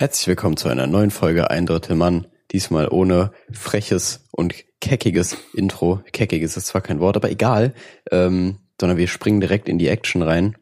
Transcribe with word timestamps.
Herzlich 0.00 0.28
willkommen 0.28 0.56
zu 0.56 0.70
einer 0.70 0.86
neuen 0.86 1.10
Folge 1.10 1.50
Ein 1.50 1.66
Drittel 1.66 1.94
Mann. 1.94 2.26
Diesmal 2.52 2.88
ohne 2.88 3.32
freches 3.52 4.26
und 4.30 4.54
keckiges 4.80 5.36
Intro. 5.52 6.02
Keckiges 6.12 6.56
ist 6.56 6.68
zwar 6.68 6.80
kein 6.80 7.00
Wort, 7.00 7.16
aber 7.16 7.30
egal. 7.30 7.74
Ähm, 8.10 8.60
sondern 8.80 8.96
wir 8.96 9.08
springen 9.08 9.42
direkt 9.42 9.68
in 9.68 9.76
die 9.76 9.88
Action 9.88 10.22
rein. 10.22 10.56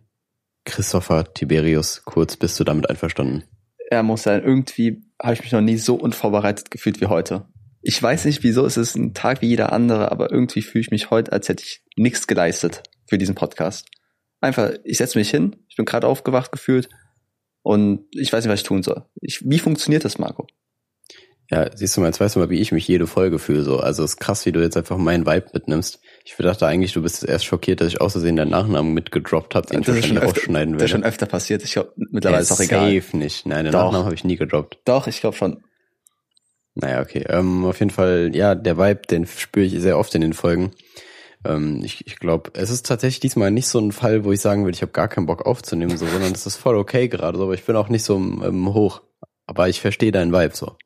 Christopher 0.65 1.33
Tiberius, 1.35 2.03
kurz, 2.05 2.37
bist 2.37 2.59
du 2.59 2.65
damit 2.65 2.91
einverstanden? 2.91 3.45
Er 3.91 4.03
muss 4.03 4.25
sein, 4.25 4.43
irgendwie 4.43 5.05
habe 5.23 5.35
ich 5.35 5.43
mich 5.43 5.53
noch 5.53 5.61
nie 5.61 5.77
so 5.77 5.95
unvorbereitet 5.95 6.73
gefühlt 6.73 7.01
wie 7.01 7.07
heute. 7.07 7.47
Ich 7.81 8.03
weiß 8.03 8.25
nicht 8.25 8.43
wieso, 8.43 8.67
es 8.67 8.77
ist 8.77 8.97
ein 8.97 9.15
Tag 9.15 9.41
wie 9.41 9.51
jeder 9.51 9.73
andere, 9.73 10.11
aber 10.11 10.33
irgendwie 10.33 10.63
fühle 10.63 10.83
ich 10.83 10.91
mich 10.91 11.11
heute, 11.11 11.31
als 11.31 11.49
hätte 11.49 11.63
ich 11.63 11.85
nichts 11.95 12.27
geleistet 12.27 12.83
für 13.07 13.19
diesen 13.19 13.37
Podcast. 13.37 13.87
Einfach, 14.41 14.73
ich 14.83 14.99
setze 14.99 15.17
mich 15.17 15.31
hin, 15.31 15.55
ich 15.69 15.77
bin 15.77 15.87
gerade 15.87 16.09
aufgewacht 16.09 16.51
gefühlt 16.51 16.89
und 17.63 18.07
ich 18.13 18.33
weiß 18.33 18.45
nicht, 18.45 18.53
was 18.53 18.61
ich 18.61 18.67
tun 18.67 18.83
soll. 18.83 19.05
Ich, 19.21 19.43
wie 19.45 19.59
funktioniert 19.59 20.05
das, 20.05 20.19
Marco? 20.19 20.47
Ja, 21.51 21.75
siehst 21.75 21.97
du 21.97 22.03
mal, 22.03 22.09
jetzt 22.09 22.21
weißt 22.21 22.37
du 22.37 22.41
mal, 22.41 22.51
wie 22.51 22.61
ich 22.61 22.73
mich 22.73 22.87
jede 22.87 23.07
Folge 23.07 23.39
fühle. 23.39 23.63
So. 23.63 23.79
Also 23.79 24.05
es 24.05 24.11
ist 24.13 24.17
krass, 24.19 24.45
wie 24.45 24.53
du 24.53 24.61
jetzt 24.61 24.77
einfach 24.77 24.99
meinen 24.99 25.25
Vibe 25.27 25.47
mitnimmst. 25.55 25.99
Ich 26.25 26.37
dachte 26.37 26.67
eigentlich, 26.67 26.93
du 26.93 27.01
bist 27.01 27.25
erst 27.25 27.47
schockiert, 27.47 27.81
dass 27.81 27.89
ich 27.89 28.03
außersehen 28.03 28.37
deinen 28.37 28.51
Nachnamen 28.51 28.93
mitgedroppt 28.93 29.55
habe, 29.55 29.67
den 29.67 29.81
das 29.83 29.97
ich 29.97 30.13
öfter, 30.13 30.25
rausschneiden 30.27 30.75
Das 30.75 30.81
werde. 30.81 30.85
ist 30.85 30.91
schon 30.91 31.05
öfter 31.05 31.25
passiert. 31.27 31.65
Ich 31.65 31.73
glaube, 31.73 31.93
mittlerweile 31.97 32.41
Ja, 32.41 32.43
ist 32.43 32.53
auch 32.53 32.61
egal. 32.61 33.01
Safe 33.01 33.17
nicht. 33.17 33.47
Nein, 33.47 33.65
den 33.65 33.73
Doch. 33.73 33.85
Nachnamen 33.85 34.05
habe 34.05 34.15
ich 34.15 34.25
nie 34.25 34.37
gedroppt. 34.37 34.79
Doch, 34.85 35.07
ich 35.07 35.21
glaube 35.21 35.37
schon. 35.39 35.63
Naja, 36.75 37.01
okay. 37.01 37.25
Ähm, 37.29 37.65
auf 37.65 37.79
jeden 37.81 37.91
Fall, 37.91 38.31
ja, 38.35 38.55
der 38.55 38.77
Vibe, 38.77 39.01
den 39.11 39.27
spüre 39.27 39.65
ich 39.65 39.73
sehr 39.81 39.99
oft 39.99 40.15
in 40.15 40.21
den 40.21 40.35
Folgen. 40.35 40.73
Ähm, 41.45 41.83
ich 41.85 42.07
ich 42.07 42.19
glaube, 42.19 42.51
es 42.55 42.71
ist 42.71 42.87
tatsächlich 42.87 43.21
diesmal 43.21 43.51
nicht 43.51 43.69
so 43.69 43.79
ein 43.79 43.93
Fall, 43.93 44.25
wo 44.25 44.33
ich 44.33 44.41
sagen 44.41 44.65
würde, 44.65 44.75
ich 44.77 44.83
habe 44.83 44.93
gar 44.93 45.09
keinen 45.09 45.27
Bock 45.27 45.47
aufzunehmen, 45.47 45.97
so, 45.97 46.07
sondern 46.07 46.33
es 46.33 46.47
ist 46.47 46.57
voll 46.57 46.77
okay 46.77 47.09
gerade 47.09 47.39
so, 47.39 47.45
aber 47.45 47.55
ich 47.55 47.65
bin 47.65 47.77
auch 47.77 47.89
nicht 47.89 48.05
so 48.05 48.17
ähm, 48.17 48.73
hoch. 48.75 49.03
Aber 49.47 49.69
ich 49.69 49.81
verstehe 49.81 50.13
deinen 50.13 50.33
Vibe 50.33 50.55
so. 50.55 50.77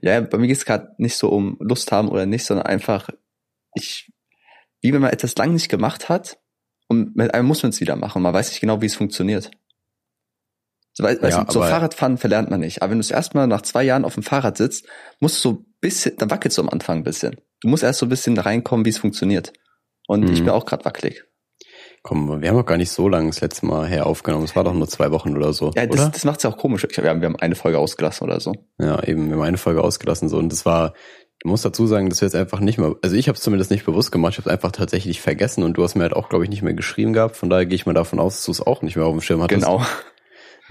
Ja, 0.00 0.20
bei 0.20 0.38
mir 0.38 0.46
geht 0.46 0.58
es 0.58 0.64
gerade 0.64 0.94
nicht 0.98 1.16
so 1.16 1.28
um 1.28 1.56
Lust 1.60 1.90
haben 1.90 2.08
oder 2.08 2.24
nicht, 2.26 2.44
sondern 2.44 2.66
einfach, 2.66 3.08
ich, 3.74 4.12
wie 4.80 4.92
wenn 4.92 5.00
man 5.00 5.10
etwas 5.10 5.34
lang 5.36 5.54
nicht 5.54 5.68
gemacht 5.68 6.08
hat 6.08 6.38
und 6.88 7.16
mit 7.16 7.34
einem 7.34 7.48
muss 7.48 7.62
man 7.64 7.70
es 7.70 7.80
wieder 7.80 7.96
machen. 7.96 8.22
Man 8.22 8.32
weiß 8.32 8.50
nicht 8.50 8.60
genau, 8.60 8.80
wie 8.80 8.86
es 8.86 8.94
funktioniert. 8.94 9.50
So, 10.92 11.04
wei- 11.04 11.20
weißt 11.20 11.38
Ja, 11.38 11.44
du, 11.44 11.52
so 11.52 11.60
Fahrradfahren 11.62 12.18
verlernt 12.18 12.50
man 12.50 12.60
nicht. 12.60 12.82
Aber 12.82 12.90
wenn 12.90 12.98
du 12.98 13.02
das 13.02 13.10
erste 13.10 13.36
Mal 13.36 13.46
nach 13.46 13.62
zwei 13.62 13.82
Jahren 13.82 14.04
auf 14.04 14.14
dem 14.14 14.22
Fahrrad 14.22 14.56
sitzt, 14.58 14.86
musst 15.20 15.36
du 15.44 15.48
so 15.48 15.54
ein 15.56 15.74
bisschen, 15.80 16.16
dann 16.18 16.30
wackelst 16.30 16.58
du 16.58 16.62
am 16.62 16.68
Anfang 16.68 16.98
ein 16.98 17.04
bisschen. 17.04 17.40
Du 17.60 17.68
musst 17.68 17.82
erst 17.82 17.98
so 18.00 18.06
ein 18.06 18.10
bisschen 18.10 18.36
reinkommen, 18.38 18.84
wie 18.84 18.90
es 18.90 18.98
funktioniert. 18.98 19.52
Und 20.06 20.24
Mhm. 20.24 20.32
ich 20.32 20.40
bin 20.40 20.50
auch 20.50 20.66
gerade 20.66 20.84
wackelig. 20.84 21.24
Komm, 22.02 22.42
wir 22.42 22.48
haben 22.48 22.58
auch 22.58 22.66
gar 22.66 22.76
nicht 22.78 22.90
so 22.90 23.08
lange 23.08 23.28
das 23.28 23.40
letzte 23.40 23.64
Mal 23.66 23.86
her 23.86 24.06
aufgenommen. 24.06 24.44
Es 24.44 24.56
war 24.56 24.64
doch 24.64 24.74
nur 24.74 24.88
zwei 24.88 25.12
Wochen 25.12 25.36
oder 25.36 25.52
so. 25.52 25.70
Ja, 25.76 25.86
das, 25.86 26.00
oder? 26.00 26.10
das 26.10 26.24
macht's 26.24 26.42
ja 26.42 26.50
auch 26.50 26.56
komisch. 26.56 26.84
Ich, 26.88 26.96
wir, 26.96 27.08
haben, 27.08 27.20
wir 27.20 27.26
haben 27.28 27.36
eine 27.36 27.54
Folge 27.54 27.78
ausgelassen 27.78 28.24
oder 28.26 28.40
so. 28.40 28.52
Ja, 28.78 29.02
eben, 29.04 29.28
wir 29.28 29.36
haben 29.36 29.42
eine 29.42 29.56
Folge 29.56 29.82
ausgelassen 29.84 30.28
so 30.28 30.36
und 30.38 30.50
das 30.50 30.66
war, 30.66 30.94
ich 31.44 31.48
muss 31.48 31.62
dazu 31.62 31.86
sagen, 31.86 32.08
dass 32.10 32.20
wir 32.20 32.26
jetzt 32.26 32.34
einfach 32.34 32.58
nicht 32.58 32.78
mehr, 32.78 32.96
also 33.02 33.14
ich 33.14 33.28
habe 33.28 33.36
es 33.36 33.42
zumindest 33.42 33.70
nicht 33.70 33.84
bewusst 33.86 34.10
gemacht, 34.10 34.32
ich 34.32 34.38
habe 34.38 34.48
es 34.48 34.52
einfach 34.52 34.72
tatsächlich 34.72 35.20
vergessen 35.20 35.62
und 35.62 35.74
du 35.74 35.84
hast 35.84 35.94
mir 35.94 36.02
halt 36.02 36.14
auch, 36.14 36.28
glaube 36.28 36.44
ich, 36.44 36.50
nicht 36.50 36.62
mehr 36.62 36.74
geschrieben 36.74 37.12
gehabt, 37.12 37.36
von 37.36 37.48
daher 37.50 37.66
gehe 37.66 37.76
ich 37.76 37.86
mal 37.86 37.94
davon 37.94 38.18
aus, 38.18 38.36
dass 38.36 38.44
du 38.46 38.50
es 38.50 38.60
auch 38.60 38.82
nicht 38.82 38.96
mehr 38.96 39.06
auf 39.06 39.12
dem 39.12 39.20
Schirm 39.20 39.42
hattest. 39.42 39.64
Genau. 39.64 39.84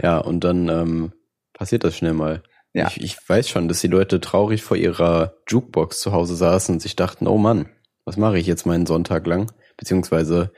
Ja, 0.01 0.17
und 0.19 0.43
dann 0.45 0.69
ähm, 0.69 1.11
passiert 1.53 1.83
das 1.83 1.95
schnell 1.97 2.13
mal. 2.13 2.43
Ja. 2.73 2.87
Ich, 2.87 3.01
ich 3.01 3.17
weiß 3.27 3.49
schon, 3.49 3.67
dass 3.67 3.81
die 3.81 3.87
Leute 3.87 4.21
traurig 4.21 4.63
vor 4.63 4.77
ihrer 4.77 5.35
Jukebox 5.49 5.99
zu 5.99 6.13
Hause 6.13 6.35
saßen 6.35 6.75
und 6.75 6.79
sich 6.79 6.95
dachten, 6.95 7.27
oh 7.27 7.37
Mann, 7.37 7.67
was 8.05 8.17
mache 8.17 8.37
ich 8.39 8.47
jetzt 8.47 8.65
meinen 8.65 8.85
Sonntag 8.85 9.25
lang? 9.27 9.51
Beziehungsweise 9.77 10.51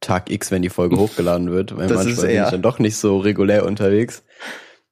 Tag 0.00 0.30
X, 0.30 0.50
wenn 0.50 0.62
die 0.62 0.68
Folge 0.68 0.96
hochgeladen 0.96 1.50
wird, 1.50 1.76
weil 1.76 1.86
Das 1.88 1.96
manchmal 2.04 2.12
ist 2.26 2.32
bin 2.32 2.42
ich 2.44 2.50
dann 2.50 2.62
doch 2.62 2.78
nicht 2.78 2.96
so 2.96 3.18
regulär 3.18 3.64
unterwegs. 3.64 4.24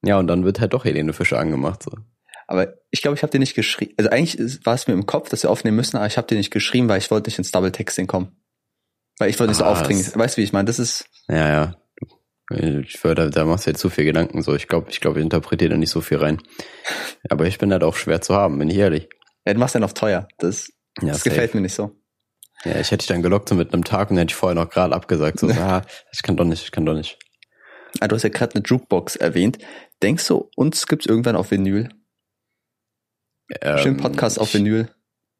Ja, 0.03 0.19
und 0.19 0.29
dann 0.29 0.45
wird 0.45 0.61
halt 0.61 0.73
doch 0.73 0.85
Helene 0.85 1.13
Fischer 1.13 1.39
angemacht. 1.39 1.83
So. 1.83 1.91
Aber 2.47 2.75
ich 2.91 3.03
glaube, 3.03 3.17
ich 3.17 3.23
habe 3.23 3.31
dir 3.33 3.39
nicht 3.41 3.55
geschrieben. 3.55 3.93
Also 3.99 4.11
eigentlich 4.11 4.65
war 4.65 4.75
es 4.75 4.87
mir 4.87 4.95
im 4.95 5.07
Kopf, 5.07 5.29
dass 5.29 5.43
wir 5.43 5.51
aufnehmen 5.51 5.77
müssen, 5.77 5.97
aber 5.97 6.07
ich 6.07 6.17
habe 6.17 6.27
dir 6.27 6.37
nicht 6.37 6.51
geschrieben, 6.53 6.89
weil 6.89 6.99
ich 6.99 7.11
wollte 7.11 7.29
nicht 7.29 7.39
ins 7.39 7.51
Double 7.51 7.71
Texting 7.73 8.07
kommen. 8.07 8.37
Weil 9.19 9.29
ich 9.31 9.39
wollte 9.39 9.51
nicht 9.51 9.59
so 9.59 9.65
Ah, 9.65 9.73
aufdringlich. 9.73 10.07
das- 10.07 10.17
Weißt 10.19 10.37
du, 10.37 10.41
wie 10.41 10.45
ich 10.45 10.53
meine? 10.53 10.65
Das 10.67 10.79
ist 10.79 11.05
Ja, 11.29 11.49
ja. 11.49 11.77
Ich 12.53 13.05
würde, 13.05 13.25
da, 13.27 13.29
da 13.31 13.45
machst 13.45 13.67
du 13.67 13.71
jetzt 13.71 13.81
zu 13.81 13.91
viel 13.91 14.05
Gedanken 14.05 14.43
so. 14.43 14.55
Ich 14.57 14.67
glaube, 14.67 14.91
ich 14.91 15.01
glaube, 15.01 15.21
ich 15.21 15.25
interpretiere 15.25 15.71
da 15.71 15.77
nicht 15.77 15.91
so 15.91 16.01
viel 16.01 16.19
rein. 16.19 16.39
Aber 17.29 17.47
ich 17.47 17.59
bin 17.59 17.71
halt 17.73 17.85
auch 17.85 17.95
schwer 17.95 18.21
zu 18.21 18.35
haben, 18.35 18.59
bin 18.59 18.69
ich 18.71 18.77
ehrlich. 18.77 19.09
ja, 19.47 19.55
du 19.55 19.61
machst 19.61 19.75
ja 19.75 19.81
noch 19.81 19.93
teuer. 19.93 20.27
Das, 20.39 20.69
Ja, 21.01 21.09
das 21.09 21.19
safe. 21.19 21.31
gefällt 21.31 21.55
mir 21.55 21.61
nicht 21.61 21.75
so. 21.75 21.97
Ja, 22.65 22.79
ich 22.79 22.91
hätte 22.91 22.99
dich 22.99 23.07
dann 23.07 23.23
gelockt 23.23 23.49
so 23.49 23.55
mit 23.55 23.73
einem 23.73 23.85
Tag 23.85 24.11
und 24.11 24.17
dann 24.17 24.23
hätte 24.23 24.33
ich 24.33 24.37
vorher 24.37 24.55
noch 24.55 24.71
gerade 24.71 24.95
abgesagt. 24.95 25.41
So, 25.41 25.49
ah, 25.51 25.83
ich 26.13 26.23
kann 26.23 26.37
doch 26.37 26.45
nicht, 26.45 26.63
ich 26.63 26.73
kann 26.73 26.85
doch 26.85 26.95
nicht. 26.95 27.19
Ah, 28.01 28.09
du 28.09 28.17
hast 28.17 28.23
ja 28.23 28.29
gerade 28.29 28.55
eine 28.55 28.65
Jukebox 28.65 29.17
erwähnt. 29.17 29.59
Denkst 30.03 30.27
du, 30.29 30.51
uns 30.57 30.87
gibt's 30.87 31.07
irgendwann 31.07 31.37
auf 31.37 31.51
Vinyl? 31.51 31.89
Schön 33.79 33.95
Ähm, 33.95 33.97
Podcast 33.97 34.39
auf 34.39 34.55
Vinyl. 34.55 34.89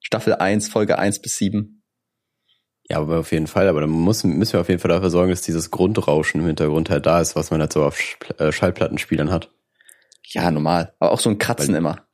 Staffel 0.01 0.35
1, 0.35 0.69
Folge 0.69 0.99
1 0.99 1.21
bis 1.21 1.37
7. 1.37 1.83
Ja, 2.89 2.99
aber 2.99 3.21
auf 3.21 3.31
jeden 3.31 3.47
Fall. 3.47 3.69
Aber 3.69 3.83
dann 3.83 3.91
muss, 3.91 4.25
müssen 4.25 4.55
wir 4.55 4.61
auf 4.61 4.69
jeden 4.69 4.81
Fall 4.81 4.89
dafür 4.89 5.11
sorgen, 5.11 5.31
dass 5.31 5.43
dieses 5.43 5.71
Grundrauschen 5.71 6.41
im 6.41 6.47
Hintergrund 6.47 6.91
halt 6.91 7.07
da 7.07 7.21
ist, 7.21 7.37
was 7.37 7.51
man 7.53 7.61
halt 7.61 7.73
so 7.73 7.85
auf 7.85 8.01
äh, 8.39 8.51
Schallplattenspielern 8.51 9.31
hat. 9.31 9.51
Ja, 10.25 10.51
normal. 10.51 10.95
Aber 10.99 11.13
auch 11.13 11.21
so 11.21 11.31
ein 11.31 11.39
Kratzen 11.39 11.75
immer. 11.75 12.05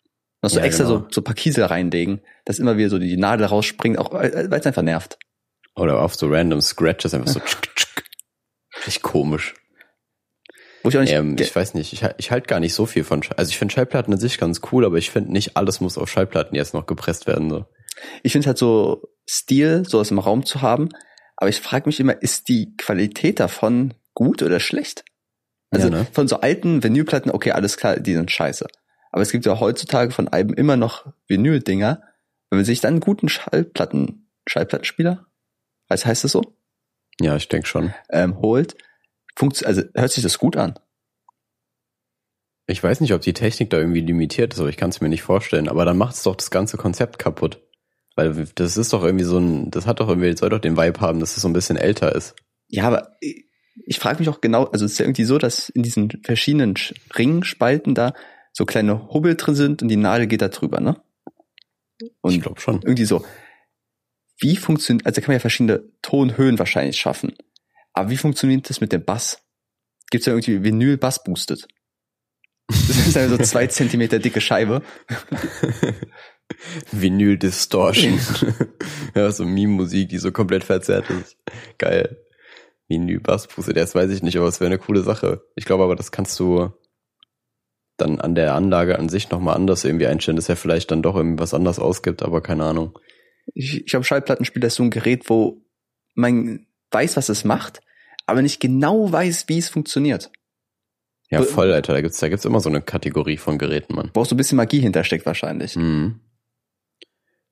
Noch 0.43 0.51
so 0.51 0.59
Ja, 0.59 0.65
extra 0.65 0.85
genau. 0.85 0.99
so, 1.01 1.07
so 1.11 1.21
ein 1.21 1.25
paar 1.25 1.35
Kiesel 1.35 1.65
reinlegen, 1.65 2.21
dass 2.45 2.59
immer 2.59 2.77
wieder 2.77 2.91
so 2.91 2.99
die 2.99 3.17
Nadel 3.17 3.47
rausspringt, 3.47 3.99
auch 3.99 4.13
weil 4.13 4.53
es 4.53 4.67
einfach 4.67 4.83
nervt. 4.83 5.19
Oder 5.75 6.01
auf 6.03 6.15
so 6.15 6.29
random 6.29 6.61
Scratches 6.61 7.15
einfach 7.15 7.29
so 7.29 7.41
tschk, 7.45 7.75
tschk. 7.75 8.05
Richtig 8.87 9.03
komisch. 9.03 9.55
Wo 10.83 10.91
ich 10.91 10.97
auch 10.97 11.01
nicht, 11.03 11.13
Ähm, 11.13 11.37
ich 11.39 11.55
weiß 11.55 11.75
nicht, 11.75 11.93
ich, 11.93 12.05
halt- 12.05 12.15
ich 12.19 12.31
halte 12.31 12.47
gar 12.47 12.61
nicht 12.61 12.75
so 12.75 12.87
viel 12.87 13.03
von 13.05 13.23
Schall. 13.23 13.37
Also 13.37 13.51
ich 13.51 13.59
finde 13.59 13.75
Schallplatten 13.75 14.13
an 14.13 14.21
sich 14.21 14.39
ganz 14.39 14.61
cool, 14.71 14.85
aber 14.85 14.97
ich 14.99 15.11
finde 15.11 15.33
nicht 15.33 15.57
alles 15.57 15.81
muss 15.81 15.99
auf 15.99 16.09
Schallplatten 16.11 16.55
jetzt 16.55 16.75
noch 16.75 16.87
gepresst 16.87 17.27
werden. 17.27 17.51
So. 17.51 17.65
ich 18.23 18.33
finde 18.33 18.47
halt 18.49 18.59
so 18.59 19.03
Stil, 19.29 19.85
sowas 19.89 20.11
im 20.11 20.19
Raum 20.19 20.45
zu 20.47 20.63
haben. 20.63 20.91
Aber 21.37 21.49
ich 21.51 21.61
frage 21.61 21.87
mich 21.87 21.99
immer, 21.99 22.23
ist 22.23 22.49
die 22.49 22.77
Qualität 22.77 23.41
davon 23.41 23.95
gut 24.15 24.43
oder 24.43 24.61
schlecht? 24.61 25.05
Also 25.71 25.89
Ja, 25.89 25.99
ne? 25.99 26.07
von 26.13 26.29
so 26.29 26.37
alten 26.41 26.83
Vinylplatten, 26.85 27.31
okay, 27.33 27.51
alles 27.51 27.77
klar, 27.77 27.99
die 27.99 28.15
sind 28.15 28.31
scheiße. 28.31 28.67
Aber 29.17 29.23
es 29.23 29.33
gibt 29.33 29.47
ja 29.47 29.59
heutzutage 29.61 30.11
von 30.11 30.29
Alben 30.29 30.53
immer 30.53 30.77
noch 30.77 31.11
Vinyl-Dinger. 31.27 32.03
Wenn 32.51 32.59
man 32.59 32.67
sich 32.67 32.83
dann 32.83 32.93
einen 32.93 33.01
guten 33.01 33.31
Schallplatten, 33.31 34.29
Schallplattenspieler, 34.47 35.25
was 35.89 36.05
heißt 36.05 36.25
das 36.25 36.33
so, 36.33 36.43
Ja, 37.19 37.35
ich 37.35 37.49
denke 37.49 37.67
schon. 37.67 37.95
ähm, 38.11 38.37
holt, 38.43 38.77
funkt, 39.35 39.65
also 39.65 39.81
hört 39.95 40.11
sich 40.13 40.23
das 40.23 40.39
gut 40.39 40.59
an. 40.59 40.79
Ich 42.67 42.83
weiß 42.85 43.01
nicht, 43.01 43.15
ob 43.15 43.23
die 43.23 43.33
Technik 43.33 43.71
da 43.71 43.79
irgendwie 43.79 44.03
limitiert 44.03 44.53
ist, 44.53 44.61
aber 44.61 44.69
ich 44.69 44.77
kann 44.77 44.91
es 44.91 45.01
mir 45.01 45.09
nicht 45.09 45.23
vorstellen. 45.23 45.69
Aber 45.71 45.87
dann 45.87 45.97
macht 45.97 46.15
es 46.17 46.23
doch 46.23 46.37
das 46.37 46.51
ganze 46.51 46.77
Konzept 46.77 47.19
kaputt. 47.19 47.63
Weil 48.17 48.47
das 48.55 48.77
ist 48.77 48.93
doch 48.93 49.03
irgendwie 49.03 49.25
so 49.25 49.39
ein, 49.39 49.71
das 49.71 49.87
hat 49.87 50.01
doch 50.01 50.09
irgendwie, 50.11 50.37
soll 50.37 50.51
doch 50.51 50.59
den 50.59 50.77
Vibe 50.77 51.01
haben, 51.01 51.21
dass 51.21 51.37
es 51.39 51.43
so 51.43 51.49
ein 51.49 51.55
bisschen 51.55 51.79
älter 51.79 52.15
ist. 52.15 52.35
Ja, 52.69 52.85
aber 52.85 53.17
ich, 53.23 53.47
ich 53.87 53.99
frage 53.99 54.19
mich 54.19 54.29
auch 54.29 54.43
genau, 54.43 54.65
also 54.65 54.85
es 54.85 54.93
ist 54.93 54.99
ja 54.99 55.07
irgendwie 55.07 55.25
so, 55.25 55.39
dass 55.39 55.71
in 55.71 55.83
diesen 55.83 56.11
verschiedenen 56.23 56.75
Sch- 56.75 56.95
Ringspalten 57.17 57.95
da 57.95 58.13
so 58.57 58.65
kleine 58.65 59.13
Hubbel 59.13 59.35
drin 59.37 59.55
sind 59.55 59.83
und 59.83 59.89
die 59.89 59.97
Nadel 59.97 60.27
geht 60.27 60.41
da 60.41 60.49
drüber, 60.49 60.81
ne? 60.81 60.97
Und 62.23 62.33
ich 62.33 62.41
glaube 62.41 62.59
schon. 62.59 62.77
irgendwie 62.77 63.05
so, 63.05 63.23
wie 64.39 64.57
funktioniert, 64.57 65.05
also 65.05 65.17
da 65.17 65.21
kann 65.21 65.33
man 65.33 65.37
ja 65.37 65.41
verschiedene 65.41 65.85
Tonhöhen 66.01 66.59
wahrscheinlich 66.59 66.97
schaffen. 66.97 67.35
Aber 67.93 68.09
wie 68.09 68.17
funktioniert 68.17 68.71
das 68.71 68.81
mit 68.81 68.95
dem 68.95 69.05
Bass? 69.05 69.43
Gibt's 70.11 70.27
ja 70.27 70.33
irgendwie 70.33 70.63
Vinyl 70.63 70.97
Bass 70.97 71.23
boostet? 71.23 71.69
Das 72.69 72.89
ist 72.89 73.15
ja 73.15 73.29
so 73.29 73.37
zwei 73.37 73.67
Zentimeter 73.67 74.19
dicke 74.21 74.41
Scheibe. 74.41 74.81
Vinyl 76.93 77.37
Distortion. 77.37 78.19
ja, 79.15 79.31
so 79.33 79.45
Meme-Musik, 79.45 80.09
die 80.09 80.19
so 80.19 80.33
komplett 80.33 80.65
verzerrt 80.65 81.11
ist. 81.11 81.37
Geil. 81.77 82.25
Vinyl 82.89 83.21
Basspuste, 83.21 83.75
das 83.75 83.95
weiß 83.95 84.11
ich 84.13 84.23
nicht, 84.23 84.39
aber 84.39 84.49
es 84.49 84.61
wäre 84.61 84.69
eine 84.69 84.79
coole 84.79 85.03
Sache. 85.03 85.43
Ich 85.57 85.67
glaube 85.67 85.85
aber, 85.85 85.95
das 85.95 86.11
kannst 86.11 86.41
du 86.41 86.73
dann 87.97 88.21
an 88.21 88.35
der 88.35 88.55
Anlage 88.55 88.99
an 88.99 89.09
sich 89.09 89.31
nochmal 89.31 89.57
anders 89.57 89.85
irgendwie 89.85 90.07
einstellen, 90.07 90.37
dass 90.37 90.49
er 90.49 90.57
vielleicht 90.57 90.91
dann 90.91 91.03
doch 91.03 91.17
irgendwie 91.17 91.41
was 91.41 91.55
anders 91.55 91.79
ausgibt, 91.79 92.23
aber 92.23 92.41
keine 92.43 92.65
Ahnung. 92.65 92.99
Ich, 93.55 93.79
ich 93.79 93.87
glaube, 93.87 94.05
Schallplattenspieler 94.05 94.67
ist 94.67 94.75
so 94.75 94.83
ein 94.83 94.91
Gerät, 94.91 95.29
wo 95.31 95.63
man 96.15 96.67
weiß, 96.91 97.17
was 97.17 97.29
es 97.29 97.45
macht, 97.45 97.81
aber 98.27 98.43
nicht 98.43 98.61
genau 98.61 99.11
weiß, 99.11 99.49
wie 99.49 99.59
es 99.59 99.69
funktioniert. 99.69 100.31
Ja, 101.31 101.43
voll, 101.43 101.73
Alter. 101.73 101.93
Da 101.93 102.01
gibt's, 102.01 102.21
da 102.21 102.29
gibt's 102.29 102.45
immer 102.45 102.61
so 102.61 102.69
eine 102.69 102.81
Kategorie 102.81 103.37
von 103.37 103.59
Geräten, 103.59 103.95
Mann. 103.95 104.11
Wo 104.15 104.21
auch 104.21 104.27
so 104.27 104.35
ein 104.35 104.39
bisschen 104.39 104.57
Magie 104.57 104.81
hintersteckt 104.81 105.27
wahrscheinlich. 105.27 105.77
Mhm. 105.77 106.21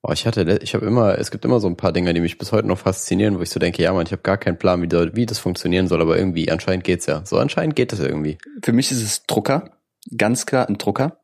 Boah, 0.01 0.13
ich 0.13 0.27
hatte, 0.27 0.61
ich 0.63 0.75
habe 0.75 0.87
immer, 0.87 1.19
es 1.19 1.31
gibt 1.31 1.45
immer 1.45 1.61
so 1.61 1.67
ein 1.67 1.77
paar 1.77 1.93
Dinge, 1.93 2.13
die 2.13 2.21
mich 2.21 2.39
bis 2.39 2.53
heute 2.53 2.69
noch 2.69 2.79
faszinieren, 2.79 3.39
wo 3.39 3.43
ich 3.43 3.51
so 3.51 3.59
denke, 3.59 3.83
ja, 3.83 3.93
man, 3.93 4.07
ich 4.07 4.13
habe 4.13 4.23
gar 4.23 4.37
keinen 4.37 4.59
Plan, 4.59 4.83
wie, 4.83 5.17
wie 5.17 5.27
das 5.27 5.39
funktionieren 5.39 5.89
soll, 5.89 6.03
aber 6.03 6.19
irgendwie, 6.19 6.51
anscheinend 6.51 6.85
geht's 6.85 7.07
ja. 7.07 7.25
So, 7.25 7.39
anscheinend 7.39 7.75
geht 7.75 7.93
es 7.93 8.01
irgendwie. 8.01 8.39
Für 8.63 8.73
mich 8.73 8.91
ist 8.91 9.03
es 9.03 9.25
Drucker. 9.25 9.79
Ganz 10.17 10.47
klar 10.47 10.69
ein 10.69 10.79
Drucker. 10.79 11.21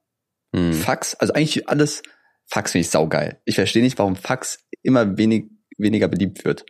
Mhm. 0.52 0.72
Fax, 0.72 1.14
also 1.14 1.32
eigentlich 1.32 1.68
alles, 1.68 2.02
Fax 2.46 2.72
finde 2.72 2.82
ich 2.82 2.90
saugeil. 2.90 3.40
Ich 3.44 3.54
verstehe 3.54 3.82
nicht, 3.82 3.98
warum 3.98 4.16
Fax 4.16 4.66
immer 4.82 5.16
wenig, 5.16 5.50
weniger 5.78 6.08
beliebt 6.08 6.44
wird. 6.44 6.64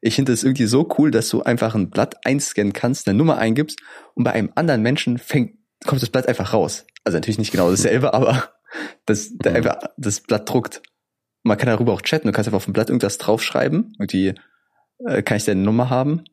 Ich 0.00 0.14
finde 0.14 0.32
es 0.32 0.44
irgendwie 0.44 0.66
so 0.66 0.88
cool, 0.98 1.10
dass 1.10 1.28
du 1.28 1.42
einfach 1.42 1.74
ein 1.74 1.90
Blatt 1.90 2.24
einscannen 2.24 2.72
kannst, 2.72 3.08
eine 3.08 3.18
Nummer 3.18 3.38
eingibst 3.38 3.80
und 4.14 4.24
bei 4.24 4.32
einem 4.32 4.52
anderen 4.54 4.82
Menschen 4.82 5.18
fängt, 5.18 5.56
kommt 5.84 6.02
das 6.02 6.10
Blatt 6.10 6.28
einfach 6.28 6.52
raus. 6.52 6.86
Also 7.04 7.16
natürlich 7.18 7.38
nicht 7.38 7.50
genau 7.52 7.70
dasselbe, 7.70 8.14
aber 8.14 8.50
das, 9.04 9.36
der 9.36 9.52
Mhm. 9.52 9.56
einfach 9.56 9.78
das 9.96 10.20
Blatt 10.20 10.48
druckt. 10.48 10.82
Man 11.42 11.56
kann 11.58 11.68
darüber 11.68 11.92
auch 11.92 12.02
chatten, 12.02 12.26
du 12.26 12.32
kannst 12.32 12.48
einfach 12.48 12.56
auf 12.56 12.64
dem 12.64 12.72
Blatt 12.72 12.88
irgendwas 12.88 13.18
draufschreiben. 13.18 13.94
Irgendwie, 13.98 14.34
äh, 15.06 15.22
kann 15.22 15.36
ich 15.36 15.44
deine 15.44 15.60
Nummer 15.62 15.90
haben? 15.90 16.24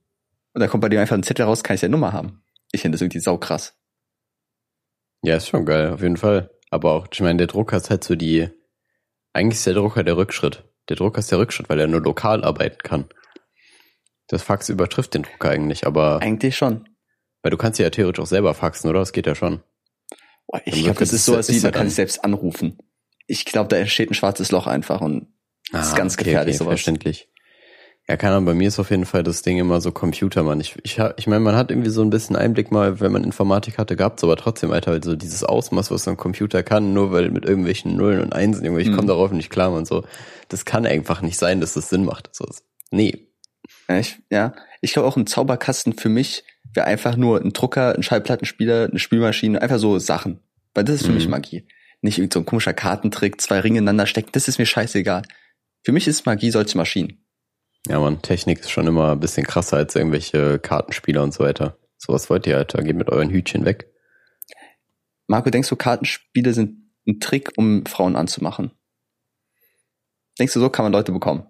Und 0.54 0.60
dann 0.62 0.70
kommt 0.70 0.82
bei 0.82 0.90
dir 0.90 1.02
einfach 1.02 1.16
ein 1.16 1.24
Zettel 1.24 1.46
raus, 1.46 1.64
kann 1.64 1.76
ich 1.76 1.82
deine 1.82 1.92
Nummer 1.92 2.14
haben. 2.14 2.44
Ich 2.72 2.82
finde 2.82 2.96
das 2.96 3.02
irgendwie 3.02 3.20
saukrass. 3.20 3.76
Ja, 5.24 5.38
ist 5.38 5.48
schon 5.48 5.66
geil, 5.66 5.92
auf 5.94 6.02
jeden 6.02 6.18
Fall. 6.18 6.50
Aber 6.70 6.92
auch, 6.92 7.08
ich 7.12 7.22
meine, 7.22 7.38
der 7.38 7.48
Drucker 7.48 7.78
ist 7.78 7.90
halt 7.90 8.04
so 8.04 8.16
die, 8.16 8.50
eigentlich 9.34 9.58
ist 9.60 9.66
der 9.68 9.74
Drucker 9.74 10.04
der 10.04 10.18
Rückschritt. 10.18 10.64
Der 10.90 10.96
Drucker 10.98 11.20
ist 11.20 11.32
der 11.32 11.40
Rückschritt, 11.40 11.70
weil 11.70 11.80
er 11.80 11.88
nur 11.88 12.02
lokal 12.02 12.44
arbeiten 12.44 12.80
kann. 12.84 13.06
Das 14.28 14.44
Fax 14.44 14.70
übertrifft 14.70 15.14
den 15.14 15.24
Drucker 15.24 15.50
eigentlich, 15.50 15.86
aber, 15.88 16.22
Eigentlich 16.22 16.56
schon. 16.58 16.90
weil 17.42 17.52
du 17.52 17.58
kannst 17.58 17.80
ja 17.80 17.90
theoretisch 17.90 18.22
auch 18.22 18.28
selber 18.28 18.54
faxen, 18.54 18.90
oder? 18.90 19.00
Das 19.00 19.14
geht 19.14 19.28
ja 19.28 19.36
schon. 19.36 19.62
Boah, 20.48 20.62
ich 20.66 20.84
glaube, 20.84 21.00
das 21.00 21.14
ist 21.14 21.26
sowas 21.26 21.48
wie, 21.50 21.54
man 21.62 21.72
kann 21.72 21.82
dann- 21.82 21.88
sich 21.88 21.96
selbst 21.96 22.24
anrufen. 22.24 22.78
Ich 23.28 23.46
glaube, 23.46 23.70
da 23.70 23.78
entsteht 23.78 24.12
ein 24.12 24.16
schwarzes 24.16 24.52
Loch 24.52 24.68
einfach 24.68 25.00
und 25.00 25.28
das 25.72 25.90
ist 25.90 25.96
ganz 25.96 26.18
gefährlich, 26.18 26.58
sowas. 26.58 26.68
Ah, 26.68 26.72
Verständlich. 26.72 27.30
Ja, 28.10 28.18
keine 28.18 28.34
Ahnung, 28.36 28.46
bei 28.46 28.54
mir 28.54 28.68
ist 28.68 28.80
auf 28.80 28.90
jeden 28.90 29.06
Fall 29.06 29.24
das 29.24 29.44
Ding 29.44 29.58
immer 29.60 29.80
so 29.80 29.94
Computer, 29.94 30.44
Mann. 30.44 30.60
Ich, 30.60 30.76
ich, 30.84 31.00
ich 31.16 31.28
meine, 31.28 31.40
man 31.40 31.56
hat 31.56 31.72
irgendwie 31.72 31.90
so 31.90 32.02
ein 32.02 32.10
bisschen 32.10 32.36
Einblick 32.36 32.70
mal, 32.70 33.00
wenn 33.00 33.14
man 33.14 33.24
Informatik 33.24 33.78
hatte, 33.78 33.96
gab's 33.96 34.24
aber 34.26 34.36
trotzdem, 34.36 34.72
Alter, 34.72 34.92
also 34.92 35.16
dieses 35.16 35.44
Ausmaß, 35.46 35.90
was 35.90 36.04
so 36.04 36.12
ein 36.12 36.18
Computer 36.18 36.64
kann, 36.64 36.94
nur 36.94 37.14
weil 37.14 37.32
mit 37.32 37.46
irgendwelchen 37.46 37.96
Nullen 37.96 38.20
und 38.22 38.34
Einsen, 38.34 38.66
irgendwie, 38.66 38.82
ich 38.82 38.90
Mhm. 38.90 38.96
komme 38.96 39.08
darauf 39.08 39.32
nicht 39.32 39.50
klar 39.50 39.72
und 39.72 39.88
so. 39.88 40.04
Das 40.50 40.66
kann 40.66 40.86
einfach 40.86 41.22
nicht 41.22 41.40
sein, 41.40 41.62
dass 41.62 41.74
das 41.76 41.88
Sinn 41.90 42.04
macht. 42.04 42.30
So, 42.36 42.46
nee. 42.92 43.30
Ja, 43.88 43.98
ich, 44.00 44.20
ja. 44.30 44.54
ich 44.82 44.92
glaube 44.92 45.08
auch 45.08 45.16
ein 45.16 45.26
Zauberkasten 45.26 45.94
für 45.94 46.10
mich 46.10 46.44
wäre 46.74 46.88
einfach 46.88 47.16
nur 47.16 47.40
ein 47.40 47.54
Drucker, 47.54 47.96
ein 47.96 48.04
Schallplattenspieler, 48.04 48.90
eine 48.90 49.00
Spülmaschine, 49.00 49.62
einfach 49.62 49.78
so 49.80 49.98
Sachen. 50.00 50.40
Weil 50.74 50.84
das 50.84 50.96
ist 50.98 51.04
für 51.06 51.10
Mhm. 51.12 51.16
mich 51.16 51.28
Magie. 51.30 51.68
Nicht 52.02 52.18
irgend 52.18 52.34
so 52.34 52.40
ein 52.40 52.46
komischer 52.46 52.74
Kartentrick, 52.74 53.40
zwei 53.40 53.60
Ringe 53.62 53.78
ineinander 53.78 54.08
stecken, 54.08 54.30
das 54.34 54.50
ist 54.50 54.58
mir 54.60 54.66
scheißegal. 54.66 55.22
Für 55.84 55.94
mich 55.94 56.08
ist 56.08 56.26
Magie 56.26 56.52
solche 56.52 56.78
Maschinen. 56.78 57.23
Ja, 57.88 58.00
man, 58.00 58.22
Technik 58.22 58.60
ist 58.60 58.72
schon 58.72 58.88
immer 58.88 59.12
ein 59.12 59.20
bisschen 59.20 59.46
krasser 59.46 59.78
als 59.78 59.96
irgendwelche 59.96 60.60
Kartenspieler 60.60 61.22
und 61.22 61.34
so 61.34 61.44
weiter. 61.44 61.78
Sowas 61.98 62.30
wollt 62.30 62.48
ihr, 62.48 62.58
Alter. 62.58 62.82
Geht 62.82 62.96
mit 62.96 63.10
euren 63.10 63.30
Hütchen 63.30 63.66
weg. 63.66 63.92
Marco, 65.28 65.50
denkst 65.50 65.70
du, 65.70 65.76
Kartenspiele 65.76 66.54
sind 66.54 66.92
ein 67.08 67.20
Trick, 67.20 67.52
um 67.58 67.86
Frauen 67.86 68.16
anzumachen? 68.16 68.72
Denkst 70.40 70.54
du, 70.54 70.60
so 70.60 70.70
kann 70.70 70.86
man 70.86 70.92
Leute 70.92 71.12
bekommen? 71.12 71.46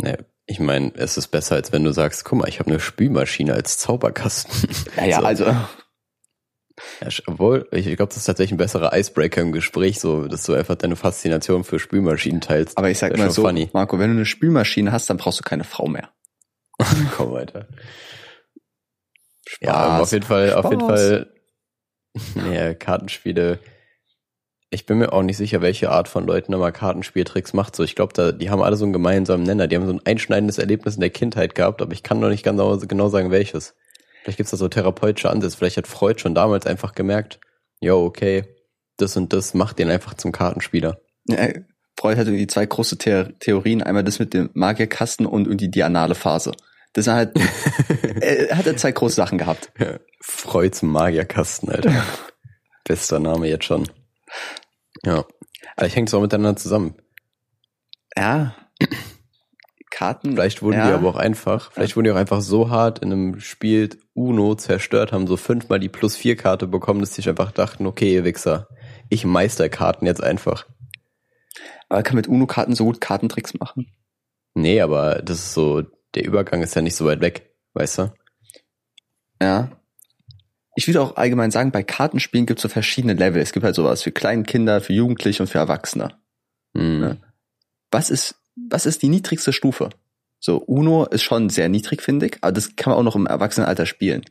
Nee, 0.00 0.16
ich 0.46 0.60
meine, 0.60 0.92
es 0.96 1.16
ist 1.16 1.28
besser, 1.28 1.56
als 1.56 1.72
wenn 1.72 1.84
du 1.84 1.92
sagst, 1.92 2.24
guck 2.24 2.38
mal, 2.38 2.48
ich 2.48 2.58
habe 2.58 2.70
eine 2.70 2.80
Spülmaschine 2.80 3.54
als 3.54 3.78
Zauberkasten. 3.78 4.70
Ja, 4.96 5.04
ja, 5.04 5.20
So. 5.20 5.26
also, 5.26 5.56
obwohl, 7.26 7.68
ich 7.70 7.84
glaube, 7.84 8.06
das 8.06 8.18
ist 8.18 8.24
tatsächlich 8.24 8.52
ein 8.52 8.58
besserer 8.58 8.96
Icebreaker 8.96 9.40
im 9.40 9.52
Gespräch, 9.52 10.00
so, 10.00 10.26
dass 10.26 10.44
du 10.44 10.54
einfach 10.54 10.76
deine 10.76 10.96
Faszination 10.96 11.64
für 11.64 11.78
Spülmaschinen 11.78 12.40
teilst. 12.40 12.78
aber 12.78 12.90
ich 12.90 12.98
sag 12.98 13.16
mal 13.16 13.30
so, 13.30 13.42
funny. 13.42 13.68
Marco, 13.72 13.98
wenn 13.98 14.10
du 14.10 14.16
eine 14.16 14.26
Spülmaschine 14.26 14.92
hast, 14.92 15.10
dann 15.10 15.16
brauchst 15.16 15.40
du 15.40 15.44
keine 15.44 15.64
Frau 15.64 15.86
mehr. 15.86 16.10
Komm 17.16 17.32
weiter. 17.32 17.68
Spaß. 19.46 19.66
Ja, 19.66 19.98
auf 19.98 20.12
jeden 20.12 20.24
Fall, 20.24 20.54
auf 20.54 20.70
jeden 20.70 20.80
Spaß. 20.80 21.00
Fall, 21.00 21.34
nee, 22.34 22.74
Kartenspiele. 22.74 23.58
Ich 24.70 24.86
bin 24.86 24.98
mir 24.98 25.12
auch 25.12 25.22
nicht 25.22 25.36
sicher, 25.36 25.60
welche 25.60 25.90
Art 25.90 26.08
von 26.08 26.26
Leuten 26.26 26.52
immer 26.52 26.72
Kartenspieltricks 26.72 27.52
macht. 27.52 27.76
So, 27.76 27.84
ich 27.84 27.94
glaube, 27.94 28.12
da, 28.12 28.32
die 28.32 28.50
haben 28.50 28.62
alle 28.62 28.76
so 28.76 28.84
einen 28.84 28.92
gemeinsamen 28.92 29.44
Nenner. 29.44 29.68
Die 29.68 29.76
haben 29.76 29.86
so 29.86 29.92
ein 29.92 30.04
einschneidendes 30.04 30.58
Erlebnis 30.58 30.96
in 30.96 31.00
der 31.00 31.10
Kindheit 31.10 31.54
gehabt, 31.54 31.80
aber 31.80 31.92
ich 31.92 32.02
kann 32.02 32.18
noch 32.18 32.28
nicht 32.28 32.44
ganz 32.44 32.88
genau 32.88 33.08
sagen, 33.08 33.30
welches. 33.30 33.76
Vielleicht 34.24 34.38
gibt's 34.38 34.52
da 34.52 34.56
so 34.56 34.68
therapeutische 34.68 35.28
Ansätze. 35.28 35.58
Vielleicht 35.58 35.76
hat 35.76 35.86
Freud 35.86 36.18
schon 36.18 36.34
damals 36.34 36.64
einfach 36.64 36.94
gemerkt, 36.94 37.40
yo, 37.80 38.02
okay, 38.02 38.44
das 38.96 39.18
und 39.18 39.34
das 39.34 39.52
macht 39.52 39.78
den 39.78 39.90
einfach 39.90 40.14
zum 40.14 40.32
Kartenspieler. 40.32 40.98
Ja, 41.26 41.48
Freud 41.98 42.18
hat 42.18 42.26
irgendwie 42.26 42.46
zwei 42.46 42.64
große 42.64 42.96
The 43.02 43.34
Theorien. 43.38 43.82
Einmal 43.82 44.02
das 44.02 44.18
mit 44.18 44.32
dem 44.32 44.48
Magierkasten 44.54 45.26
und 45.26 45.46
irgendwie 45.46 45.68
die 45.68 45.82
anale 45.82 46.14
Phase. 46.14 46.52
Das 46.94 47.06
halt, 47.06 47.32
er 48.20 48.56
hat 48.56 48.66
er 48.66 48.78
zwei 48.78 48.92
große 48.92 49.14
Sachen 49.14 49.36
gehabt. 49.36 49.70
Freuds 50.20 50.80
Magierkasten, 50.80 51.68
Alter. 51.68 52.02
Bester 52.84 53.18
Name 53.18 53.46
jetzt 53.46 53.66
schon. 53.66 53.86
Ja. 55.04 55.26
Vielleicht 55.76 55.96
hängt 55.96 56.08
es 56.08 56.14
auch 56.14 56.22
miteinander 56.22 56.56
zusammen. 56.56 56.94
Ja. 58.16 58.56
Karten. 59.94 60.32
Vielleicht 60.32 60.60
wurden 60.60 60.78
ja. 60.78 60.88
die 60.88 60.92
aber 60.92 61.08
auch 61.08 61.16
einfach, 61.16 61.70
vielleicht 61.70 61.94
wurden 61.94 62.04
die 62.04 62.10
auch 62.10 62.16
einfach 62.16 62.40
so 62.40 62.68
hart 62.68 62.98
in 62.98 63.12
einem 63.12 63.40
Spiel 63.40 63.90
Uno 64.12 64.56
zerstört, 64.56 65.12
haben 65.12 65.28
so 65.28 65.36
fünfmal 65.36 65.78
die 65.78 65.88
plus 65.88 66.16
vier 66.16 66.36
Karte 66.36 66.66
bekommen, 66.66 66.98
dass 66.98 67.10
die 67.10 67.16
sich 67.16 67.28
einfach 67.28 67.52
dachten, 67.52 67.86
okay, 67.86 68.12
ihr 68.12 68.24
Wichser, 68.24 68.68
ich 69.08 69.24
meister 69.24 69.68
Karten 69.68 70.06
jetzt 70.06 70.22
einfach. 70.22 70.66
Aber 71.88 72.02
kann 72.02 72.16
mit 72.16 72.26
Uno-Karten 72.26 72.74
so 72.74 72.84
gut 72.84 73.00
Kartentricks 73.00 73.54
machen. 73.54 73.86
Nee, 74.54 74.80
aber 74.80 75.22
das 75.22 75.38
ist 75.38 75.54
so, 75.54 75.82
der 76.14 76.24
Übergang 76.24 76.62
ist 76.62 76.74
ja 76.74 76.82
nicht 76.82 76.96
so 76.96 77.04
weit 77.04 77.20
weg, 77.20 77.54
weißt 77.74 77.98
du? 77.98 78.12
Ja. 79.40 79.70
Ich 80.74 80.88
würde 80.88 81.02
auch 81.02 81.16
allgemein 81.16 81.52
sagen, 81.52 81.70
bei 81.70 81.84
Kartenspielen 81.84 82.46
gibt 82.46 82.58
es 82.58 82.62
so 82.62 82.68
verschiedene 82.68 83.14
Level. 83.14 83.40
Es 83.40 83.52
gibt 83.52 83.64
halt 83.64 83.76
sowas 83.76 84.02
für 84.02 84.10
kleine 84.10 84.42
Kinder, 84.42 84.80
für 84.80 84.92
Jugendliche 84.92 85.42
und 85.42 85.46
für 85.46 85.58
Erwachsene. 85.58 86.18
Hm. 86.76 87.02
Ja. 87.02 87.16
Was 87.92 88.10
ist, 88.10 88.34
was 88.56 88.86
ist 88.86 89.02
die 89.02 89.08
niedrigste 89.08 89.52
Stufe? 89.52 89.90
So, 90.40 90.58
Uno 90.58 91.06
ist 91.06 91.22
schon 91.22 91.48
sehr 91.48 91.68
niedrig, 91.68 92.02
finde 92.02 92.26
ich, 92.26 92.38
aber 92.42 92.52
das 92.52 92.76
kann 92.76 92.90
man 92.90 92.98
auch 92.98 93.04
noch 93.04 93.16
im 93.16 93.26
Erwachsenenalter 93.26 93.86
spielen. 93.86 94.24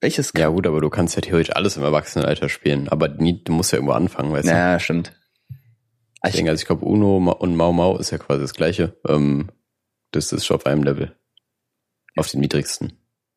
Welches 0.00 0.32
Ja 0.36 0.48
gut, 0.48 0.66
aber 0.66 0.80
du 0.80 0.90
kannst 0.90 1.14
ja 1.14 1.22
theoretisch 1.22 1.54
alles 1.54 1.76
im 1.76 1.82
Erwachsenenalter 1.82 2.48
spielen, 2.48 2.88
aber 2.88 3.08
nie, 3.08 3.42
du 3.42 3.52
musst 3.52 3.72
ja 3.72 3.76
irgendwo 3.76 3.94
anfangen, 3.94 4.32
weißt 4.32 4.48
du? 4.48 4.52
Naja, 4.52 4.78
stimmt. 4.80 5.12
Ah, 6.20 6.28
Ich, 6.28 6.32
Deswegen, 6.32 6.48
also 6.48 6.60
ich 6.60 6.66
glaube, 6.66 6.84
Uno 6.84 7.18
und 7.32 7.54
Mau 7.54 7.72
Mau 7.72 7.96
ist 7.98 8.10
ja 8.10 8.18
quasi 8.18 8.40
das 8.42 8.54
gleiche. 8.54 8.98
Ähm, 9.06 9.50
das 10.10 10.32
ist 10.32 10.46
schon 10.46 10.56
auf 10.56 10.66
einem 10.66 10.82
Level. 10.82 11.16
Auf 12.16 12.30
den 12.30 12.40
niedrigsten. 12.40 12.92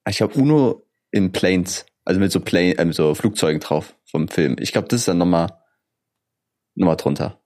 ich 0.07 0.17
glaube 0.17 0.35
Uno 0.39 0.87
in 1.11 1.31
Planes, 1.31 1.85
also 2.05 2.19
mit 2.19 2.31
so 2.31 2.39
Plane, 2.39 2.77
äh, 2.77 2.85
mit 2.85 2.95
so 2.95 3.13
Flugzeugen 3.13 3.59
drauf 3.59 3.95
vom 4.05 4.27
Film. 4.27 4.55
Ich 4.59 4.71
glaube, 4.71 4.87
das 4.87 5.01
ist 5.01 5.07
dann 5.07 5.17
nochmal 5.17 5.61
nochmal 6.75 6.97
drunter. 6.97 7.41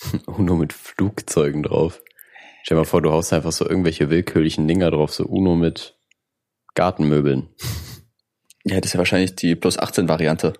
Uno 0.26 0.56
mit 0.56 0.72
Flugzeugen 0.72 1.62
drauf. 1.62 2.00
Stell 2.62 2.76
dir 2.76 2.80
mal 2.80 2.84
vor, 2.86 3.02
du 3.02 3.10
haust 3.10 3.32
einfach 3.32 3.52
so 3.52 3.68
irgendwelche 3.68 4.10
willkürlichen 4.10 4.68
Dinger 4.68 4.90
drauf, 4.90 5.12
so 5.12 5.24
Uno 5.24 5.54
mit 5.56 5.96
Gartenmöbeln. 6.74 7.48
Ja, 8.64 8.76
das 8.80 8.86
ist 8.90 8.92
ja 8.94 8.98
wahrscheinlich 8.98 9.34
die 9.36 9.54
plus 9.56 9.78
18 9.78 10.08
Variante. 10.08 10.52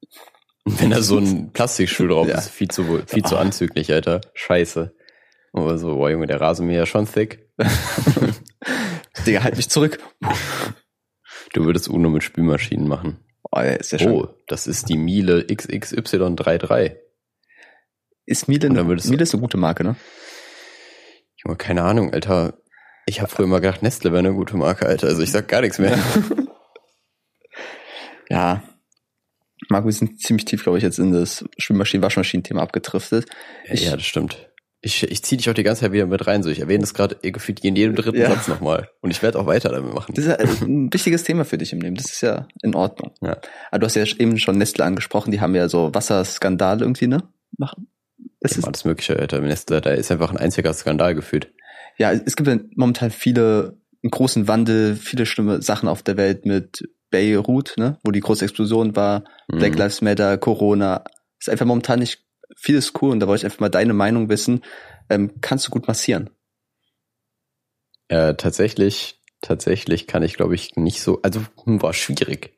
Wenn 0.64 0.90
da 0.90 1.00
so 1.00 1.18
ein 1.18 1.50
Plastikstuhl 1.52 2.08
drauf 2.08 2.26
Ja. 2.28 2.38
ist, 2.38 2.48
viel 2.50 2.68
zu, 2.68 3.02
viel 3.06 3.24
zu 3.24 3.36
Ah. 3.36 3.40
anzüglich, 3.40 3.92
Alter. 3.92 4.20
Scheiße. 4.34 4.94
Aber 5.52 5.78
so, 5.78 5.94
boah, 5.96 6.10
Junge, 6.10 6.26
der 6.26 6.40
Rasenmäher 6.40 6.82
ist 6.82 6.88
schon 6.90 7.06
thick. 7.06 7.48
Digga, 9.26 9.42
halt 9.42 9.56
mich 9.56 9.70
zurück. 9.70 9.98
Du 11.54 11.64
würdest 11.64 11.88
Uno 11.88 12.10
mit 12.10 12.22
Spülmaschinen 12.24 12.86
machen. 12.88 13.18
Oh, 13.50 13.60
ja, 13.60 13.78
ja. 13.80 14.10
Oh, 14.10 14.28
das 14.48 14.66
ist 14.66 14.88
die 14.90 14.98
Miele 14.98 15.40
XXY33. 15.42 16.96
Ist 18.26 18.48
Miele, 18.48 18.68
eine, 18.68 18.84
Miele 18.84 19.22
ist 19.22 19.32
eine 19.34 19.40
gute 19.40 19.56
Marke, 19.56 19.84
ne? 19.84 19.96
Junge, 21.44 21.56
keine 21.56 21.82
Ahnung, 21.82 22.12
Alter. 22.12 22.54
Ich 23.06 23.20
habe 23.20 23.30
früher 23.30 23.46
immer 23.46 23.60
gedacht, 23.60 23.82
Nestle 23.82 24.10
wäre 24.10 24.18
eine 24.18 24.34
gute 24.34 24.56
Marke, 24.56 24.86
Alter. 24.86 25.06
Also 25.06 25.22
ich 25.22 25.30
sag 25.30 25.48
gar 25.48 25.60
nichts 25.60 25.78
mehr. 25.78 25.98
Ja. 28.28 28.62
Marco, 29.68 29.86
wir 29.86 29.92
sind 29.92 30.20
ziemlich 30.20 30.44
tief, 30.46 30.62
glaube 30.64 30.78
ich, 30.78 30.84
jetzt 30.84 30.98
in 30.98 31.12
das 31.12 31.44
Spülmaschinen-Waschmaschinen-Thema 31.58 32.60
abgedriftet. 32.62 33.26
Ich- 33.70 33.84
ja, 33.84 33.92
das 33.96 34.04
stimmt. 34.04 34.50
Ich, 34.82 35.02
ich 35.02 35.22
zieh 35.24 35.36
dich 35.36 35.48
auch 35.48 35.54
die 35.54 35.62
ganze 35.62 35.82
Zeit 35.82 35.92
wieder 35.92 36.06
mit 36.06 36.26
rein. 36.26 36.42
So, 36.42 36.50
ich 36.50 36.60
erwähne 36.60 36.80
das 36.80 36.92
gerade 36.94 37.16
gefühlt 37.30 37.64
in 37.64 37.74
jedem 37.74 37.96
dritten 37.96 38.18
Ja. 38.18 38.30
Satz 38.30 38.46
nochmal. 38.46 38.90
Und 39.00 39.10
ich 39.10 39.22
werde 39.22 39.38
auch 39.38 39.46
weiter 39.46 39.70
damit 39.70 39.94
machen. 39.94 40.12
Das 40.14 40.24
ist 40.26 40.30
ja 40.30 40.38
ein 40.66 40.92
wichtiges 40.92 41.24
Thema 41.24 41.44
für 41.44 41.58
dich 41.58 41.72
im 41.72 41.80
Leben. 41.80 41.96
Das 41.96 42.06
ist 42.06 42.20
ja 42.20 42.46
in 42.62 42.74
Ordnung. 42.74 43.12
Ja. 43.20 43.38
Aber 43.70 43.78
du 43.80 43.86
hast 43.86 43.94
ja 43.96 44.04
eben 44.04 44.38
schon 44.38 44.58
Nestle 44.58 44.84
angesprochen. 44.84 45.30
Die 45.32 45.40
haben 45.40 45.54
ja 45.54 45.68
so 45.68 45.92
Wasserskandal 45.94 46.82
irgendwie, 46.82 47.06
ne? 47.06 47.22
Machen. 47.58 47.88
Das 48.50 48.58
ist, 48.58 48.64
alles 48.64 48.84
Mögliche, 48.84 49.18
Alter. 49.18 49.40
Nestle, 49.40 49.80
da 49.80 49.90
ist 49.90 50.10
einfach 50.10 50.30
ein 50.30 50.36
einziger 50.36 50.72
Skandal 50.72 51.14
gefühlt. 51.14 51.52
ja, 51.98 52.12
es 52.12 52.36
gibt 52.36 52.48
ja 52.48 52.58
momentan 52.74 53.10
viele, 53.10 53.78
einen 54.02 54.10
großen 54.10 54.48
Wandel, 54.48 54.96
viele 54.96 55.26
schlimme 55.26 55.62
Sachen 55.62 55.88
auf 55.88 56.02
der 56.02 56.16
Welt 56.16 56.46
mit 56.46 56.88
Beirut, 57.10 57.74
ne? 57.76 57.98
Wo 58.04 58.10
die 58.10 58.20
große 58.20 58.44
Explosion 58.44 58.96
war. 58.96 59.24
Black 59.48 59.72
Mhm. 59.72 59.78
Lives 59.78 60.02
Matter, 60.02 60.38
Corona. 60.38 61.04
Ist 61.38 61.48
einfach 61.48 61.66
momentan 61.66 62.00
nicht 62.00 62.24
vieles 62.56 62.92
cool 63.00 63.10
und 63.12 63.20
da 63.20 63.26
wollte 63.26 63.40
ich 63.40 63.44
einfach 63.44 63.60
mal 63.60 63.68
deine 63.68 63.92
Meinung 63.94 64.28
wissen. 64.28 64.62
Ähm, 65.08 65.32
kannst 65.40 65.66
du 65.66 65.70
gut 65.70 65.86
massieren? 65.88 66.30
Äh, 68.08 68.34
tatsächlich, 68.34 69.20
tatsächlich 69.40 70.06
kann 70.06 70.22
ich, 70.22 70.34
glaube 70.34 70.54
ich, 70.54 70.76
nicht 70.76 71.00
so, 71.00 71.20
also 71.22 71.40
hm, 71.64 71.82
war 71.82 71.92
schwierig. 71.92 72.52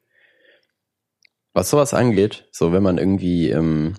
Was 1.54 1.70
sowas 1.70 1.94
angeht, 1.94 2.48
so 2.52 2.72
wenn 2.72 2.82
man 2.82 2.98
irgendwie 2.98 3.50
ähm, 3.50 3.96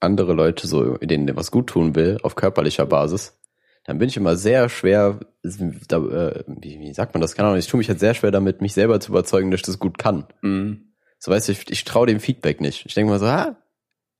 andere 0.00 0.32
Leute 0.34 0.66
so, 0.66 0.96
denen 0.98 1.36
was 1.36 1.50
gut 1.50 1.68
tun 1.68 1.94
will, 1.94 2.18
auf 2.22 2.34
körperlicher 2.36 2.86
Basis, 2.86 3.38
dann 3.84 3.98
bin 3.98 4.08
ich 4.08 4.16
immer 4.16 4.36
sehr 4.36 4.68
schwer, 4.68 5.20
da, 5.42 5.96
äh, 5.98 6.44
wie, 6.46 6.80
wie 6.80 6.92
sagt 6.92 7.14
man 7.14 7.20
das, 7.20 7.34
keine 7.34 7.48
Ahnung, 7.48 7.58
ich 7.58 7.68
tue 7.68 7.78
mich 7.78 7.88
halt 7.88 8.00
sehr 8.00 8.14
schwer 8.14 8.30
damit, 8.30 8.60
mich 8.60 8.74
selber 8.74 8.98
zu 9.00 9.12
überzeugen, 9.12 9.50
dass 9.50 9.60
ich 9.60 9.66
das 9.66 9.78
gut 9.78 9.98
kann. 9.98 10.26
Mhm. 10.42 10.92
So 11.18 11.30
weißt 11.30 11.48
du, 11.48 11.52
ich, 11.52 11.70
ich 11.70 11.84
traue 11.84 12.06
dem 12.06 12.20
Feedback 12.20 12.60
nicht. 12.60 12.84
Ich 12.86 12.94
denke 12.94 13.10
mal 13.12 13.18
so, 13.18 13.26
ah, 13.26 13.56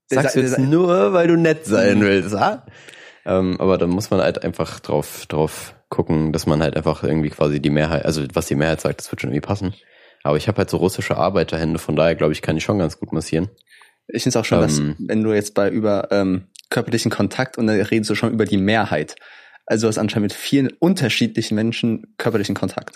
sagst 0.07 0.33
sa- 0.33 0.39
du 0.39 0.45
jetzt 0.45 0.57
nur, 0.59 1.13
weil 1.13 1.27
du 1.27 1.35
nett 1.37 1.65
sein 1.65 2.01
willst, 2.01 2.33
ah? 2.33 2.65
Ähm, 3.25 3.59
aber 3.59 3.77
da 3.77 3.87
muss 3.87 4.09
man 4.09 4.21
halt 4.21 4.43
einfach 4.43 4.79
drauf, 4.79 5.25
drauf 5.27 5.75
gucken, 5.89 6.31
dass 6.33 6.45
man 6.45 6.61
halt 6.61 6.75
einfach 6.77 7.03
irgendwie 7.03 7.29
quasi 7.29 7.61
die 7.61 7.69
Mehrheit, 7.69 8.05
also 8.05 8.23
was 8.33 8.47
die 8.47 8.55
Mehrheit 8.55 8.81
sagt, 8.81 8.99
das 9.01 9.11
wird 9.11 9.21
schon 9.21 9.31
irgendwie 9.31 9.45
passen. 9.45 9.73
Aber 10.23 10.37
ich 10.37 10.47
habe 10.47 10.57
halt 10.59 10.69
so 10.69 10.77
russische 10.77 11.17
Arbeiterhände, 11.17 11.77
von 11.79 11.95
daher 11.95 12.15
glaube 12.15 12.33
ich, 12.33 12.41
kann 12.41 12.57
ich 12.57 12.63
schon 12.63 12.79
ganz 12.79 12.99
gut 12.99 13.11
massieren. 13.13 13.49
Ich 14.07 14.23
finde 14.23 14.37
es 14.37 14.41
auch 14.41 14.45
schon, 14.45 14.61
dass, 14.61 14.77
Ähm. 14.79 14.95
wenn 14.99 15.23
du 15.23 15.33
jetzt 15.33 15.53
bei 15.53 15.69
über 15.69 16.07
ähm, 16.11 16.43
körperlichen 16.69 17.11
Kontakt 17.11 17.57
und 17.57 17.67
dann 17.67 17.79
redest 17.79 18.09
du 18.09 18.15
schon 18.15 18.31
über 18.33 18.45
die 18.45 18.57
Mehrheit. 18.57 19.15
Also 19.65 19.85
du 19.85 19.89
hast 19.89 19.97
anscheinend 19.97 20.31
mit 20.31 20.33
vielen 20.33 20.69
unterschiedlichen 20.79 21.55
Menschen 21.55 22.13
körperlichen 22.17 22.55
Kontakt. 22.55 22.95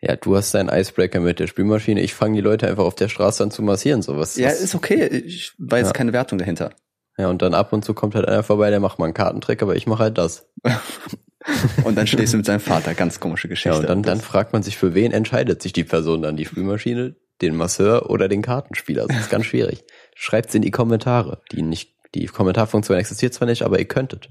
Ja, 0.00 0.16
du 0.16 0.36
hast 0.36 0.52
deinen 0.52 0.68
Icebreaker 0.68 1.20
mit 1.20 1.38
der 1.38 1.46
Spülmaschine. 1.46 2.00
Ich 2.02 2.12
fange 2.14 2.34
die 2.36 2.40
Leute 2.42 2.66
einfach 2.68 2.84
auf 2.84 2.94
der 2.96 3.08
Straße 3.08 3.42
an 3.42 3.50
zu 3.50 3.62
massieren, 3.62 4.02
sowas. 4.02 4.36
Ja, 4.36 4.50
ist 4.50 4.74
okay. 4.74 5.06
Ich 5.06 5.52
war 5.58 5.78
jetzt 5.78 5.88
Ja. 5.88 5.92
keine 5.92 6.12
Wertung 6.12 6.38
dahinter. 6.38 6.70
ja, 7.18 7.28
und 7.28 7.40
dann 7.42 7.54
ab 7.54 7.72
und 7.72 7.84
zu 7.84 7.94
kommt 7.94 8.14
halt 8.14 8.26
einer 8.26 8.42
vorbei, 8.42 8.70
der 8.70 8.80
macht 8.80 8.98
mal 8.98 9.04
einen 9.06 9.14
Kartentrick, 9.14 9.62
aber 9.62 9.76
ich 9.76 9.86
mache 9.86 10.02
halt 10.02 10.18
das. 10.18 10.48
Und 11.84 11.96
dann 11.96 12.06
stehst 12.06 12.32
du 12.32 12.36
mit 12.36 12.46
seinem 12.46 12.60
Vater. 12.60 12.94
Ganz 12.94 13.18
komische 13.18 13.48
Geschichte. 13.48 13.70
Ja, 13.70 13.76
und 13.80 13.88
dann, 13.88 14.02
dann 14.04 14.20
fragt 14.20 14.52
man 14.52 14.62
sich, 14.62 14.76
für 14.76 14.94
wen 14.94 15.10
entscheidet 15.10 15.60
sich 15.60 15.72
die 15.72 15.82
Person 15.82 16.22
dann? 16.22 16.36
Die 16.36 16.44
Spülmaschine, 16.44 17.16
den 17.40 17.56
Masseur 17.56 18.08
oder 18.10 18.28
den 18.28 18.42
Kartenspieler? 18.42 19.06
Das 19.08 19.16
ist 19.22 19.30
ganz 19.30 19.46
schwierig. 19.46 19.82
Schreibt's 20.14 20.54
in 20.54 20.62
die 20.62 20.70
Kommentare. 20.70 21.42
Die 21.52 21.62
nicht, 21.62 21.94
die 22.14 22.26
Kommentarfunktion 22.26 22.98
existiert 22.98 23.34
zwar 23.34 23.48
nicht, 23.48 23.62
aber 23.62 23.78
ihr 23.78 23.86
könntet. 23.88 24.30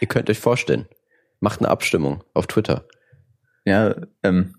Ihr 0.00 0.08
könnt 0.08 0.28
euch 0.30 0.38
vorstellen. 0.38 0.88
Macht 1.40 1.60
eine 1.60 1.68
Abstimmung 1.68 2.22
auf 2.34 2.46
Twitter. 2.46 2.86
Ja, 3.64 3.94
ähm, 4.22 4.54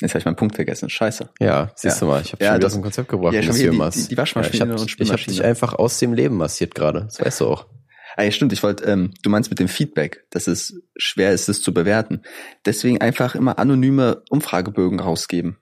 jetzt 0.00 0.10
habe 0.12 0.18
ich 0.18 0.24
meinen 0.24 0.36
Punkt 0.36 0.56
vergessen. 0.56 0.90
Scheiße. 0.90 1.30
Ja, 1.40 1.70
siehst 1.76 1.96
Ja. 1.96 2.00
du 2.00 2.06
mal, 2.06 2.22
ich 2.22 2.32
habe 2.32 2.42
Ja, 2.42 2.50
schon 2.50 2.56
wieder 2.56 2.60
das- 2.60 2.72
aus 2.72 2.78
dem 2.78 2.82
Konzept 2.82 3.08
gebracht. 3.08 3.34
ja, 3.34 3.42
Monsieur 3.42 3.70
die- 3.70 4.00
die- 4.02 4.08
die 4.08 4.16
Waschmaschine 4.16 4.58
ja, 4.58 4.64
ich 4.64 4.70
hab, 4.72 4.80
und 4.80 4.90
dich- 4.90 5.00
Ich 5.00 5.08
habe 5.08 5.16
dich 5.16 5.22
Spülmaschine. 5.22 5.44
einfach 5.48 5.74
aus 5.74 5.98
dem 5.98 6.12
Leben 6.12 6.36
massiert 6.36 6.74
gerade. 6.74 7.02
Das 7.04 7.20
weißt 7.20 7.40
du 7.40 7.46
auch. 7.46 7.66
Ah 8.16 8.22
ja, 8.22 8.30
stimmt. 8.30 8.52
Ich 8.52 8.62
wollte, 8.62 8.84
ähm, 8.84 9.12
du 9.22 9.28
meinst 9.30 9.50
mit 9.50 9.58
dem 9.58 9.68
Feedback, 9.68 10.24
dass 10.30 10.46
es 10.46 10.80
schwer 10.96 11.32
ist, 11.32 11.48
es 11.48 11.60
zu 11.60 11.74
bewerten. 11.74 12.22
Deswegen 12.64 13.00
einfach 13.00 13.34
immer 13.34 13.58
anonyme 13.58 14.22
Umfragebögen 14.30 15.00
rausgeben. 15.00 15.58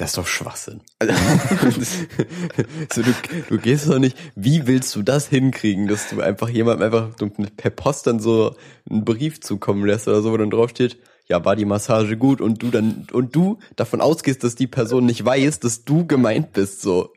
Das 0.00 0.12
ist 0.12 0.16
doch 0.16 0.26
Schwachsinn. 0.26 0.80
Also, 0.98 1.12
so, 2.90 3.02
du, 3.02 3.12
du 3.50 3.58
gehst 3.58 3.86
doch 3.86 3.98
nicht, 3.98 4.16
wie 4.34 4.66
willst 4.66 4.96
du 4.96 5.02
das 5.02 5.28
hinkriegen, 5.28 5.88
dass 5.88 6.08
du 6.08 6.22
einfach 6.22 6.48
jemandem 6.48 6.86
einfach 6.86 7.10
per 7.58 7.70
Post 7.70 8.06
dann 8.06 8.18
so 8.18 8.56
einen 8.88 9.04
Brief 9.04 9.42
zukommen 9.42 9.84
lässt 9.84 10.08
oder 10.08 10.22
so, 10.22 10.32
wo 10.32 10.38
dann 10.38 10.48
drauf 10.48 10.70
steht, 10.70 10.98
ja, 11.28 11.44
war 11.44 11.54
die 11.54 11.66
Massage 11.66 12.16
gut 12.16 12.40
und 12.40 12.62
du 12.62 12.70
dann, 12.70 13.08
und 13.12 13.36
du 13.36 13.58
davon 13.76 14.00
ausgehst, 14.00 14.42
dass 14.42 14.54
die 14.54 14.66
Person 14.66 15.04
nicht 15.04 15.22
weiß, 15.22 15.60
dass 15.60 15.84
du 15.84 16.06
gemeint 16.06 16.54
bist, 16.54 16.80
so. 16.80 17.12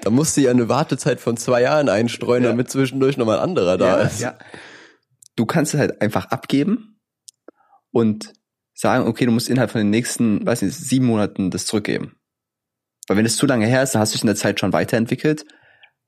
Da 0.00 0.10
musst 0.10 0.36
du 0.36 0.40
ja 0.40 0.50
eine 0.50 0.68
Wartezeit 0.68 1.20
von 1.20 1.36
zwei 1.36 1.62
Jahren 1.62 1.88
einstreuen, 1.88 2.42
Ja. 2.42 2.50
damit 2.50 2.68
zwischendurch 2.68 3.16
nochmal 3.16 3.38
ein 3.38 3.44
anderer 3.44 3.78
da 3.78 3.98
ja, 4.00 4.04
ist. 4.06 4.20
ja. 4.20 4.36
Du 5.36 5.46
kannst 5.46 5.72
es 5.74 5.78
halt 5.78 6.02
einfach 6.02 6.26
abgeben 6.32 6.98
und 7.92 8.32
sagen, 8.76 9.06
okay, 9.08 9.24
du 9.26 9.32
musst 9.32 9.48
innerhalb 9.48 9.70
von 9.70 9.80
den 9.80 9.90
nächsten, 9.90 10.46
weiß 10.46 10.62
nicht, 10.62 10.74
sieben 10.76 11.06
Monaten 11.06 11.50
das 11.50 11.66
zurückgeben. 11.66 12.16
Weil 13.08 13.16
wenn 13.16 13.26
es 13.26 13.36
zu 13.36 13.46
lange 13.46 13.66
her 13.66 13.82
ist, 13.82 13.94
dann 13.94 14.00
hast 14.00 14.12
du 14.12 14.16
dich 14.16 14.22
in 14.22 14.28
der 14.28 14.36
Zeit 14.36 14.60
schon 14.60 14.72
weiterentwickelt. 14.72 15.44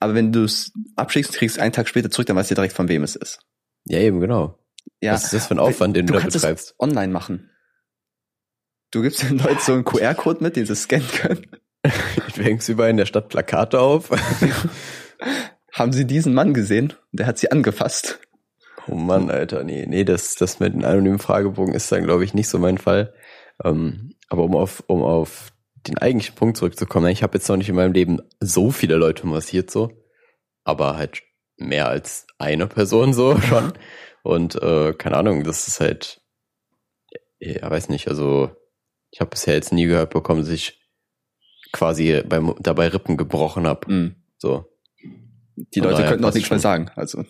Aber 0.00 0.14
wenn 0.14 0.32
du 0.32 0.44
es 0.44 0.72
abschickst, 0.96 1.32
kriegst 1.32 1.56
du 1.56 1.62
einen 1.62 1.72
Tag 1.72 1.88
später 1.88 2.10
zurück, 2.10 2.26
dann 2.26 2.36
weißt 2.36 2.50
du 2.50 2.54
direkt, 2.54 2.74
von 2.74 2.88
wem 2.88 3.02
es 3.02 3.16
ist. 3.16 3.40
Ja, 3.86 3.98
eben, 3.98 4.20
genau. 4.20 4.58
Ja, 5.00 5.14
Was 5.14 5.24
ist 5.24 5.32
das 5.32 5.46
für 5.46 5.54
ein 5.54 5.58
Aufwand, 5.58 5.96
den 5.96 6.06
du, 6.06 6.12
du 6.12 6.18
da 6.18 6.22
kannst 6.22 6.36
es 6.36 6.42
betreibst? 6.42 6.74
online 6.78 7.12
machen. 7.12 7.50
Du 8.90 9.02
gibst 9.02 9.22
den 9.22 9.38
Leuten 9.38 9.60
so 9.60 9.72
einen 9.72 9.84
QR-Code 9.84 10.42
mit, 10.42 10.56
den 10.56 10.66
sie 10.66 10.76
scannen 10.76 11.08
können. 11.08 11.46
Du 12.34 12.42
hängst 12.42 12.68
überall 12.68 12.90
in 12.90 12.96
der 12.96 13.06
Stadt 13.06 13.28
Plakate 13.28 13.80
auf. 13.80 14.10
Haben 15.72 15.92
sie 15.92 16.06
diesen 16.06 16.34
Mann 16.34 16.54
gesehen? 16.54 16.92
Der 17.12 17.26
hat 17.26 17.38
sie 17.38 17.50
angefasst. 17.50 18.20
Oh 18.90 18.94
Mann, 18.94 19.30
Alter, 19.30 19.64
nee, 19.64 19.86
nee, 19.86 20.04
das, 20.04 20.34
das 20.34 20.60
mit 20.60 20.74
den 20.74 20.84
anonymen 20.84 21.18
Fragebogen 21.18 21.74
ist 21.74 21.90
dann, 21.92 22.04
glaube 22.04 22.24
ich, 22.24 22.34
nicht 22.34 22.48
so 22.48 22.58
mein 22.58 22.78
Fall. 22.78 23.12
Ähm, 23.64 24.14
aber 24.28 24.44
um 24.44 24.56
auf, 24.56 24.82
um 24.86 25.02
auf 25.02 25.52
den 25.86 25.98
eigentlichen 25.98 26.34
Punkt 26.34 26.56
zurückzukommen, 26.56 27.10
ich 27.10 27.22
habe 27.22 27.36
jetzt 27.36 27.48
noch 27.48 27.56
nicht 27.56 27.68
in 27.68 27.74
meinem 27.74 27.92
Leben 27.92 28.20
so 28.40 28.70
viele 28.70 28.96
Leute 28.96 29.26
massiert, 29.26 29.70
so, 29.70 29.92
aber 30.64 30.96
halt 30.96 31.22
mehr 31.56 31.88
als 31.88 32.26
eine 32.38 32.66
Person 32.66 33.12
so 33.12 33.38
schon. 33.40 33.72
Und 34.22 34.60
äh, 34.62 34.92
keine 34.94 35.16
Ahnung, 35.16 35.44
das 35.44 35.68
ist 35.68 35.80
halt, 35.80 36.20
ja, 37.38 37.70
weiß 37.70 37.88
nicht, 37.88 38.08
also 38.08 38.50
ich 39.10 39.20
habe 39.20 39.30
bisher 39.30 39.54
jetzt 39.54 39.72
nie 39.72 39.86
gehört 39.86 40.10
bekommen, 40.10 40.40
dass 40.40 40.50
ich 40.50 40.80
quasi 41.72 42.22
beim, 42.26 42.54
dabei 42.60 42.88
Rippen 42.88 43.16
gebrochen 43.16 43.66
habe. 43.66 43.92
Mhm. 43.92 44.16
So. 44.38 44.66
Die 45.74 45.80
Leute 45.80 46.04
könnten 46.04 46.24
auch 46.24 46.34
nichts 46.34 46.50
mehr 46.50 46.58
sagen. 46.58 46.90
Also 46.94 47.24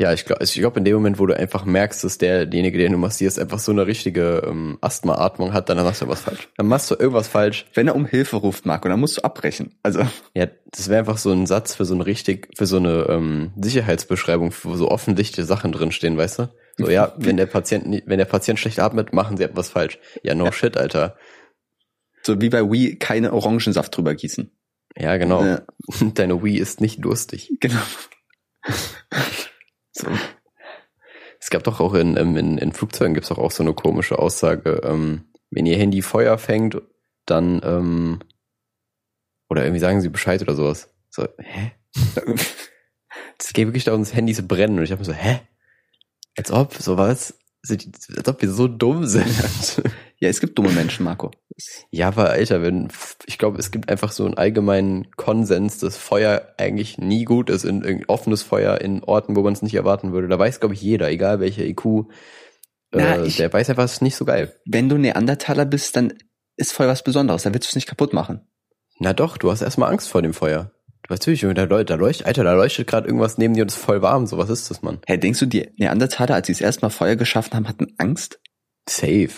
Ja, 0.00 0.12
ich 0.12 0.24
glaube, 0.24 0.44
ich 0.44 0.54
glaub, 0.54 0.76
in 0.76 0.84
dem 0.84 0.94
Moment, 0.94 1.18
wo 1.18 1.26
du 1.26 1.36
einfach 1.36 1.64
merkst, 1.64 2.04
dass 2.04 2.18
der, 2.18 2.46
derjenige, 2.46 2.78
den 2.78 2.92
du 2.92 2.98
massierst, 2.98 3.36
einfach 3.36 3.58
so 3.58 3.72
eine 3.72 3.88
richtige 3.88 4.44
ähm, 4.46 4.78
Asthma-Atmung 4.80 5.52
hat, 5.52 5.68
dann 5.68 5.76
machst 5.78 6.02
du 6.02 6.06
was 6.06 6.20
falsch. 6.20 6.48
Dann 6.56 6.68
machst 6.68 6.88
du 6.88 6.94
irgendwas 6.94 7.26
falsch. 7.26 7.66
wenn 7.74 7.88
er 7.88 7.96
um 7.96 8.06
Hilfe 8.06 8.36
ruft, 8.36 8.64
Marco, 8.64 8.88
dann 8.88 9.00
musst 9.00 9.18
du 9.18 9.22
abbrechen. 9.22 9.74
Also 9.82 10.06
Ja, 10.34 10.46
das 10.70 10.88
wäre 10.88 11.00
einfach 11.00 11.18
so 11.18 11.32
ein 11.32 11.46
Satz 11.46 11.74
für 11.74 11.84
so 11.84 11.96
ein 11.96 12.00
richtig, 12.00 12.48
für 12.56 12.66
so 12.66 12.76
eine 12.76 13.06
ähm, 13.08 13.50
Sicherheitsbeschreibung, 13.60 14.54
wo 14.62 14.76
so 14.76 14.88
offensichtliche 14.88 15.44
Sachen 15.44 15.72
drinstehen, 15.72 16.16
weißt 16.16 16.38
du? 16.38 16.48
So, 16.76 16.88
ja, 16.88 17.12
wenn 17.16 17.36
der 17.36 17.46
Patient, 17.46 18.04
wenn 18.06 18.18
der 18.18 18.24
Patient 18.24 18.60
schlecht 18.60 18.78
atmet, 18.78 19.12
machen 19.12 19.36
sie 19.36 19.42
etwas 19.42 19.68
falsch. 19.68 19.98
Ja, 20.22 20.36
no 20.36 20.52
shit, 20.52 20.76
Alter. 20.76 21.16
so 22.22 22.40
wie 22.40 22.50
bei 22.50 22.62
Wii 22.62 23.00
keine 23.00 23.32
Orangensaft 23.32 23.96
drüber 23.96 24.14
gießen. 24.14 24.52
Ja, 24.96 25.16
genau. 25.16 25.44
Ja. 25.44 25.62
Deine 26.14 26.40
Wii 26.44 26.56
ist 26.56 26.80
nicht 26.80 27.04
durstig. 27.04 27.52
Genau. 27.58 27.80
So. 29.98 30.06
Es 31.40 31.50
gab 31.50 31.64
doch 31.64 31.80
auch 31.80 31.94
in, 31.94 32.16
ähm, 32.16 32.36
in, 32.36 32.58
in 32.58 32.72
Flugzeugen 32.72 33.14
gibt's 33.14 33.28
doch 33.28 33.38
auch 33.38 33.50
so 33.50 33.62
eine 33.62 33.74
komische 33.74 34.18
Aussage, 34.18 34.80
ähm, 34.84 35.24
wenn 35.50 35.66
ihr 35.66 35.76
Handy 35.76 36.02
Feuer 36.02 36.38
fängt, 36.38 36.80
dann 37.26 37.60
ähm, 37.64 38.20
oder 39.48 39.64
irgendwie 39.64 39.80
sagen 39.80 40.00
sie 40.00 40.08
Bescheid 40.08 40.42
oder 40.42 40.54
sowas. 40.54 40.88
So, 41.10 41.26
hä? 41.38 41.72
Es 43.40 43.52
geht 43.52 43.68
wirklich 43.68 43.84
darum, 43.84 44.02
dass 44.02 44.14
Handys 44.14 44.46
brennen 44.46 44.78
und 44.78 44.84
ich 44.84 44.92
hab 44.92 44.98
mir 44.98 45.04
so, 45.04 45.12
hä? 45.12 45.40
Als 46.36 46.50
ob, 46.50 46.74
sowas? 46.74 47.38
Als 47.68 48.28
ob 48.28 48.42
wir 48.42 48.50
so 48.50 48.68
dumm 48.68 49.06
sind. 49.06 49.82
Ja, 50.20 50.28
es 50.28 50.40
gibt 50.40 50.58
dumme 50.58 50.70
Menschen, 50.72 51.04
Marco. 51.04 51.30
ja, 51.90 52.08
aber 52.08 52.30
Alter, 52.30 52.60
wenn, 52.62 52.88
ich 53.26 53.38
glaube, 53.38 53.58
es 53.58 53.70
gibt 53.70 53.88
einfach 53.88 54.10
so 54.10 54.24
einen 54.24 54.34
allgemeinen 54.34 55.10
Konsens, 55.12 55.78
dass 55.78 55.96
Feuer 55.96 56.54
eigentlich 56.56 56.98
nie 56.98 57.24
gut 57.24 57.50
ist, 57.50 57.64
in, 57.64 57.82
in 57.82 58.04
offenes 58.06 58.42
Feuer 58.42 58.80
in 58.80 59.04
Orten, 59.04 59.36
wo 59.36 59.42
man 59.42 59.52
es 59.52 59.62
nicht 59.62 59.74
erwarten 59.74 60.12
würde. 60.12 60.26
Da 60.28 60.38
weiß, 60.38 60.58
glaube 60.60 60.74
ich, 60.74 60.82
jeder, 60.82 61.08
egal 61.08 61.38
welcher 61.40 61.64
IQ, 61.64 62.06
Na, 62.92 63.16
äh, 63.16 63.26
ich- 63.26 63.36
der 63.36 63.52
weiß 63.52 63.70
einfach, 63.70 63.84
es 63.84 63.94
ist 63.94 64.02
nicht 64.02 64.16
so 64.16 64.24
geil. 64.24 64.54
Wenn 64.66 64.88
du 64.88 64.96
Neandertaler 64.98 65.64
bist, 65.66 65.94
dann 65.96 66.14
ist 66.56 66.72
voll 66.72 66.88
was 66.88 67.04
Besonderes. 67.04 67.42
Dann 67.44 67.54
willst 67.54 67.68
du 67.68 67.70
es 67.70 67.74
nicht 67.76 67.86
kaputt 67.88 68.12
machen. 68.12 68.40
Na 68.98 69.12
doch, 69.12 69.36
du 69.38 69.50
hast 69.52 69.62
erstmal 69.62 69.92
Angst 69.92 70.08
vor 70.08 70.22
dem 70.22 70.34
Feuer. 70.34 70.72
Du 71.04 71.10
weißt 71.10 71.22
natürlich, 71.22 71.42
da, 71.54 71.62
leuchtet, 71.64 71.90
da 71.90 71.94
leuchtet, 71.94 72.26
Alter, 72.26 72.42
da 72.42 72.54
leuchtet 72.54 72.88
gerade 72.88 73.06
irgendwas 73.06 73.38
neben 73.38 73.54
dir 73.54 73.62
und 73.62 73.68
ist 73.70 73.76
voll 73.76 74.02
warm. 74.02 74.26
So, 74.26 74.36
was 74.38 74.50
ist 74.50 74.68
das, 74.68 74.82
Mann? 74.82 74.98
Hey, 75.06 75.20
denkst 75.20 75.38
du, 75.38 75.46
die 75.46 75.70
Neandertaler, 75.78 76.34
als 76.34 76.48
sie 76.48 76.52
es 76.52 76.60
erstmal 76.60 76.90
Feuer 76.90 77.14
geschaffen 77.14 77.54
haben, 77.54 77.68
hatten 77.68 77.94
Angst? 77.98 78.40
Safe. 78.88 79.28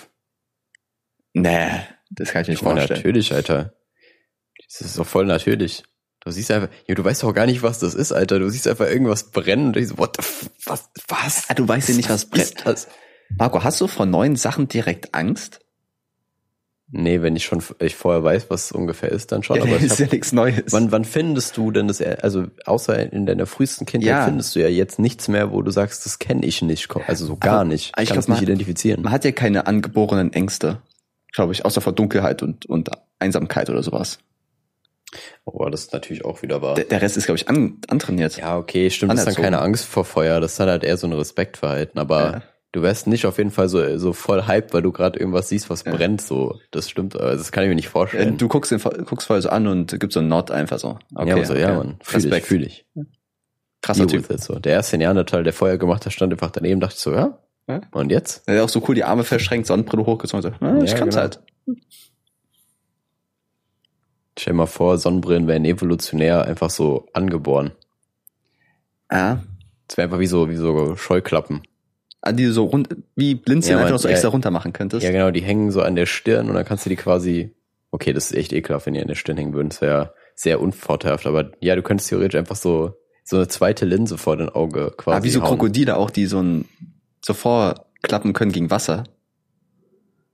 Nee, 1.32 1.68
das 2.10 2.30
kann 2.32 2.42
ich 2.42 2.49
mir 2.49 2.52
nicht 2.54 2.62
Voll 2.62 2.72
vorstellen. 2.76 2.99
natürlich, 3.00 3.32
Alter. 3.32 3.72
Das 4.68 4.80
ist 4.80 4.99
doch 4.99 5.06
voll 5.06 5.26
natürlich. 5.26 5.84
Du 6.22 6.30
siehst 6.30 6.50
einfach, 6.50 6.68
ja, 6.87 6.94
du 6.94 7.02
weißt 7.04 7.22
doch 7.22 7.32
gar 7.32 7.46
nicht, 7.46 7.62
was 7.62 7.78
das 7.78 7.94
ist, 7.94 8.12
Alter. 8.12 8.38
Du 8.38 8.49
siehst 8.50 8.68
einfach 8.68 8.87
irgendwas 8.88 9.30
brennen 9.30 9.68
und 9.68 9.76
ich 9.76 9.88
so, 9.88 9.99
what 9.99 10.16
the 10.16 10.20
f 10.22 10.50
was, 10.66 10.90
was? 11.08 11.44
Ah, 11.49 11.54
du 11.54 11.66
weißt 11.66 11.88
ja 11.88 11.94
nicht, 11.94 12.10
was 12.10 12.26
brennt. 12.26 12.44
ist 12.44 12.66
das? 12.66 12.88
Marco, 13.38 13.62
hast 13.64 13.80
du 13.80 13.87
vor 13.87 14.06
neuen 14.06 14.37
Sachen 14.37 14.68
direkt 14.68 15.14
Angst? 15.14 15.60
Nee, 16.92 17.22
wenn 17.22 17.37
ich 17.37 17.44
schon, 17.44 17.62
ich 17.78 17.94
vorher 17.94 18.25
weiß, 18.25 18.50
was 18.50 18.64
es 18.66 18.72
ungefähr 18.72 19.10
ist, 19.12 19.30
dann 19.30 19.44
schon. 19.44 19.56
Ja, 19.58 19.62
aber 19.62 19.76
ist 19.80 19.92
hab, 19.92 19.99
ja 20.00 20.06
nichts 20.10 20.32
Neues. 20.32 20.64
wann, 20.72 20.90
wann 20.90 21.04
findest 21.04 21.56
du 21.56 21.70
denn 21.70 21.87
das, 21.87 22.02
also 22.02 22.49
außer 22.66 23.12
in 23.12 23.26
deiner 23.26 23.46
frühesten 23.46 23.87
Kindheit 23.87 24.08
Ja. 24.10 24.25
findest 24.25 24.56
du 24.56 24.60
ja 24.60 24.68
jetzt 24.68 24.99
nichts 24.99 25.28
mehr, 25.28 25.52
wo 25.52 25.62
du 25.62 25.70
sagst, 25.70 26.04
das 26.04 26.18
kenne 26.18 26.44
ich 26.44 26.62
nicht, 26.62 26.88
also 27.06 27.26
so 27.26 27.37
gar 27.37 27.60
Aber 27.60 27.64
nicht. 27.66 27.92
ich 27.99 28.08
kann 28.08 28.18
es 28.18 28.26
nicht 28.26 28.38
man- 28.38 28.42
identifizieren. 28.42 29.02
Man 29.02 29.12
hat 29.12 29.25
ja 29.25 29.30
keine 29.30 29.68
angeborenen 29.68 30.32
Ängste, 30.32 30.82
glaube 31.32 31.52
ich, 31.52 31.64
außer 31.64 31.80
vor 31.80 31.92
Dunkelheit 31.92 32.42
und, 32.42 32.66
und 32.66 32.90
Einsamkeit 33.18 33.70
oder 33.70 33.82
sowas. 33.82 34.18
Oh, 35.44 35.68
das 35.68 35.82
ist 35.82 35.92
natürlich 35.92 36.25
auch 36.25 36.42
wieder 36.42 36.62
wahr. 36.62 36.76
Der, 36.76 36.84
der 36.84 37.02
Rest 37.02 37.16
ist, 37.16 37.25
glaube 37.26 37.37
ich, 37.38 37.49
an, 37.49 37.78
antrainiert. 37.88 38.37
Ja, 38.37 38.56
okay, 38.56 38.90
stimmt, 38.90 39.12
das 39.12 39.20
ist 39.20 39.26
dann 39.37 39.42
keine 39.42 39.60
Angst 39.60 39.84
vor 39.87 40.04
Feuer, 40.04 40.40
das 40.40 40.52
ist 40.52 40.60
dann 40.60 40.68
halt 40.68 40.84
eher 40.84 40.96
so 40.96 41.06
ein 41.08 41.12
Respektverhalten, 41.12 41.99
aber 42.00 42.20
Ja. 42.32 42.42
du 42.72 42.82
wärst 42.82 43.08
nicht 43.08 43.26
auf 43.26 43.38
jeden 43.38 43.50
Fall 43.50 43.68
so, 43.68 43.99
so 43.99 44.12
voll 44.12 44.46
hyped, 44.46 44.72
weil 44.72 44.82
du 44.82 44.92
gerade 44.92 45.18
irgendwas 45.18 45.49
siehst, 45.49 45.68
was 45.68 45.84
Ja. 45.84 45.92
brennt, 45.92 46.20
so. 46.22 46.60
Das 46.70 46.88
stimmt, 46.88 47.18
also 47.18 47.37
das 47.37 47.50
kann 47.50 47.64
ich 47.64 47.68
mir 47.68 47.75
nicht 47.75 47.87
Ja, 47.87 47.90
vorstellen. 47.90 48.38
du 48.38 48.46
guckst 48.46 48.70
den 48.70 48.78
guckst 48.78 49.26
voll 49.26 49.42
so 49.42 49.49
an 49.49 49.66
und 49.66 49.99
gibst 49.99 50.14
so 50.14 50.20
einen 50.20 50.28
Nod 50.28 50.52
einfach 50.52 50.78
so. 50.78 50.99
Okay, 51.14 51.28
ja, 51.28 51.44
so, 51.44 51.54
ja, 51.56 51.68
okay. 51.70 51.76
Mann, 51.76 51.99
fühl 52.02 52.20
ich, 52.20 52.25
Respekt. 52.26 52.46
fühl 52.46 52.62
ich. 52.64 52.87
Krasser 53.82 54.06
Typ. 54.06 54.26
so. 54.40 54.58
Der 54.60 54.75
erste 54.75 54.96
Neandertal, 54.99 55.42
der 55.42 55.54
Feuer 55.54 55.76
gemacht 55.78 56.04
hat, 56.06 56.12
stand 56.12 56.32
einfach 56.32 56.50
daneben, 56.50 56.80
dachte 56.80 56.94
ich 56.96 57.00
so, 57.00 57.12
ja, 57.12 57.38
Ja. 57.71 57.81
und 57.93 58.11
jetzt? 58.11 58.43
Er 58.47 58.57
hat 58.57 58.62
auch 58.65 58.69
so 58.69 58.83
cool 58.89 58.95
die 58.95 59.05
Arme 59.05 59.25
verschränkt, 59.25 59.67
Sonnenbrille 59.67 60.05
hochgezogen. 60.07 60.43
So, 60.43 60.49
ah, 60.67 60.79
ich 60.83 60.91
Ja, 60.93 60.99
kann's 60.99 61.15
genau. 61.15 61.23
halt. 61.23 61.41
Stell 64.39 64.53
dir 64.53 64.57
mal 64.57 64.67
vor, 64.67 64.97
Sonnenbrillen 64.99 65.47
wären 65.47 65.65
evolutionär 65.65 66.45
einfach 66.47 66.71
so 66.71 67.09
angeboren. 67.12 67.73
Ja. 69.12 69.43
Das 69.87 69.97
wäre 69.97 70.07
einfach 70.07 70.21
wie 70.21 70.27
so, 70.27 70.49
wie 70.49 70.57
so 70.57 70.97
Scheuklappen. 70.97 71.62
Ah, 72.23 72.33
die 72.33 72.45
du 72.45 72.53
so 72.53 72.65
rund, 72.65 72.89
wie 73.17 73.35
Blinzeln 73.35 73.73
Ja, 73.73 73.79
einfach 73.79 73.93
noch 73.93 73.99
so 74.00 74.09
extra 74.09 74.29
runter 74.29 74.50
machen 74.50 74.73
könntest. 74.73 75.03
Ja, 75.05 75.11
genau, 75.11 75.31
die 75.31 75.41
hängen 75.43 75.71
so 75.71 75.83
an 75.83 75.97
der 75.97 76.07
Stirn 76.07 76.49
und 76.49 76.55
dann 76.55 76.65
kannst 76.65 76.85
du 76.87 76.91
die 76.91 76.97
quasi. 76.97 77.55
Okay, 77.91 78.12
das 78.12 78.31
ist 78.31 78.37
echt 78.37 78.53
ekelhaft, 78.53 78.87
wenn 78.87 78.95
die 78.95 79.00
an 79.00 79.09
der 79.09 79.15
Stirn 79.17 79.37
hängen 79.37 79.53
würden. 79.53 79.71
Das 79.71 79.81
wäre 79.81 80.15
sehr 80.37 80.61
unvorteilhaft. 80.61 81.27
Aber 81.27 81.50
ja, 81.61 81.75
du 81.75 81.83
könntest 81.83 82.09
theoretisch 82.09 82.39
einfach 82.39 82.57
so, 82.57 82.95
so 83.25 83.37
eine 83.37 83.49
zweite 83.49 83.85
Linse 83.85 84.17
vor 84.17 84.37
dein 84.37 84.49
Auge 84.49 84.93
quasi. 84.97 85.19
ah, 85.19 85.23
wie 85.25 85.31
so 85.31 85.41
hauen. 85.41 85.49
Krokodile 85.49 85.97
auch, 85.97 86.11
die 86.11 86.27
so 86.27 86.41
ein, 86.41 86.67
so 87.25 87.35
vorklappen 87.35 88.33
können 88.33 88.53
gegen 88.53 88.71
Wasser. 88.71 89.05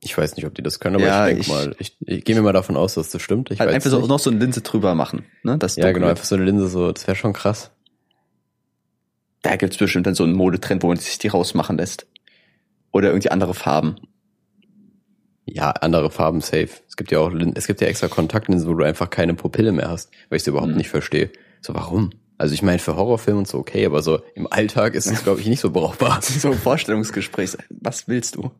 Ich 0.00 0.16
weiß 0.16 0.36
nicht, 0.36 0.46
ob 0.46 0.54
die 0.54 0.62
das 0.62 0.78
können, 0.78 0.96
aber 0.96 1.06
Ja, 1.06 1.26
ich 1.28 1.46
denke 1.46 1.50
mal, 1.50 1.76
ich, 1.78 1.96
ich 2.00 2.24
gehe 2.24 2.36
mir 2.36 2.42
mal 2.42 2.52
davon 2.52 2.76
aus, 2.76 2.94
dass 2.94 3.10
das 3.10 3.22
stimmt. 3.22 3.50
Ich 3.50 3.58
halt 3.58 3.68
weiß 3.68 3.74
einfach 3.76 3.90
so, 3.90 4.06
noch 4.06 4.18
so 4.18 4.30
eine 4.30 4.38
Linse 4.38 4.60
drüber 4.60 4.94
machen. 4.94 5.24
Ne? 5.42 5.58
Das 5.58 5.76
Ja, 5.76 5.90
genau, 5.92 6.08
einfach 6.08 6.24
so 6.24 6.34
eine 6.36 6.44
Linse, 6.44 6.68
so, 6.68 6.92
das 6.92 7.06
wäre 7.06 7.16
schon 7.16 7.32
krass. 7.32 7.70
Da 9.42 9.56
gibt's 9.56 9.76
bestimmt 9.78 10.06
dann 10.06 10.14
so 10.14 10.24
einen 10.24 10.34
Modetrend, 10.34 10.82
wo 10.82 10.88
man 10.88 10.96
sich 10.96 11.18
die 11.18 11.28
rausmachen 11.28 11.78
lässt. 11.78 12.06
Oder 12.92 13.08
irgendwie 13.08 13.30
andere 13.30 13.54
Farben. 13.54 13.96
Ja, 15.44 15.70
andere 15.70 16.10
Farben 16.10 16.40
safe. 16.40 16.70
Es 16.88 16.96
gibt 16.96 17.10
ja 17.12 17.20
auch, 17.20 17.32
es 17.54 17.66
gibt 17.66 17.80
ja 17.80 17.86
extra 17.86 18.08
Kontaktlinsen, 18.08 18.68
wo 18.68 18.74
du 18.74 18.84
einfach 18.84 19.10
keine 19.10 19.34
Pupille 19.34 19.72
mehr 19.72 19.88
hast, 19.88 20.10
weil 20.28 20.36
ich 20.36 20.42
es 20.42 20.46
überhaupt 20.48 20.72
Mhm. 20.72 20.76
nicht 20.78 20.88
verstehe. 20.88 21.30
So, 21.60 21.74
warum? 21.74 22.10
Also 22.38 22.54
ich 22.54 22.62
meine, 22.62 22.78
für 22.78 22.96
Horrorfilme 22.96 23.38
und 23.38 23.48
so 23.48 23.58
okay, 23.58 23.86
aber 23.86 24.02
so 24.02 24.20
im 24.34 24.46
Alltag 24.50 24.94
ist 24.94 25.06
es, 25.06 25.22
glaube 25.22 25.40
ich, 25.40 25.46
nicht 25.46 25.60
so 25.60 25.70
brauchbar. 25.70 26.20
So 26.22 26.50
ein 26.50 26.58
Vorstellungsgespräch. 26.58 27.56
Was 27.70 28.08
willst 28.08 28.36
du? 28.36 28.50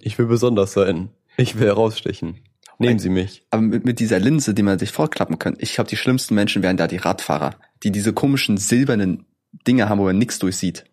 Ich 0.00 0.18
will 0.18 0.26
besonders 0.26 0.72
sein. 0.72 1.10
Ich 1.36 1.58
will 1.58 1.66
herausstechen. 1.66 2.38
Nehmen 2.78 3.00
Sie 3.00 3.08
mich. 3.08 3.44
Aber 3.50 3.62
mit, 3.62 3.84
mit 3.84 3.98
dieser 3.98 4.20
Linse, 4.20 4.54
die 4.54 4.62
man 4.62 4.78
sich 4.78 4.92
vorklappen 4.92 5.38
kann, 5.38 5.56
ich 5.58 5.74
glaube, 5.74 5.90
die 5.90 5.96
schlimmsten 5.96 6.34
Menschen 6.36 6.62
wären 6.62 6.76
da 6.76 6.86
die 6.86 6.96
Radfahrer, 6.96 7.56
die 7.82 7.90
diese 7.90 8.12
komischen 8.12 8.56
silbernen 8.56 9.26
Dinge 9.66 9.88
haben, 9.88 9.98
wo 9.98 10.04
man 10.04 10.16
nichts 10.18 10.38
durchsieht. 10.38 10.84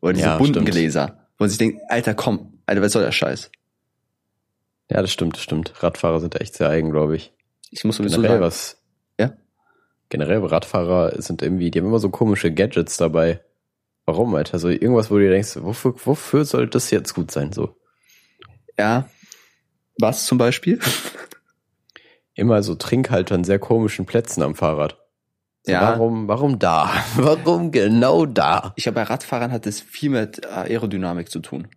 Oder 0.00 0.14
diese 0.14 0.26
Ja, 0.26 0.38
bunten 0.38 0.54
stimmt. 0.54 0.70
Gläser, 0.70 1.26
wo 1.36 1.44
man 1.44 1.50
sich 1.50 1.58
denkt, 1.58 1.80
Alter, 1.88 2.14
komm, 2.14 2.58
Alter, 2.64 2.80
was 2.80 2.92
soll 2.92 3.02
der 3.02 3.12
Scheiß? 3.12 3.50
Ja, 4.90 5.02
das 5.02 5.12
stimmt, 5.12 5.36
das 5.36 5.42
stimmt. 5.42 5.74
Radfahrer 5.82 6.20
sind 6.20 6.40
echt 6.40 6.54
sehr 6.54 6.68
eigen, 6.70 6.90
glaube 6.90 7.16
ich. 7.16 7.32
Ich 7.70 7.84
muss 7.84 7.96
sowieso 7.96 8.16
Generell 8.16 8.36
sagen, 8.36 8.44
was. 8.44 8.81
Generell 10.12 10.44
Radfahrer 10.44 11.22
sind 11.22 11.40
irgendwie, 11.40 11.70
die 11.70 11.78
haben 11.78 11.86
immer 11.86 11.98
so 11.98 12.10
komische 12.10 12.52
Gadgets 12.52 12.98
dabei. 12.98 13.40
Warum, 14.04 14.34
Alter? 14.34 14.58
So 14.58 14.68
irgendwas, 14.68 15.10
wo 15.10 15.14
du 15.16 15.22
dir 15.22 15.30
denkst, 15.30 15.56
wofür, 15.62 15.94
wofür 16.04 16.44
soll 16.44 16.68
das 16.68 16.90
jetzt 16.90 17.14
gut 17.14 17.30
sein? 17.30 17.50
So. 17.52 17.76
ja, 18.78 19.08
was 19.98 20.26
zum 20.26 20.36
Beispiel? 20.36 20.80
Immer 22.34 22.62
so 22.62 22.74
Trinkhalter 22.74 23.34
an 23.36 23.44
sehr 23.44 23.58
komischen 23.58 24.04
Plätzen 24.04 24.42
am 24.42 24.54
Fahrrad. 24.54 24.98
So, 25.62 25.72
Ja. 25.72 25.80
Warum, 25.92 26.28
warum 26.28 26.58
da? 26.58 26.90
Warum 27.16 27.70
genau 27.72 28.26
da? 28.26 28.74
Ich 28.76 28.82
glaube, 28.82 28.96
bei 28.96 29.02
Radfahrern 29.04 29.50
hat 29.50 29.66
es 29.66 29.80
viel 29.80 30.10
mit 30.10 30.44
Aerodynamik 30.46 31.30
zu 31.30 31.40
tun. 31.40 31.68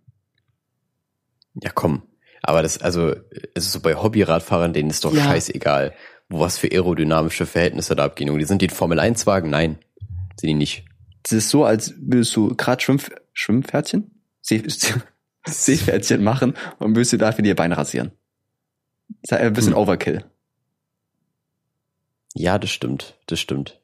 Ja, 1.54 1.70
komm. 1.74 2.02
Aber 2.42 2.62
das, 2.62 2.76
also, 2.82 3.14
es 3.54 3.64
ist 3.64 3.72
so 3.72 3.80
bei 3.80 3.94
Hobbyradfahrern, 3.94 4.74
denen 4.74 4.90
ist 4.90 5.06
doch 5.06 5.14
Ja. 5.14 5.24
scheißegal, 5.24 5.94
was 6.28 6.58
für 6.58 6.70
aerodynamische 6.70 7.46
Verhältnisse 7.46 7.94
da 7.96 8.04
abgehen. 8.04 8.30
Und 8.30 8.38
die 8.38 8.44
sind 8.44 8.62
die 8.62 8.68
Formel 8.68 8.98
1 9.00 9.26
Wagen? 9.26 9.50
Nein. 9.50 9.78
Sind 10.40 10.48
die 10.48 10.54
nicht. 10.54 10.84
Das 11.22 11.32
ist 11.32 11.48
so, 11.50 11.64
als 11.64 11.94
würdest 11.98 12.34
du 12.36 12.54
gerade 12.54 12.82
Schwimmf 12.82 13.10
Schwimmpferdchen? 13.32 14.10
See 14.42 14.62
Seepferdchen 15.46 16.22
machen 16.24 16.54
und 16.78 16.96
würdest 16.96 17.12
du 17.12 17.18
dafür 17.18 17.42
dir 17.44 17.54
Beine 17.54 17.76
rasieren. 17.76 18.10
Das 19.22 19.38
ist 19.38 19.44
ein 19.46 19.52
bisschen 19.52 19.72
Hm. 19.74 19.78
Overkill. 19.78 20.24
Ja, 22.34 22.58
das 22.58 22.70
stimmt. 22.70 23.16
Das 23.26 23.40
stimmt. 23.40 23.80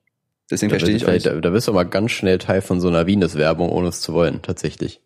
Deswegen 0.51 0.71
Da, 0.71 0.75
verstehe 0.79 0.97
ich 0.97 1.07
euch. 1.07 1.23
da, 1.23 1.35
da 1.41 1.51
bist 1.51 1.69
du 1.69 1.73
mal 1.73 1.85
ganz 1.85 2.11
schnell 2.11 2.39
Teil 2.39 2.61
von 2.61 2.81
so 2.81 2.89
einer 2.89 3.07
Venus-Werbung, 3.07 3.71
ohne 3.71 3.89
es 3.89 4.01
zu 4.01 4.13
wollen, 4.13 4.43
tatsächlich. 4.43 5.01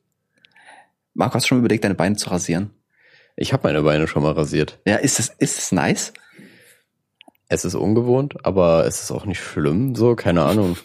Marco, 1.15 1.35
hast 1.35 1.45
du 1.45 1.49
schon 1.49 1.59
überlegt, 1.59 1.85
deine 1.85 1.95
Beine 1.95 2.17
zu 2.17 2.31
rasieren? 2.31 2.71
Ich 3.37 3.53
habe 3.53 3.69
meine 3.69 3.83
Beine 3.83 4.09
schon 4.09 4.23
mal 4.23 4.33
rasiert. 4.33 4.81
Ja, 4.87 4.97
ist 4.97 5.19
das, 5.19 5.29
ist 5.39 5.59
das 5.59 5.73
nice? 5.73 6.13
Es 7.49 7.65
ist 7.65 7.75
ungewohnt, 7.75 8.45
aber 8.45 8.87
es 8.87 9.03
ist 9.03 9.11
auch 9.11 9.25
nicht 9.25 9.41
schlimm, 9.41 9.95
so, 9.95 10.17
keine 10.17 10.45
Ahnung. 10.45 10.77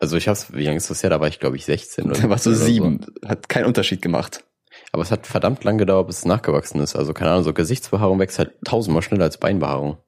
Also 0.00 0.16
ich 0.16 0.28
hab's, 0.28 0.54
wie 0.54 0.64
lange 0.64 0.78
ist 0.78 0.88
das 0.88 1.02
her? 1.02 1.10
Da 1.10 1.20
war 1.20 1.28
ich, 1.28 1.40
glaube 1.40 1.56
ich, 1.56 1.66
16 1.66 2.06
oder, 2.06 2.18
Da 2.18 2.30
warst 2.30 2.46
du 2.46 2.54
sieben. 2.54 3.04
Hat 3.26 3.50
keinen 3.50 3.66
Unterschied 3.66 4.00
gemacht. 4.00 4.44
Aber 4.92 5.02
es 5.02 5.10
hat 5.10 5.26
verdammt 5.26 5.62
lang 5.64 5.76
gedauert, 5.76 6.06
bis 6.06 6.18
es 6.18 6.24
nachgewachsen 6.24 6.80
ist. 6.80 6.96
Also 6.96 7.12
keine 7.12 7.30
Ahnung, 7.32 7.44
so 7.44 7.52
Gesichtsbehaarung 7.52 8.18
wächst 8.18 8.38
halt 8.38 8.54
tausendmal 8.64 9.02
schneller 9.02 9.24
als 9.24 9.38
Beinbehaarung. 9.38 9.98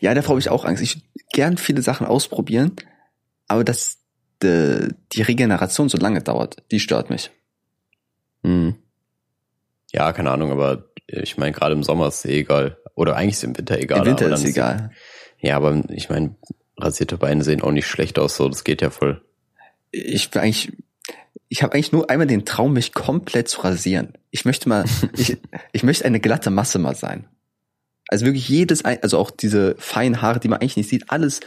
Ja, 0.00 0.12
davor 0.14 0.30
habe 0.30 0.40
ich 0.40 0.50
auch 0.50 0.64
Angst. 0.64 0.82
Ich 0.82 0.96
würd 0.96 1.32
gern 1.32 1.56
viele 1.56 1.82
Sachen 1.82 2.06
ausprobieren, 2.06 2.76
aber 3.46 3.64
dass 3.64 3.98
de, 4.42 4.88
die 5.12 5.22
Regeneration 5.22 5.88
so 5.88 5.98
lange 5.98 6.20
dauert, 6.20 6.56
die 6.70 6.80
stört 6.80 7.08
mich. 7.08 7.30
Hm. 8.42 8.74
Ja, 9.92 10.12
keine 10.12 10.30
Ahnung, 10.30 10.50
aber 10.50 10.90
ich 11.06 11.38
meine, 11.38 11.52
gerade 11.52 11.74
im 11.74 11.84
Sommer 11.84 12.08
ist 12.08 12.24
es 12.24 12.30
eh 12.30 12.40
egal. 12.40 12.78
Oder 12.94 13.16
eigentlich 13.16 13.34
ist 13.34 13.44
im 13.44 13.56
Winter 13.56 13.78
egal. 13.78 14.00
Im 14.00 14.06
Winter 14.06 14.32
ist 14.32 14.44
egal. 14.44 14.90
Ja, 15.40 15.56
aber 15.56 15.82
ich 15.88 16.08
meine, 16.08 16.36
rasierte 16.78 17.16
Beine 17.16 17.44
sehen 17.44 17.62
auch 17.62 17.72
nicht 17.72 17.86
schlecht 17.86 18.18
aus, 18.18 18.36
so, 18.36 18.48
das 18.48 18.64
geht 18.64 18.82
ja 18.82 18.90
voll. 18.90 19.22
Ich 19.90 20.30
bin 20.30 20.42
eigentlich, 20.42 20.72
ich 21.48 21.62
habe 21.62 21.74
eigentlich 21.74 21.92
nur 21.92 22.08
einmal 22.10 22.26
den 22.26 22.44
Traum, 22.44 22.74
mich 22.74 22.94
komplett 22.94 23.48
zu 23.48 23.62
rasieren. 23.62 24.14
Ich 24.30 24.44
möchte 24.44 24.68
mal, 24.68 24.84
ich, 25.16 25.38
ich 25.72 25.82
möchte 25.82 26.04
eine 26.04 26.20
glatte 26.20 26.50
Masse 26.50 26.78
mal 26.78 26.94
sein. 26.94 27.26
Also 28.08 28.26
wirklich 28.26 28.48
jedes, 28.48 28.84
also 28.84 29.18
auch 29.18 29.30
diese 29.30 29.74
feinen 29.78 30.20
Haare, 30.20 30.38
die 30.38 30.48
man 30.48 30.60
eigentlich 30.60 30.76
nicht 30.76 30.90
sieht, 30.90 31.10
alles 31.10 31.40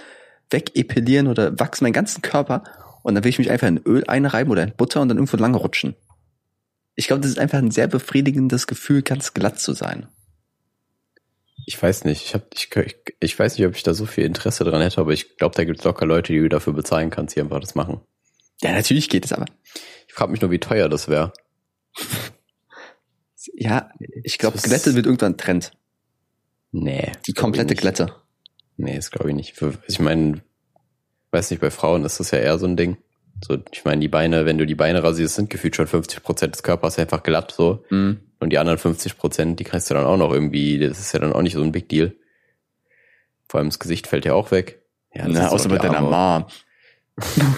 wegepilieren 0.50 1.28
oder 1.28 1.60
wachsen 1.60 1.86
meinen 1.86 1.94
ganzen 1.94 2.22
Körper 2.22 2.64
und 3.04 3.14
dann 3.14 3.24
will 3.24 3.30
ich 3.30 3.40
mich 3.40 3.52
einfach 3.52 3.68
in 3.68 3.78
Öl 3.86 4.04
einreiben 4.08 4.52
oder 4.52 4.64
in 4.64 4.74
Butter 4.76 5.02
und 5.02 5.10
dann 5.10 5.18
irgendwo 5.18 5.38
lang 5.38 5.54
rutschen. 5.56 5.96
Ich 6.96 7.08
glaube, 7.08 7.22
das 7.22 7.32
ist 7.32 7.40
einfach 7.40 7.60
ein 7.60 7.72
sehr 7.72 7.88
befriedigendes 7.88 8.68
Gefühl, 8.68 9.02
ganz 9.02 9.34
glatt 9.34 9.60
zu 9.60 9.74
sein. 9.74 10.08
Ich 11.66 11.82
weiß 11.82 12.06
nicht, 12.06 12.24
ich, 12.26 12.34
hab, 12.34 12.54
ich, 12.54 12.70
ich, 12.76 12.96
ich 13.20 13.40
weiß 13.40 13.58
nicht, 13.58 13.68
ob 13.68 13.76
ich 13.76 13.84
da 13.84 13.94
so 13.94 14.06
viel 14.06 14.26
Interesse 14.26 14.64
dran 14.64 14.82
hätte, 14.82 15.02
aber 15.02 15.12
ich 15.12 15.38
glaube, 15.38 15.56
da 15.56 15.64
gibt 15.64 15.80
es 15.80 15.84
locker 15.84 16.06
Leute, 16.06 16.34
die 16.34 16.40
du 16.40 16.50
dafür 16.50 16.74
bezahlen 16.74 17.10
kannst, 17.10 17.36
die 17.36 17.42
einfach 17.42 17.60
das 17.60 17.76
machen. 17.76 18.02
Ja, 18.62 18.72
natürlich 18.72 19.10
geht 19.10 19.26
es 19.26 19.34
aber. 19.34 19.46
Ich 20.08 20.14
frage 20.14 20.32
mich 20.32 20.42
nur, 20.42 20.52
wie 20.52 20.60
teuer 20.60 20.90
das 20.90 21.08
wäre. 21.08 21.34
Ja, 23.54 23.90
ich 24.24 24.38
glaube, 24.38 24.58
Glätte 24.60 24.96
wird 24.96 25.06
irgendwann 25.06 25.34
ein 25.34 25.38
Trend. 25.38 25.72
Nee. 26.72 27.12
Die 27.26 27.34
komplette. 27.34 27.76
Glätte. 27.76 28.14
Nee, 28.78 28.96
das 28.96 29.12
glaube 29.12 29.30
ich 29.30 29.36
nicht. 29.36 29.62
Ich 29.88 30.00
meine, 30.00 30.42
weiß 31.32 31.52
nicht, 31.52 31.62
bei 31.62 31.72
Frauen 31.72 32.04
ist 32.06 32.20
das 32.20 32.32
ja 32.32 32.40
eher 32.40 32.58
so 32.58 32.66
ein 32.66 32.76
Ding. 32.76 32.98
So, 33.46 33.58
ich 33.72 33.84
meine, 33.86 34.00
die 34.00 34.08
Beine, 34.08 34.46
wenn 34.46 34.58
du 34.58 34.66
die 34.66 34.76
Beine 34.76 35.04
rasierst, 35.04 35.36
sind 35.36 35.50
gefühlt 35.50 35.76
schon 35.76 35.88
50 35.88 36.24
Prozent 36.24 36.56
des 36.56 36.64
Körpers 36.64 36.98
einfach 36.98 37.24
glatt 37.24 37.54
so. 37.56 37.84
Mhm. 37.90 38.20
Und 38.46 38.52
die 38.52 38.60
anderen 38.60 38.78
50 38.78 39.18
Prozent, 39.18 39.60
die 39.60 39.64
kriegst 39.64 39.90
du 39.90 39.96
dann 39.96 40.06
auch 40.06 40.18
noch 40.18 40.32
irgendwie, 40.32 40.78
das 40.78 41.00
ist 41.00 41.12
ja 41.14 41.20
dann 41.20 41.34
auch 41.34 41.42
nicht 41.42 41.56
so 41.56 41.64
ein 41.64 41.72
Big 41.72 41.90
Deal. 41.90 42.14
Vor 43.50 43.58
allem 43.58 43.70
das 43.70 43.80
Gesicht 43.80 44.06
fällt 44.06 44.24
ja 44.24 44.36
auch 44.36 44.52
weg. 44.52 44.84
Ja, 45.12 45.26
Na, 45.28 45.50
außer 45.50 45.68
mit 45.68 45.84
deiner 45.84 45.98
Arme. 45.98 46.46
Mom. 47.18 47.26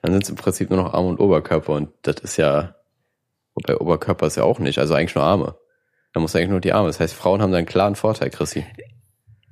Dann 0.00 0.12
sind 0.12 0.22
es 0.22 0.30
im 0.30 0.36
Prinzip 0.36 0.70
nur 0.70 0.80
noch 0.80 0.94
Arm 0.94 1.06
und 1.06 1.18
Oberkörper 1.18 1.72
und 1.72 1.88
das 2.02 2.20
ist 2.20 2.36
ja, 2.36 2.76
wobei 3.54 3.78
Oberkörper 3.78 4.28
ist 4.28 4.36
ja 4.36 4.44
auch 4.44 4.60
nicht, 4.60 4.78
also 4.78 4.94
eigentlich 4.94 5.16
nur 5.16 5.24
Arme. 5.24 5.56
Da 6.12 6.20
muss 6.20 6.36
eigentlich 6.36 6.50
nur 6.50 6.60
die 6.60 6.72
Arme. 6.72 6.86
Das 6.86 7.00
heißt, 7.00 7.14
Frauen 7.14 7.42
haben 7.42 7.50
da 7.50 7.58
einen 7.58 7.66
klaren 7.66 7.96
Vorteil, 7.96 8.30
Chrissy. 8.30 8.64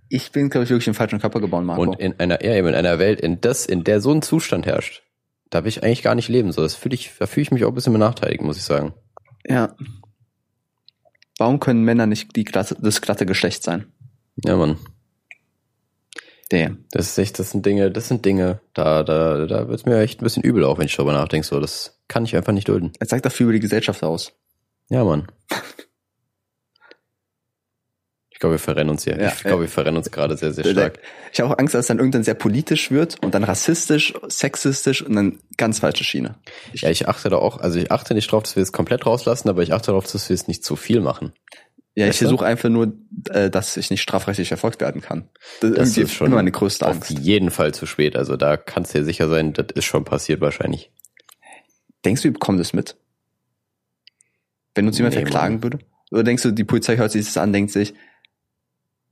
Ich 0.09 0.31
bin, 0.31 0.51
glaube 0.51 0.66
ich, 0.66 0.70
wirklich 0.70 0.87
im 0.87 0.94
falschen 0.94 1.18
Körper 1.18 1.40
geboren, 1.40 1.64
Marco. 1.64 1.83
Und 1.83 1.99
in 1.99 2.20
einer, 2.20 2.44
ja, 2.44 2.55
eben 2.55 2.68
in 2.68 2.77
einer 2.77 3.01
Welt, 3.01 3.20
in 3.20 3.40
das, 3.40 3.66
in 3.66 3.83
der 3.83 4.01
so 4.01 4.12
ein 4.12 4.22
Zustand 4.22 4.66
herrscht, 4.66 5.03
da 5.51 5.64
will 5.64 5.68
ich 5.68 5.83
eigentlich 5.83 6.05
gar 6.05 6.14
nicht 6.14 6.29
leben. 6.29 6.53
So, 6.53 6.62
das 6.62 6.77
fühle 6.77 6.94
ich, 6.94 7.11
da 7.18 7.27
fühle 7.27 7.42
ich 7.42 7.51
mich 7.51 7.64
auch 7.64 7.70
ein 7.70 7.75
bisschen 7.75 7.92
benachteiligt, 7.92 8.40
muss 8.40 8.57
ich 8.57 8.62
sagen. 8.62 8.94
ja. 9.49 9.75
Warum 11.38 11.61
können 11.61 11.83
Männer 11.83 12.07
nicht 12.07 12.35
die 12.37 12.44
glatte, 12.44 12.77
das 12.81 13.01
glatte 13.01 13.27
Geschlecht 13.27 13.62
sein? 13.62 13.87
Ja, 14.44 14.57
Mann. 14.57 14.79
Damn. 16.49 16.85
Das 16.92 17.09
ist 17.09 17.18
echt, 17.18 17.38
das 17.38 17.51
sind 17.51 17.66
Dinge, 17.66 17.90
das 17.90 18.09
sind 18.09 18.25
Dinge, 18.25 18.61
da, 18.72 19.03
da, 19.03 19.46
da 19.46 19.68
wird's 19.68 19.85
mir 19.85 19.99
echt 20.01 20.20
ein 20.20 20.25
bisschen 20.25 20.44
übel, 20.44 20.64
auch 20.64 20.79
wenn 20.79 20.87
ich 20.87 20.94
darüber 20.94 21.12
nachdenke. 21.12 21.46
So, 21.46 21.61
das 21.61 21.99
kann 22.09 22.25
ich 22.25 22.37
einfach 22.37 22.53
nicht 22.53 22.68
dulden. 22.68 22.92
Es 23.01 23.09
sagt 23.09 23.27
doch 23.27 23.33
viel 23.33 23.44
über 23.44 23.53
die 23.53 23.61
Gesellschaft 23.61 24.03
aus. 24.03 24.33
Ja, 24.88 25.05
Mann. 25.05 25.27
Ich 28.37 28.40
glaube, 28.40 28.57
wir 28.57 28.59
verrennen 28.59 28.90
uns 28.90 29.05
hier. 29.05 29.18
Ja, 29.18 29.29
ich 29.35 29.44
glaube, 29.44 29.62
wir 29.62 29.68
verrennen 29.70 29.96
uns 29.96 30.11
gerade 30.11 30.37
sehr, 30.37 30.53
sehr 30.53 30.62
Der- 30.64 30.72
stark. 30.75 30.99
Ich 31.33 31.40
habe 31.40 31.55
auch 31.55 31.59
Angst, 31.59 31.72
dass 31.72 31.81
es 31.81 31.87
dann 31.87 31.99
irgendwann 31.99 32.22
sehr 32.22 32.35
politisch 32.35 32.90
wird 32.90 33.16
und 33.25 33.35
dann 33.35 33.44
rassistisch, 33.44 34.12
sexistisch 34.29 35.01
und 35.01 35.14
dann 35.16 35.38
ganz 35.57 35.79
falsche 35.79 36.05
Schiene. 36.05 36.35
Ja, 36.75 36.90
ich 36.90 37.09
achte 37.09 37.31
da 37.31 37.37
auch, 37.38 37.57
also 37.61 37.79
ich 37.79 37.90
achte 37.90 38.12
nicht 38.12 38.31
drauf, 38.31 38.42
dass 38.42 38.55
wir 38.55 38.62
es 38.62 38.72
komplett 38.72 39.07
rauslassen, 39.07 39.49
aber 39.49 39.62
ich 39.62 39.72
achte 39.72 39.87
darauf, 39.87 40.05
dass 40.12 40.29
wir 40.29 40.35
es 40.35 40.49
nicht 40.49 40.64
zu 40.66 40.77
viel 40.77 41.01
machen. 41.01 41.33
Ja, 41.94 42.05
ich 42.05 42.11
Weißt 42.11 42.18
versuche 42.18 42.44
einfach 42.44 42.68
nur, 42.68 42.92
äh, 43.31 43.49
dass 43.49 43.75
ich 43.79 43.88
nicht 43.88 44.03
strafrechtlich 44.03 44.49
verfolgt 44.49 44.83
werden 44.83 45.01
kann. 45.01 45.31
Das, 45.62 45.72
Das 45.72 45.96
ist 45.96 46.12
schon 46.12 46.27
immer 46.27 46.37
meine 46.37 46.51
größte 46.53 46.87
auf 46.87 46.96
Angst. 46.96 47.09
jeden 47.18 47.51
Fall 47.51 47.72
zu 47.72 47.87
spät. 47.87 48.16
Also 48.16 48.37
da 48.37 48.59
kannst 48.59 48.92
du 48.94 48.99
dir 48.99 49.05
sicher 49.07 49.29
sein, 49.31 49.55
das 49.55 49.68
ist 49.75 49.87
schon 49.87 50.05
passiert 50.05 50.42
wahrscheinlich. 50.42 50.90
Denkst 52.05 52.20
du, 52.20 52.25
wir 52.25 52.33
bekommen 52.35 52.59
das 52.59 52.75
mit? 52.75 52.96
Wenn 54.75 54.87
uns 54.87 54.99
jemand 54.99 55.14
Nee, 55.14 55.22
verklagen 55.22 55.55
Mann. 55.55 55.62
würde? 55.62 55.79
Oder 56.12 56.22
denkst 56.22 56.42
du, 56.42 56.51
die 56.53 56.64
Polizei 56.64 56.96
hört 56.99 57.11
sich 57.12 57.25
das 57.25 57.37
an, 57.38 57.53
denkt 57.53 57.72
sich, 57.72 57.94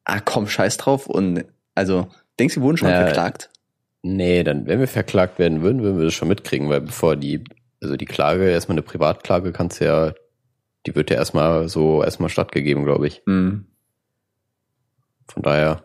Ah, 0.04 0.20
komm, 0.20 0.46
scheiß 0.46 0.76
drauf. 0.76 1.06
Und 1.06 1.44
also, 1.74 2.08
denkst 2.38 2.54
du, 2.54 2.60
wir 2.60 2.64
wurden 2.66 2.76
schon 2.76 2.88
mal 2.88 2.94
Ja. 2.94 3.04
verklagt? 3.06 3.50
Nee, 4.02 4.42
dann, 4.44 4.66
wenn 4.66 4.80
wir 4.80 4.88
verklagt 4.88 5.38
werden 5.38 5.62
würden, 5.62 5.82
würden 5.82 5.98
wir 5.98 6.04
das 6.04 6.14
schon 6.14 6.28
mitkriegen, 6.28 6.68
weil 6.68 6.82
bevor 6.82 7.16
die, 7.16 7.42
also 7.82 7.96
die 7.96 8.04
Klage, 8.04 8.48
erstmal 8.50 8.74
eine 8.74 8.82
Privatklage 8.82 9.52
kannst 9.52 9.80
du 9.80 9.86
ja, 9.86 10.12
die 10.86 10.94
wird 10.94 11.10
ja 11.10 11.16
erstmal 11.16 11.68
so 11.70 12.02
erstmal 12.02 12.28
stattgegeben, 12.28 12.84
glaube 12.84 13.06
ich. 13.06 13.22
Hm. 13.26 13.66
Von 15.28 15.42
daher, 15.42 15.84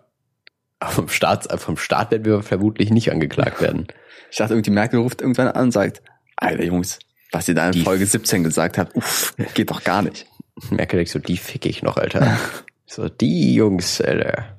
vom 0.83 1.07
Staat, 1.07 1.47
vom 1.61 1.77
Staat 1.77 2.11
werden 2.11 2.25
wir 2.25 2.43
vermutlich 2.43 2.89
nicht 2.91 3.11
angeklagt 3.11 3.61
werden. 3.61 3.87
Ich 4.31 4.37
dachte, 4.37 4.53
irgendwie 4.53 4.71
Merkel 4.71 4.99
ruft 4.99 5.21
irgendwann 5.21 5.47
an 5.47 5.63
und 5.65 5.71
sagt, 5.71 6.01
Alter 6.35 6.63
Jungs, 6.63 6.99
was 7.31 7.47
ihr 7.47 7.55
da 7.55 7.67
in 7.67 7.71
Die- 7.73 7.83
Folge 7.83 8.05
17 8.05 8.43
gesagt 8.43 8.77
habt, 8.77 8.95
uff, 8.95 9.33
geht 9.53 9.71
doch 9.71 9.83
gar 9.83 10.01
nicht. 10.01 10.25
Merkel 10.71 10.97
denkt 10.97 11.11
so, 11.11 11.19
die 11.19 11.37
fick 11.37 11.65
ich 11.65 11.83
noch, 11.83 11.95
Alter. 11.97 12.37
So, 12.89 13.07
die 13.07 13.53
Jungs, 13.53 14.01
Alter. 14.01 14.57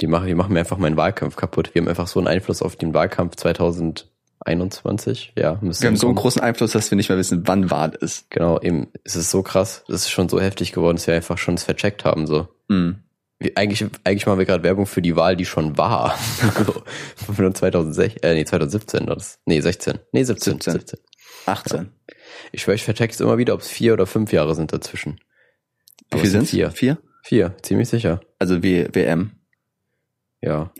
Die 0.00 0.06
machen, 0.06 0.26
die 0.26 0.34
machen 0.34 0.54
mir 0.54 0.60
einfach 0.60 0.78
meinen 0.78 0.96
Wahlkampf 0.96 1.36
kaputt. 1.36 1.74
Wir 1.74 1.82
haben 1.82 1.88
einfach 1.88 2.06
so 2.08 2.18
einen 2.18 2.28
Einfluss 2.28 2.62
auf 2.62 2.76
den 2.76 2.94
Wahlkampf 2.94 3.36
2021. 3.36 5.34
Ja, 5.36 5.58
müssen 5.60 5.82
Wir 5.82 5.88
haben 5.88 5.96
so 5.96 6.06
einen 6.06 6.16
großen 6.16 6.40
Einfluss, 6.40 6.72
dass 6.72 6.90
wir 6.90 6.96
nicht 6.96 7.10
mehr 7.10 7.18
wissen, 7.18 7.46
wann 7.46 7.70
Wahl 7.70 7.92
ist. 8.00 8.30
Genau, 8.30 8.58
eben, 8.60 8.88
es 9.04 9.16
ist 9.16 9.30
so 9.30 9.42
krass. 9.42 9.84
Es 9.88 9.96
ist 9.96 10.10
schon 10.10 10.30
so 10.30 10.40
heftig 10.40 10.72
geworden, 10.72 10.96
dass 10.96 11.06
wir 11.06 11.14
einfach 11.14 11.36
schon 11.36 11.54
es 11.54 11.64
vercheckt 11.64 12.06
haben, 12.06 12.26
so. 12.26 12.48
Hm. 12.70 13.00
Wir, 13.38 13.52
eigentlich, 13.56 13.84
eigentlich 14.04 14.24
machen 14.26 14.38
wir 14.38 14.46
gerade 14.46 14.62
Werbung 14.62 14.86
für 14.86 15.02
die 15.02 15.16
Wahl, 15.16 15.36
die 15.36 15.44
schon 15.44 15.76
war. 15.76 16.18
so, 16.64 16.82
von 17.34 17.54
2016, 17.54 18.22
äh, 18.22 18.34
nee, 18.34 18.46
2017 18.46 19.06
war 19.06 19.16
das. 19.16 19.38
Nee, 19.44 19.60
16. 19.60 19.98
Nee, 20.12 20.24
17. 20.24 20.54
17. 20.54 20.72
17. 20.72 20.98
18. 21.44 21.90
Ich 22.52 22.62
schwöre, 22.62 22.76
ich 22.76 22.84
vercheck 22.84 23.10
es 23.10 23.20
immer 23.20 23.36
wieder, 23.36 23.52
ob 23.52 23.60
es 23.60 23.68
vier 23.68 23.92
oder 23.92 24.06
fünf 24.06 24.32
Jahre 24.32 24.54
sind 24.54 24.72
dazwischen. 24.72 25.20
Wie 26.10 26.18
viel 26.18 26.26
es 26.26 26.32
sind 26.32 26.48
vier. 26.48 26.70
Vier? 26.70 26.98
Vier, 27.22 27.56
ziemlich 27.62 27.88
sicher. 27.88 28.20
Also 28.38 28.62
w 28.62 28.88
WM. 28.92 29.32
Ja. 30.40 30.72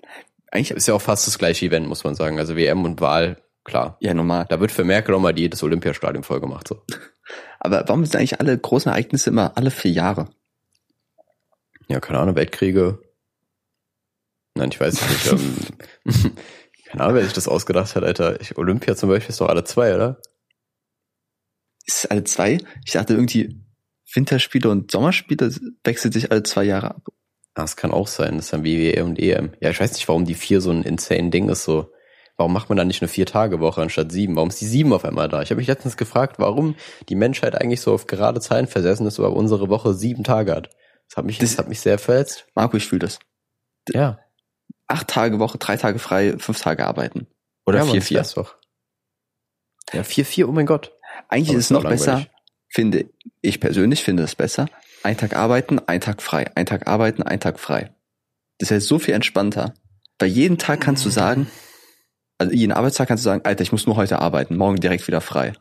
Eigentlich, 0.51 0.71
Ist 0.73 0.89
ja 0.89 0.95
auch 0.95 1.03
fast 1.03 1.27
das 1.27 1.39
gleiche 1.39 1.67
Event, 1.67 1.87
muss 1.87 2.03
man 2.05 2.15
sagen. 2.15 2.39
Also 2.39 2.57
WM 2.57 2.85
und 2.85 3.01
Wahl, 3.01 3.41
klar. 3.65 3.97
ja, 4.01 4.15
normal. 4.15 4.47
Da 4.49 4.59
wird 4.61 4.73
für 4.73 4.85
Merkel 4.85 5.15
auch 5.15 5.21
mal 5.21 5.39
jedes 5.39 5.63
Olympiastadion 5.63 6.25
voll 6.25 6.41
gemacht, 6.41 6.67
so. 6.69 6.83
Aber 7.61 7.85
warum 7.87 8.05
sind 8.05 8.17
eigentlich 8.17 8.41
alle 8.41 8.57
großen 8.59 8.91
Ereignisse 8.91 9.31
immer 9.31 9.57
alle 9.57 9.71
vier 9.71 9.93
Jahre? 9.93 10.31
Ja, 11.89 12.01
keine 12.01 12.19
Ahnung, 12.19 12.37
Weltkriege. 12.37 13.01
Nein, 14.55 14.71
ich 14.73 14.81
weiß 14.81 14.95
nicht. 14.95 15.33
ähm, 15.33 15.57
keine 16.87 17.05
Ahnung, 17.05 17.17
wer 17.17 17.25
sich 17.25 17.33
das 17.33 17.49
ausgedacht 17.49 17.95
hat, 17.95 18.03
Alter. 18.03 18.41
Ich, 18.41 18.57
Olympia 18.57 18.97
zum 18.97 19.09
Beispiel 19.11 19.31
ist 19.31 19.41
doch 19.41 19.49
alle 19.49 19.65
zwei, 19.65 19.95
oder? 19.95 20.21
Ist 21.87 22.05
es 22.05 22.07
alle 22.11 22.25
zwei? 22.25 22.59
Ich 22.85 22.93
dachte 22.93 23.15
irgendwie, 23.15 23.60
Winterspiele 24.13 24.69
und 24.71 24.91
Sommerspiele 24.91 25.55
wechselt 25.85 26.15
sich 26.15 26.31
alle 26.31 26.43
zwei 26.43 26.65
Jahre 26.65 26.91
ab. 26.97 27.03
Ah, 27.55 27.63
das 27.63 27.77
kann 27.77 27.91
auch 27.91 28.07
sein. 28.07 28.37
Das 28.37 28.47
ist 28.47 28.53
dann 28.53 28.65
WM 28.65 29.09
und 29.11 29.19
EM. 29.19 29.53
Ja, 29.61 29.71
ich 29.71 29.81
weiß 29.81 29.93
nicht, 29.93 30.09
warum 30.09 30.25
die 30.25 30.35
vier 30.35 30.61
so 30.61 30.71
ein 30.71 30.83
insane 30.83 31.31
Ding 31.31 31.49
ist, 31.49 31.65
so. 31.65 31.93
Warum 32.37 32.55
macht 32.55 32.71
man 32.71 32.79
da 32.79 32.85
nicht 32.85 33.03
eine 33.03 33.09
Vier-Tage-Woche 33.09 33.83
anstatt 33.83 34.11
sieben? 34.13 34.35
Warum 34.37 34.49
ist 34.49 34.61
die 34.63 34.67
sieben 34.67 34.95
auf 34.95 35.05
einmal 35.05 35.29
da? 35.29 35.43
Ich 35.43 35.51
habe 35.51 35.59
mich 35.59 35.67
letztens 35.67 35.99
gefragt, 35.99 36.39
warum 36.39 36.75
die 37.11 37.15
Menschheit 37.15 37.55
eigentlich 37.61 37.83
so 37.83 37.93
auf 37.93 38.07
gerade 38.07 38.41
Zahlen 38.41 38.67
versessen 38.67 39.07
ist, 39.07 39.19
aber 39.19 39.35
unsere 39.35 39.69
Woche 39.69 39.93
sieben 39.93 40.25
Tage 40.25 40.55
hat. 40.55 40.71
Das 41.09 41.19
hat 41.19 41.27
mich, 41.27 41.39
das, 41.39 41.51
Das- 41.51 41.59
hat 41.59 41.69
mich 41.69 41.81
sehr 41.81 41.99
verletzt. 41.99 42.47
Marco, 42.55 42.79
ich 42.79 42.87
fühle 42.87 43.01
das. 43.01 43.19
Ja. 43.93 44.21
Acht 44.87 45.09
Tage 45.09 45.39
Woche, 45.39 45.59
drei 45.59 45.77
Tage 45.77 45.99
frei, 45.99 46.37
fünf 46.39 46.61
Tage 46.61 46.87
arbeiten. 46.87 47.27
Oder 47.67 47.81
ja, 47.81 47.85
vier, 47.85 48.01
vier. 48.01 48.23
doch. 48.35 48.57
Ja, 49.93 50.03
vier, 50.03 50.25
vier, 50.25 50.49
oh 50.49 50.53
mein 50.53 50.67
Gott. 50.67 50.93
Eigentlich 51.29 51.51
Aber 51.51 51.59
ist 51.59 51.65
es 51.67 51.71
noch 51.71 51.83
besser, 51.85 52.13
langweilig. 52.13 52.31
Finde 52.71 53.11
ich 53.43 53.61
persönlich 53.61 54.03
finde 54.03 54.23
es 54.23 54.35
besser. 54.35 54.67
Ein 55.03 55.17
Tag 55.17 55.37
arbeiten, 55.37 55.79
ein 55.79 56.01
Tag 56.01 56.23
frei. 56.23 56.51
Ein 56.55 56.67
Tag 56.67 56.87
arbeiten, 56.87 57.23
ein 57.23 57.41
Tag 57.41 57.61
frei. 57.61 57.95
Das 58.59 58.71
ist 58.71 58.87
so 58.87 58.99
viel 58.99 59.15
entspannter. 59.15 59.75
Weil 60.19 60.29
jeden 60.29 60.59
Tag 60.59 60.81
kannst 60.81 61.05
du 61.05 61.11
sagen, 61.11 61.47
also 62.39 62.53
jeden 62.55 62.73
Arbeitstag 62.73 63.09
kannst 63.09 63.25
du 63.25 63.29
sagen, 63.29 63.43
Alter, 63.45 63.63
ich 63.63 63.73
muss 63.73 63.87
nur 63.87 63.97
heute 63.97 64.19
arbeiten, 64.19 64.57
morgen 64.57 64.77
direkt 64.77 65.07
wieder 65.07 65.21
frei. 65.21 65.55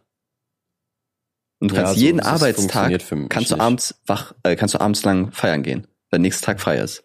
Und 1.60 1.72
du 1.72 1.76
Ja, 1.76 1.84
kannst 1.84 1.96
so, 2.00 2.06
jeden 2.06 2.18
das 2.20 2.28
Arbeitstag, 2.28 3.02
kannst 3.30 3.52
du 3.52 3.60
abends 3.60 4.02
wach, 4.06 4.34
äh, 4.44 4.56
kannst 4.56 4.76
du 4.76 4.82
abends 4.82 5.04
lang 5.04 5.32
feiern 5.32 5.64
gehen, 5.64 5.88
wenn 6.10 6.22
nächster 6.22 6.46
Tag 6.46 6.62
frei 6.62 6.78
ist. 6.78 7.04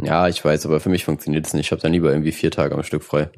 Ja, 0.00 0.28
ich 0.28 0.44
weiß, 0.44 0.66
aber 0.66 0.80
für 0.80 0.88
mich 0.88 1.04
funktioniert 1.04 1.46
es 1.46 1.54
nicht. 1.54 1.66
Ich 1.66 1.72
habe 1.72 1.82
dann 1.82 1.92
lieber 1.92 2.10
irgendwie 2.10 2.32
vier 2.32 2.50
Tage 2.50 2.74
am 2.74 2.82
Stück 2.82 3.04
frei. 3.04 3.30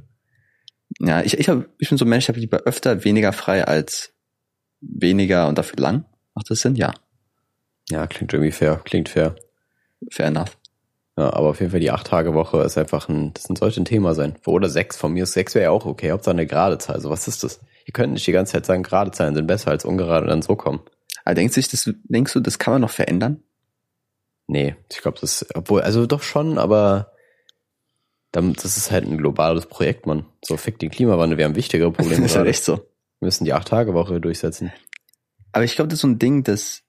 Ja, 1.01 1.23
ich, 1.23 1.39
ich, 1.39 1.49
hab, 1.49 1.67
ich 1.79 1.89
bin 1.89 1.99
so 1.99 2.05
ein 2.05 2.09
Mensch, 2.09 2.25
ich 2.25 2.29
habe 2.29 2.39
lieber 2.39 2.59
öfter 2.61 3.05
weniger 3.05 3.33
frei 3.33 3.67
als 3.67 4.14
weniger 4.89 5.49
und 5.49 5.59
dafür 5.59 5.79
lang. 5.79 6.05
Macht 6.35 6.51
das 6.51 6.61
Sinn? 6.61 6.77
Ja, 6.77 6.93
Ja, 7.91 8.07
klingt 8.07 8.33
irgendwie 8.33 8.53
fair. 8.53 8.81
Klingt 8.85 9.09
fair. 9.09 9.37
fair 10.11 10.27
enough. 10.27 10.57
Ja, 11.17 11.33
aber 11.33 11.51
auf 11.51 11.61
jeden 11.61 11.71
Fall 11.71 11.81
die 11.81 11.93
acht 11.93 12.09
Tage 12.09 12.35
Woche 12.35 12.63
ist 12.63 12.77
einfach 12.77 13.09
ein, 13.09 13.33
das 13.35 13.45
sollte 13.45 13.81
ein 13.81 13.85
Thema 13.85 14.15
sein. 14.15 14.35
Oder 14.47 14.69
sechs, 14.69 14.97
von 14.97 15.13
mir 15.13 15.23
ist 15.23 15.33
sechs 15.33 15.55
wäre 15.55 15.65
ja 15.65 15.71
auch 15.71 15.87
okay. 15.87 16.11
Hauptsache 16.11 16.35
eine 16.35 16.47
gerade 16.47 16.79
Zahl. 16.79 16.97
Also 16.97 17.11
was 17.11 17.29
ist 17.29 17.45
das? 17.45 17.61
Ihr 17.87 17.93
könnt 17.93 18.13
nicht 18.15 18.27
die 18.27 18.33
ganze 18.33 18.53
Zeit 18.53 18.67
sagen, 18.67 18.83
gerade 18.83 19.13
Zahlen 19.13 19.35
sind 19.35 19.47
besser 19.47 19.71
als 19.71 19.85
ungerade 19.85 20.25
und 20.25 20.31
dann 20.31 20.43
so 20.43 20.57
kommen. 20.57 20.81
Aber 21.25 21.35
denkst 21.35 21.55
du, 21.55 21.61
das, 21.61 21.91
denkst 22.05 22.33
du, 22.33 22.41
das 22.41 22.59
kann 22.59 22.75
man 22.75 22.81
noch 22.81 22.91
verändern? 22.91 23.43
Nee, 24.47 24.75
ich 24.91 25.01
glaube, 25.01 25.19
das, 25.21 25.47
obwohl, 25.55 25.83
also 25.83 26.05
doch 26.07 26.23
schon, 26.23 26.59
aber 26.59 27.13
das 28.33 28.77
ist 28.77 28.91
halt 28.91 29.07
ein 29.07 29.17
globales 29.17 29.67
Projekt, 29.67 30.07
Mann. 30.07 30.27
So, 30.45 30.57
fick 30.57 30.79
den 30.79 30.91
Klimawandel, 30.91 31.39
wir 31.39 31.45
haben 31.45 31.55
wichtigere 31.55 31.93
Das 31.93 31.99
Probleme 31.99 32.27
ist 32.27 32.37
halt 32.37 32.49
echt 32.49 32.65
so. 32.65 32.81
Wir 33.25 33.29
müssen 33.29 33.47
die 33.47 33.55
acht 33.55 33.69
Tage 33.69 33.95
Woche 33.95 34.21
durchsetzen. 34.21 34.71
Aber 35.53 35.65
ich 35.65 35.77
glaube, 35.77 35.89
das 35.89 35.97
ist 35.97 36.03
so 36.03 36.09
ein 36.09 36.19
Ding, 36.19 36.45
dass 36.45 36.83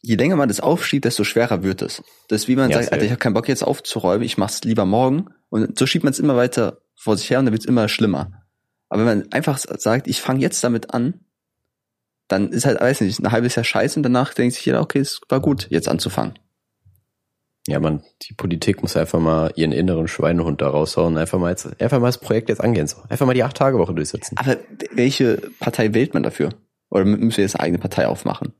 je 0.00 0.16
länger 0.16 0.36
man 0.36 0.48
das 0.48 0.60
aufschiebt, 0.60 1.04
desto 1.04 1.24
schwerer 1.24 1.62
wird 1.62 1.82
es. 1.82 2.02
Das 2.28 2.42
ist 2.42 2.48
wie 2.48 2.56
man 2.56 2.70
Ja, 2.70 2.78
sagt. 2.78 2.90
Alter, 2.94 3.04
ich 3.04 3.10
habe 3.10 3.18
keinen 3.18 3.34
Bock 3.34 3.46
jetzt 3.46 3.62
aufzuräumen, 3.62 4.24
ich 4.24 4.38
mach's 4.38 4.64
lieber 4.64 4.86
morgen. 4.86 5.28
Und 5.50 5.78
so 5.78 5.84
schiebt 5.84 6.04
man 6.04 6.12
es 6.12 6.18
immer 6.20 6.36
weiter 6.36 6.78
vor 6.94 7.18
sich 7.18 7.28
her 7.28 7.38
und 7.38 7.44
dann 7.44 7.52
wird's 7.52 7.66
immer 7.66 7.86
schlimmer. 7.90 8.32
Aber 8.88 9.04
wenn 9.04 9.18
man 9.18 9.32
einfach 9.32 9.58
sagt, 9.58 10.06
ich 10.06 10.22
fange 10.22 10.40
jetzt 10.40 10.64
damit 10.64 10.94
an, 10.94 11.26
dann 12.28 12.50
ist 12.50 12.64
halt, 12.64 12.80
weiß 12.80 13.02
nicht, 13.02 13.20
ein 13.20 13.30
halbes 13.30 13.56
Jahr 13.56 13.64
scheiße 13.64 13.98
und 13.98 14.04
danach 14.04 14.32
denkt 14.32 14.54
sich 14.54 14.64
jeder, 14.64 14.80
okay, 14.80 15.00
es 15.00 15.20
war 15.28 15.40
gut, 15.40 15.66
jetzt 15.68 15.88
anzufangen. 15.88 16.38
Ja, 17.68 17.80
man, 17.80 18.02
die 18.22 18.34
Politik 18.34 18.82
muss 18.82 18.96
einfach 18.96 19.18
mal 19.18 19.52
ihren 19.56 19.72
inneren 19.72 20.06
Schweinehund 20.06 20.60
da 20.62 20.68
raushauen, 20.68 21.16
einfach 21.18 21.38
mal 21.38 21.50
jetzt, 21.50 21.80
einfach 21.80 21.98
mal 21.98 22.06
das 22.06 22.18
Projekt 22.18 22.48
jetzt 22.48 22.60
angehen, 22.60 22.86
so. 22.86 22.98
Einfach 23.08 23.26
mal 23.26 23.34
die 23.34 23.42
acht 23.42 23.56
Tage 23.56 23.78
Woche 23.78 23.92
durchsetzen. 23.94 24.36
Aber 24.38 24.56
welche 24.92 25.38
Partei 25.58 25.92
wählt 25.92 26.14
man 26.14 26.22
dafür? 26.22 26.50
Oder 26.90 27.04
müssen 27.04 27.36
wir 27.36 27.42
jetzt 27.44 27.56
eine 27.56 27.64
eigene 27.64 27.78
Partei 27.80 28.06
aufmachen? 28.06 28.52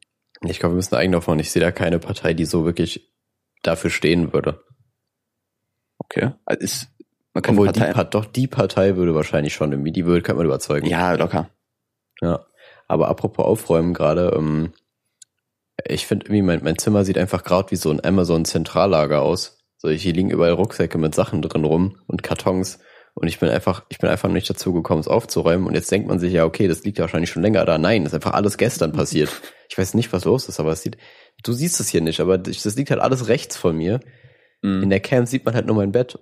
Ich 0.42 0.58
glaube, 0.58 0.74
wir 0.74 0.76
müssen 0.76 0.94
eine 0.94 1.02
eigene 1.02 1.18
aufmachen. 1.18 1.38
Ich 1.40 1.52
sehe 1.52 1.62
da 1.62 1.70
keine 1.70 1.98
Partei, 2.00 2.34
die 2.34 2.44
so 2.44 2.64
wirklich 2.64 3.12
dafür 3.62 3.90
stehen 3.90 4.32
würde. 4.32 4.60
Okay. 5.98 6.32
Also 6.44 6.60
ist, 6.62 6.88
man 7.32 7.42
kann 7.42 7.54
Obwohl, 7.54 7.68
die, 7.72 7.78
Partei, 7.80 7.92
Part- 7.92 8.14
doch, 8.14 8.24
die 8.24 8.46
Partei 8.48 8.96
würde 8.96 9.14
wahrscheinlich 9.14 9.54
schon 9.54 9.72
irgendwie, 9.72 9.92
die 9.92 10.04
würde, 10.04 10.22
könnte 10.22 10.38
man 10.38 10.46
überzeugen. 10.46 10.86
ja, 10.86 11.14
locker. 11.14 11.48
Ja. 12.20 12.44
Aber 12.88 13.08
apropos 13.08 13.44
Aufräumen 13.44 13.94
gerade, 13.94 14.32
ähm, 14.36 14.72
ich 15.88 16.06
finde 16.06 16.26
irgendwie, 16.26 16.42
mein, 16.42 16.62
mein 16.62 16.78
Zimmer 16.78 17.04
sieht 17.04 17.18
einfach 17.18 17.44
gerade 17.44 17.70
wie 17.70 17.76
so 17.76 17.90
ein 17.90 18.04
Amazon-Zentrallager 18.04 19.22
aus. 19.22 19.58
So, 19.78 19.90
hier 19.90 20.12
liegen 20.12 20.30
überall 20.30 20.52
Rucksäcke 20.52 20.98
mit 20.98 21.14
Sachen 21.14 21.42
drin 21.42 21.64
rum 21.64 21.98
und 22.06 22.22
Kartons. 22.22 22.78
Und 23.14 23.28
ich 23.28 23.38
bin 23.38 23.48
einfach, 23.48 23.84
ich 23.88 23.98
bin 23.98 24.10
einfach 24.10 24.28
nicht 24.28 24.48
dazu 24.48 24.74
gekommen, 24.74 25.00
es 25.00 25.08
aufzuräumen. 25.08 25.66
Und 25.66 25.74
jetzt 25.74 25.90
denkt 25.90 26.06
man 26.06 26.18
sich 26.18 26.32
ja, 26.32 26.44
okay, 26.44 26.68
das 26.68 26.84
liegt 26.84 26.98
ja 26.98 27.04
wahrscheinlich 27.04 27.30
schon 27.30 27.42
länger 27.42 27.64
da. 27.64 27.78
Nein, 27.78 28.04
das 28.04 28.12
ist 28.12 28.16
einfach 28.16 28.34
alles 28.34 28.58
gestern 28.58 28.92
passiert. 28.92 29.30
Ich 29.68 29.76
weiß 29.76 29.94
nicht, 29.94 30.12
was 30.12 30.24
los 30.24 30.48
ist, 30.48 30.60
aber 30.60 30.70
es 30.70 30.82
sieht, 30.82 30.96
du 31.42 31.52
siehst 31.52 31.80
es 31.80 31.88
hier 31.88 32.00
nicht, 32.00 32.20
aber 32.20 32.38
das 32.38 32.76
liegt 32.76 32.92
halt 32.92 33.00
alles 33.00 33.26
rechts 33.26 33.56
von 33.56 33.76
mir. 33.76 33.98
Mhm. 34.62 34.84
In 34.84 34.90
der 34.90 35.00
Cam 35.00 35.26
sieht 35.26 35.44
man 35.44 35.56
halt 35.56 35.66
nur 35.66 35.74
mein 35.74 35.90
Bett. 35.90 36.20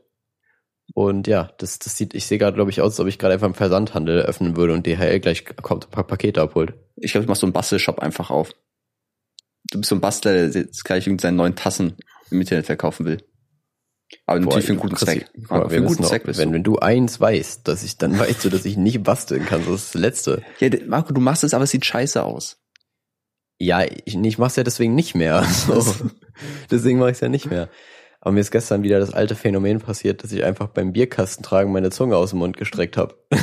Und 0.94 1.26
ja, 1.26 1.52
das, 1.58 1.78
das 1.78 1.94
sieht, 1.96 2.14
ich 2.14 2.24
sehe 2.24 2.38
gerade, 2.38 2.54
glaube 2.54 2.70
ich, 2.70 2.80
aus, 2.80 2.92
als 2.92 3.00
ob 3.00 3.06
ich 3.06 3.18
gerade 3.18 3.34
einfach 3.34 3.46
einen 3.46 3.54
Versandhandel 3.54 4.22
öffnen 4.22 4.56
würde 4.56 4.72
und 4.72 4.86
DHL 4.86 5.20
gleich 5.20 5.44
kommt, 5.44 5.86
ein 5.86 5.90
paar 5.90 6.06
Pakete 6.06 6.40
abholt. 6.40 6.72
Ich 6.96 7.12
glaube, 7.12 7.24
ich 7.24 7.28
mach 7.28 7.36
so 7.36 7.44
einen 7.46 7.52
Bastelshop 7.52 7.98
einfach 7.98 8.30
auf. 8.30 8.54
Du 9.70 9.78
bist 9.78 9.88
so 9.88 9.96
ein 9.96 10.00
Bastler, 10.00 10.32
der 10.32 10.62
jetzt 10.62 10.84
gleich 10.84 11.06
irgendeinen 11.06 11.36
neuen 11.36 11.56
Tassen 11.56 11.96
im 12.30 12.40
Internet 12.40 12.66
verkaufen 12.66 13.06
will. 13.06 13.18
Aber 14.26 14.38
natürlich 14.38 14.66
für 14.66 14.72
einen 14.72 14.80
guten 14.80 14.96
Zweck. 14.96 15.30
Aber 15.48 15.70
für 15.70 15.76
einen 15.76 15.86
guten 15.86 16.04
Zweck 16.04 16.24
bist 16.24 16.38
wenn, 16.38 16.50
du. 16.50 16.54
wenn 16.54 16.62
du 16.62 16.78
eins 16.78 17.20
weißt, 17.20 17.66
dass 17.66 17.82
ich, 17.82 17.96
dann 17.96 18.18
weißt 18.18 18.44
du, 18.44 18.50
dass 18.50 18.64
ich 18.64 18.76
nicht 18.76 19.02
basteln 19.02 19.44
kann. 19.46 19.64
Das 19.64 19.74
ist 19.74 19.94
das 19.94 20.00
Letzte. 20.00 20.42
Ja, 20.60 20.68
Marco, 20.86 21.12
du 21.12 21.20
machst 21.20 21.44
es, 21.44 21.54
aber 21.54 21.64
es 21.64 21.70
sieht 21.70 21.84
scheiße 21.84 22.22
aus. 22.22 22.58
Ja, 23.58 23.82
ich, 23.82 24.16
ich 24.16 24.38
mach's 24.38 24.56
ja 24.56 24.64
deswegen 24.64 24.94
nicht 24.94 25.14
mehr. 25.14 25.44
So. 25.66 25.82
deswegen 26.70 26.98
mache 26.98 27.12
ich 27.12 27.20
ja 27.20 27.28
nicht 27.28 27.46
mehr. 27.50 27.68
Aber 28.20 28.32
mir 28.32 28.40
ist 28.40 28.50
gestern 28.50 28.82
wieder 28.82 28.98
das 28.98 29.12
alte 29.12 29.34
Phänomen 29.34 29.80
passiert, 29.80 30.24
dass 30.24 30.32
ich 30.32 30.44
einfach 30.44 30.68
beim 30.68 30.92
Bierkastentragen 30.92 31.72
meine 31.72 31.90
Zunge 31.90 32.16
aus 32.16 32.30
dem 32.30 32.40
Mund 32.40 32.56
gestreckt 32.56 32.96
habe. 32.96 33.16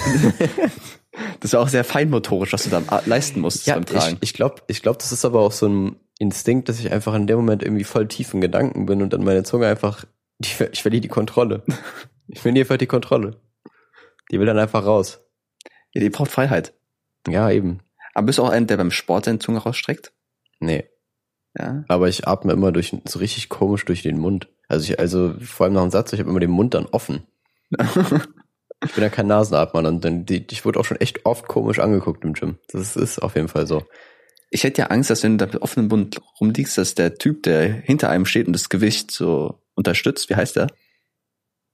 Das 1.42 1.54
war 1.54 1.60
auch 1.60 1.68
sehr 1.68 1.84
feinmotorisch, 1.84 2.54
was 2.54 2.64
du 2.64 2.70
da 2.70 3.02
leisten 3.06 3.42
musst 3.42 3.68
Ja, 3.68 3.74
beim 3.74 3.86
Tragen. 3.86 4.18
ich, 4.22 4.30
ich 4.30 4.34
glaube, 4.34 4.62
ich 4.68 4.82
glaub, 4.82 5.00
das 5.00 5.12
ist 5.12 5.26
aber 5.26 5.42
auch 5.42 5.52
so 5.52 5.68
ein 5.68 5.96
Instinkt, 6.22 6.70
dass 6.70 6.80
ich 6.80 6.92
einfach 6.92 7.16
in 7.16 7.26
dem 7.26 7.38
Moment 7.38 7.64
irgendwie 7.64 7.84
voll 7.84 8.08
tief 8.08 8.36
in 8.36 8.42
Gedanken 8.42 8.86
bin 8.86 9.02
und 9.02 9.12
dann 9.12 9.24
meine 9.24 9.42
Zunge 9.42 9.66
einfach, 9.66 10.06
ich, 10.38 10.60
ich 10.60 10.82
verliere 10.84 11.02
die 11.02 11.08
Kontrolle. 11.08 11.64
Ich 12.34 12.40
verliere 12.40 12.64
einfach 12.64 12.78
die 12.78 12.88
Kontrolle. 12.88 13.42
Die 14.32 14.40
will 14.40 14.46
dann 14.46 14.58
einfach 14.58 14.86
raus. 14.86 15.20
ja, 15.92 16.00
die 16.00 16.10
braucht 16.10 16.32
Freiheit. 16.32 16.74
Ja, 17.28 17.50
eben. 17.52 17.82
Aber 18.14 18.28
bist 18.28 18.38
du 18.38 18.44
auch 18.44 18.50
einer, 18.50 18.68
der 18.68 18.78
beim 18.78 18.92
Sport 18.92 19.26
seine 19.26 19.40
Zunge 19.40 19.58
rausstreckt? 19.58 20.14
Nee. 20.62 20.86
Ja. 21.58 21.84
Aber 21.90 22.08
ich 22.08 22.30
atme 22.30 22.54
immer 22.54 22.72
durch 22.72 22.96
so 23.04 23.20
richtig 23.20 23.50
komisch 23.50 23.84
durch 23.84 24.02
den 24.02 24.18
Mund. 24.18 24.48
Also 24.70 24.86
ich, 24.86 24.98
also 24.98 25.34
vor 25.42 25.66
allem 25.66 25.74
nach 25.74 25.82
dem 25.82 25.92
Satz, 25.92 26.14
ich 26.14 26.22
habe 26.22 26.30
immer 26.30 26.40
den 26.40 26.52
Mund 26.52 26.74
dann 26.74 26.86
offen. 26.86 27.28
Ich 28.84 28.94
bin 28.94 29.04
ja 29.04 29.10
kein 29.10 29.28
Nasenatmer 29.28 29.88
und 29.88 30.04
dann, 30.04 30.26
die, 30.26 30.44
ich 30.50 30.66
wurde 30.66 30.80
auch 30.80 30.86
schon 30.86 31.00
echt 31.00 31.26
oft 31.26 31.48
komisch 31.48 31.78
angeguckt 31.78 32.24
im 32.24 32.34
Gym. 32.34 32.58
Das 32.72 32.96
ist 32.96 33.20
auf 33.20 33.36
jeden 33.36 33.48
Fall 33.48 33.68
so. 33.68 33.84
Ich 34.52 34.64
hätte 34.64 34.82
ja 34.82 34.88
Angst, 34.88 35.10
dass 35.10 35.24
wenn 35.24 35.38
du 35.38 35.46
da 35.46 35.52
mit 35.52 35.62
offenem 35.62 35.88
Mund 35.88 36.22
rumliegst, 36.40 36.78
dass 36.78 36.94
der 36.94 37.16
Typ, 37.16 37.44
der 37.44 37.72
hinter 37.72 38.10
einem 38.10 38.26
steht 38.26 38.48
und 38.48 38.54
das 38.54 38.70
Gewicht 38.70 39.10
so 39.12 39.64
unterstützt, 39.76 40.30
wie 40.30 40.36
heißt 40.36 40.58
der? 40.58 40.68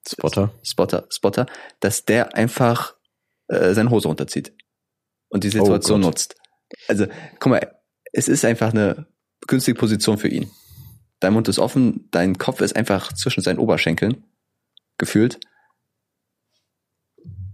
Spotter. 0.07 0.53
Spotter, 0.63 1.07
Spotter, 1.09 1.47
dass 1.79 2.05
der 2.05 2.35
einfach 2.35 2.95
äh, 3.47 3.73
seine 3.73 3.89
Hose 3.89 4.07
runterzieht 4.07 4.53
und 5.29 5.43
die 5.43 5.49
Situation 5.49 6.03
Oh 6.03 6.07
nutzt. 6.07 6.35
Also, 6.87 7.07
guck 7.39 7.49
mal, 7.49 7.81
es 8.13 8.27
ist 8.27 8.45
einfach 8.45 8.71
eine 8.71 9.07
günstige 9.47 9.77
Position 9.77 10.17
für 10.17 10.27
ihn. 10.27 10.49
Dein 11.19 11.33
Mund 11.33 11.47
ist 11.47 11.59
offen, 11.59 12.07
dein 12.11 12.37
Kopf 12.37 12.61
ist 12.61 12.75
einfach 12.75 13.11
zwischen 13.13 13.41
seinen 13.41 13.59
Oberschenkeln 13.59 14.23
gefühlt. 14.97 15.39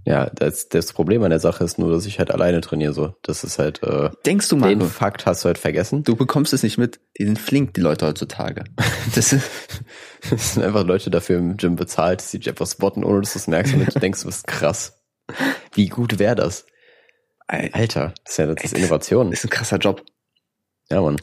Ja, 0.05 0.29
das, 0.31 0.67
das 0.67 0.91
Problem 0.91 1.23
an 1.23 1.29
der 1.29 1.39
Sache 1.39 1.63
ist 1.63 1.79
nur, 1.79 1.89
dass 1.89 2.05
ich 2.05 2.19
halt 2.19 2.29
alleine 2.29 2.59
trainiere 2.59 2.91
so. 2.93 3.15
Das 3.21 3.45
ist 3.45 3.57
halt, 3.57 3.81
äh, 3.83 4.09
Denkst 4.25 4.49
du, 4.49 4.57
den 4.57 4.79
Marco, 4.79 4.91
Fakt 4.91 5.25
hast 5.25 5.43
du 5.43 5.47
halt 5.47 5.57
vergessen. 5.57 6.03
du 6.03 6.15
bekommst 6.17 6.51
es 6.51 6.61
nicht 6.61 6.77
mit? 6.77 6.99
Die 7.17 7.25
sind 7.25 7.39
flink, 7.39 7.73
die 7.73 7.81
Leute 7.81 8.05
heutzutage. 8.07 8.63
Das 9.15 9.31
ist, 9.31 9.49
Es 10.31 10.53
sind 10.53 10.63
einfach 10.63 10.85
Leute 10.85 11.09
dafür 11.11 11.37
im 11.37 11.57
Gym 11.57 11.75
bezahlt, 11.75 12.19
dass 12.19 12.31
sie 12.31 12.39
dich 12.39 12.49
einfach 12.49 12.67
spotten, 12.67 13.03
ohne 13.03 13.21
dass 13.21 13.33
du 13.33 13.39
es 13.39 13.47
merkst 13.47 13.73
und 13.73 13.93
du 13.95 13.99
denkst, 13.99 14.21
du 14.21 14.25
bist 14.27 14.47
krass. 14.47 15.01
Wie 15.73 15.87
gut 15.87 16.19
wäre 16.19 16.35
das? 16.35 16.65
Alter, 17.47 18.13
das 18.23 18.33
ist 18.33 18.37
ja 18.39 18.47
das 18.47 18.63
ist 18.63 18.73
Innovation. 18.77 19.31
ist 19.31 19.43
ein 19.45 19.49
krasser 19.49 19.77
Job. 19.77 20.03
Ja, 20.89 21.01
Mann. 21.01 21.17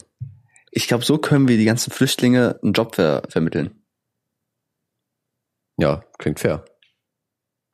Ich 0.71 0.87
glaube, 0.87 1.03
so 1.03 1.17
können 1.17 1.47
wir 1.47 1.57
die 1.57 1.65
ganzen 1.65 1.91
Flüchtlinge 1.91 2.59
einen 2.63 2.73
Job 2.73 2.95
ver 2.95 3.23
vermitteln. 3.27 3.83
Ja, 5.77 6.03
klingt 6.17 6.39
fair. 6.39 6.63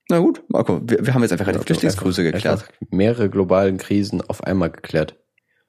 Na 0.10 0.20
gut, 0.20 0.44
Marco, 0.48 0.80
wir, 0.84 1.06
wir 1.06 1.14
haben 1.14 1.22
jetzt 1.22 1.32
einfach 1.34 1.48
die 1.48 1.54
Ja, 1.54 1.62
Flüchtlingsgrüße 1.62 2.22
einfach- 2.22 2.34
geklärt. 2.68 2.70
Mehrere 2.92 3.30
globalen 3.30 3.78
Krisen 3.78 4.22
auf 4.22 4.44
einmal 4.44 4.70
geklärt. 4.72 5.18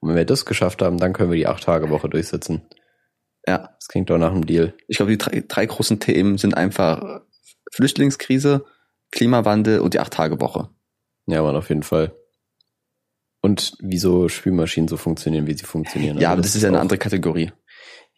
Und 0.00 0.10
wenn 0.10 0.16
wir 0.16 0.24
das 0.24 0.44
geschafft 0.46 0.80
haben, 0.80 0.98
dann 0.98 1.12
können 1.12 1.30
wir 1.30 1.36
die 1.36 1.46
Acht-Tage-Woche 1.48 2.08
durchsetzen. 2.08 2.62
Ja, 3.46 3.70
Das 3.78 3.88
klingt 3.88 4.10
doch 4.10 4.18
nach 4.18 4.30
einem 4.32 4.46
Deal. 4.46 4.74
ich 4.86 4.96
glaube, 4.98 5.10
die 5.12 5.18
drei, 5.18 5.42
drei 5.46 5.66
großen 5.66 5.98
Themen 6.00 6.38
sind 6.38 6.56
einfach 6.56 7.22
Flüchtlingskrise, 7.72 8.64
Klimawandel 9.10 9.80
und 9.80 9.94
die 9.94 10.00
Acht-Tage-Woche. 10.00 10.68
Ja, 11.26 11.42
Mann, 11.42 11.56
auf 11.56 11.68
jeden 11.68 11.82
Fall. 11.82 12.12
Und 13.40 13.74
wieso 13.80 14.28
Spülmaschinen 14.28 14.88
so 14.88 14.96
funktionieren, 14.96 15.46
wie 15.46 15.54
sie 15.54 15.64
funktionieren. 15.64 16.18
Ja, 16.18 16.28
Also 16.28 16.32
aber 16.34 16.42
das 16.42 16.54
ist 16.54 16.62
ja 16.62 16.68
eine 16.68 16.80
andere 16.80 16.98
Kategorie. 16.98 17.52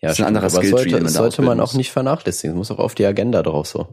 Ja, 0.03 0.09
das 0.09 0.13
ist 0.19 0.21
ein 0.21 0.29
anderer 0.29 0.45
aber 0.47 0.51
Skill-Tree, 0.57 0.77
sollte, 0.79 0.95
man 0.97 1.03
das 1.05 1.13
sollte 1.15 1.43
man 1.43 1.61
auch 1.61 1.75
nicht 1.75 1.93
vernachlässigen. 1.93 2.53
Es 2.55 2.57
muss 2.59 2.71
auch 2.71 2.79
auf 2.79 2.95
die 2.95 3.05
Agenda 3.07 3.43
drauf 3.43 3.67
so. 3.67 3.89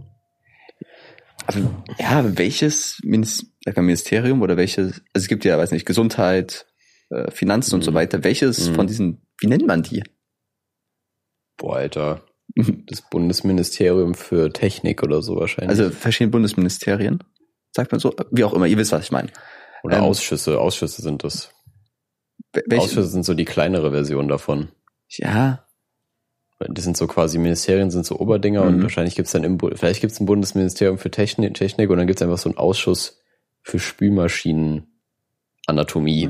Aber 1.48 1.60
ja, 2.00 2.38
welches 2.38 3.00
Ministerium 3.04 4.42
oder 4.42 4.58
welches, 4.58 4.86
also 4.88 5.02
es 5.14 5.28
gibt 5.28 5.46
ja, 5.46 5.58
weiß 5.58 5.72
nicht, 5.72 5.86
Gesundheit, 5.86 6.66
äh, 7.10 7.32
Finanzen 7.32 7.76
und 7.76 7.84
so 7.84 7.92
Mhm. 7.92 7.96
weiter. 7.96 8.24
Welches 8.24 8.70
Mhm. 8.70 8.76
von 8.76 8.88
diesen, 8.88 9.22
wie 9.40 9.48
nennt 9.48 9.66
man 9.66 9.82
die? 9.84 10.04
Boah, 11.58 11.78
Alter. 11.78 12.24
Das 12.88 13.02
Bundesministerium 13.02 14.14
für 14.16 14.52
Technik 14.52 15.04
oder 15.04 15.22
so 15.22 15.36
wahrscheinlich. 15.36 15.70
Also 15.80 15.90
verschiedene 15.90 16.32
Bundesministerien, 16.32 17.24
sagt 17.76 17.92
man 17.92 18.00
so, 18.00 18.16
wie 18.32 18.44
auch 18.46 18.54
immer, 18.54 18.66
ihr 18.68 18.78
wisst, 18.78 18.92
was 18.94 19.04
ich 19.06 19.12
meine. 19.12 19.30
oder 19.84 19.98
ähm, 19.98 20.04
Ausschüsse. 20.04 20.60
Ausschüsse 20.60 21.02
sind 21.02 21.24
das. 21.24 21.52
Wel- 22.54 22.64
Welche, 22.68 22.84
Ausschüsse 22.86 23.10
sind 23.10 23.26
so 23.26 23.34
die 23.34 23.46
kleinere 23.46 23.92
Version 23.92 24.28
davon. 24.28 24.70
ja, 25.10 25.67
Das 26.60 26.84
sind 26.84 26.98
so 26.98 27.06
quasi 27.08 27.38
Ministerien, 27.38 27.92
sind 27.92 28.06
so 28.06 28.18
Oberdinger 28.20 28.64
und 28.64 28.78
Mhm. 28.78 28.82
wahrscheinlich 28.84 29.16
gibt's 29.16 29.32
dann 29.32 29.44
im, 29.44 29.60
vielleicht 29.60 30.02
gibt's 30.02 30.20
ein 30.20 30.26
Bundesministerium 30.26 30.98
für 30.98 31.12
Technik, 31.12 31.54
Technik 31.54 31.90
und 31.90 31.98
dann 31.98 32.08
gibt's 32.08 32.22
einfach 32.22 32.38
so 32.40 32.50
einen 32.50 32.58
Ausschuss 32.58 33.22
für 33.62 33.80
Spülmaschinen 33.80 34.88
Anatomie. 35.68 36.30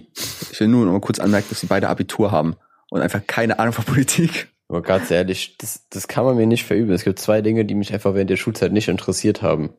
ich 0.52 0.60
will 0.60 0.68
nur 0.68 0.86
noch 0.86 0.92
mal 0.94 1.00
kurz 1.00 1.20
anmerken, 1.20 1.48
dass 1.50 1.60
sie 1.62 1.68
beide 1.68 1.90
Abitur 1.90 2.32
haben 2.32 2.56
und 2.90 3.02
einfach 3.02 3.22
keine 3.28 3.60
Ahnung 3.60 3.74
von 3.74 3.86
Politik. 3.86 4.50
Aber 4.68 4.82
ganz 4.82 5.12
ehrlich, 5.12 5.58
das, 5.60 5.88
das 5.90 6.08
kann 6.08 6.26
man 6.26 6.36
mir 6.36 6.48
nicht 6.48 6.66
verüben. 6.66 6.92
Es 6.92 7.04
gibt 7.06 7.20
zwei 7.20 7.42
Dinge, 7.42 7.64
die 7.64 7.76
mich 7.76 7.94
einfach 7.94 8.16
während 8.16 8.30
der 8.30 8.36
Schulzeit 8.38 8.74
nicht 8.74 8.90
interessiert 8.90 9.42
haben. 9.42 9.70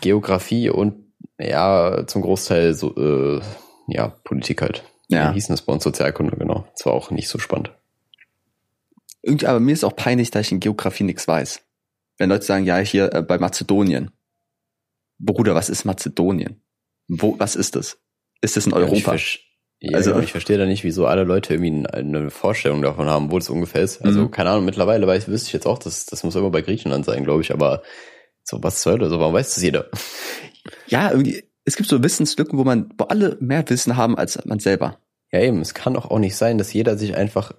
Geografie 0.00 0.68
und 0.68 1.12
ja, 1.38 2.06
zum 2.06 2.22
Großteil 2.22 2.74
so, 2.74 2.94
äh, 2.96 3.40
ja, 3.88 4.08
Politik 4.24 4.60
halt. 4.62 4.82
Ja. 5.08 5.30
Wie 5.30 5.34
hieß 5.34 5.46
denn 5.46 5.54
das 5.54 5.62
bei 5.62 5.72
uns 5.72 5.84
Sozialkunde, 5.84 6.36
genau. 6.36 6.66
Das 6.76 6.84
war 6.86 6.92
auch 6.92 7.10
nicht 7.10 7.28
so 7.28 7.38
spannend. 7.38 7.72
Irgendwie, 9.22 9.46
aber 9.46 9.60
mir 9.60 9.72
ist 9.72 9.84
auch 9.84 9.96
peinlich, 9.96 10.30
dass 10.30 10.46
ich 10.46 10.52
in 10.52 10.60
Geografie 10.60 11.04
nichts 11.04 11.26
weiß. 11.28 11.60
Wenn 12.18 12.28
Leute 12.30 12.44
sagen, 12.44 12.64
ja, 12.66 12.76
hier 12.78 13.12
äh, 13.14 13.22
bei 13.22 13.38
Mazedonien. 13.38 14.10
Bruder, 15.18 15.54
was 15.54 15.68
ist 15.70 15.84
Mazedonien? 15.84 16.60
Wo, 17.08 17.38
was 17.38 17.56
ist 17.56 17.76
das? 17.76 17.98
Ist 18.40 18.56
das 18.56 18.66
in 18.66 18.72
Ja, 18.72 18.78
Europa? 18.78 19.14
Ja, 19.80 19.96
Also- 19.96 20.10
also, 20.12 20.20
ich 20.22 20.32
verstehe 20.32 20.58
da 20.58 20.66
nicht, 20.66 20.84
wieso 20.84 21.06
alle 21.06 21.24
Leute 21.24 21.54
irgendwie 21.54 21.86
eine 21.88 22.30
Vorstellung 22.30 22.82
davon 22.82 23.06
haben, 23.08 23.30
wo 23.30 23.38
das 23.38 23.50
ungefähr 23.50 23.82
ist. 23.82 24.02
Also, 24.02 24.22
Mhm. 24.22 24.30
keine 24.30 24.50
Ahnung, 24.50 24.64
mittlerweile 24.64 25.06
weiß, 25.06 25.28
wüsste 25.28 25.48
ich 25.48 25.52
jetzt 25.52 25.66
auch, 25.66 25.78
das, 25.78 26.06
das 26.06 26.22
muss 26.24 26.34
immer 26.36 26.50
bei 26.50 26.62
Griechenland 26.62 27.04
sein, 27.04 27.24
glaube 27.24 27.42
ich, 27.42 27.52
aber 27.52 27.82
so 28.44 28.62
was 28.62 28.82
soll 28.82 28.98
das? 28.98 29.10
So, 29.10 29.18
warum 29.20 29.34
weiß 29.34 29.54
das 29.54 29.62
jeder? 29.62 29.88
Ja, 30.86 31.10
irgendwie, 31.10 31.44
es 31.64 31.76
gibt 31.76 31.88
so 31.88 32.02
Wissenslücken, 32.02 32.58
wo 32.58 32.64
man, 32.64 32.92
wo 32.98 33.04
alle 33.04 33.36
mehr 33.40 33.68
Wissen 33.68 33.96
haben 33.96 34.16
als 34.16 34.44
man 34.44 34.58
selber. 34.58 34.98
Ja, 35.32 35.40
eben, 35.40 35.60
es 35.60 35.74
kann 35.74 35.94
doch 35.94 36.10
auch 36.10 36.18
nicht 36.18 36.36
sein, 36.36 36.58
dass 36.58 36.72
jeder 36.72 36.96
sich 36.98 37.16
einfach 37.16 37.52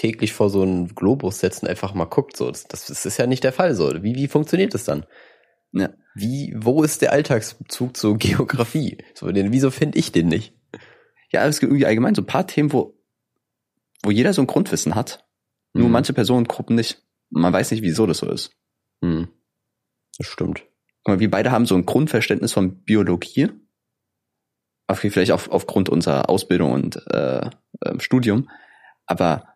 täglich 0.00 0.32
vor 0.32 0.48
so 0.48 0.62
einen 0.62 0.94
Globus 0.94 1.40
setzt 1.40 1.62
und 1.62 1.68
einfach 1.68 1.92
mal 1.92 2.06
guckt. 2.06 2.34
So, 2.34 2.50
das, 2.50 2.64
das 2.66 3.04
ist 3.04 3.18
ja 3.18 3.26
nicht 3.26 3.44
der 3.44 3.52
Fall. 3.52 3.74
So, 3.74 4.02
wie, 4.02 4.14
wie 4.14 4.28
funktioniert 4.28 4.72
das 4.72 4.84
dann? 4.84 5.04
Ja. 5.72 5.90
Wie, 6.14 6.54
wo 6.56 6.82
ist 6.82 7.02
der 7.02 7.12
Alltagsbezug 7.12 7.94
zur 7.98 8.16
Geografie? 8.16 8.96
So, 9.12 9.30
den, 9.30 9.52
wieso 9.52 9.70
finde 9.70 9.98
ich 9.98 10.10
den 10.10 10.28
nicht? 10.28 10.54
Ja, 11.30 11.46
es 11.46 11.60
gibt 11.60 11.70
irgendwie 11.70 11.84
allgemein 11.84 12.14
so 12.14 12.22
ein 12.22 12.26
paar 12.26 12.46
Themen, 12.46 12.72
wo, 12.72 12.98
wo 14.02 14.10
jeder 14.10 14.32
so 14.32 14.40
ein 14.40 14.46
Grundwissen 14.46 14.94
hat. 14.94 15.28
Nur 15.74 15.84
Hm. 15.84 15.92
manche 15.92 16.14
Personengruppen 16.14 16.76
nicht. 16.76 17.02
Man 17.28 17.52
weiß 17.52 17.70
nicht, 17.70 17.82
wieso 17.82 18.06
das 18.06 18.18
so 18.18 18.30
ist. 18.30 18.56
Hm. 19.02 19.28
Das 20.16 20.26
stimmt. 20.26 20.64
Guck 21.04 21.14
mal, 21.14 21.20
wir 21.20 21.30
beide 21.30 21.50
haben 21.50 21.66
so 21.66 21.74
ein 21.74 21.84
Grundverständnis 21.84 22.52
von 22.54 22.82
Biologie. 22.84 23.50
Vielleicht 24.92 25.32
auch 25.32 25.46
aufgrund 25.48 25.90
unserer 25.90 26.30
Ausbildung 26.30 26.72
und 26.72 27.06
äh, 27.12 27.48
ähm, 27.84 28.00
Studium. 28.00 28.48
Aber 29.06 29.49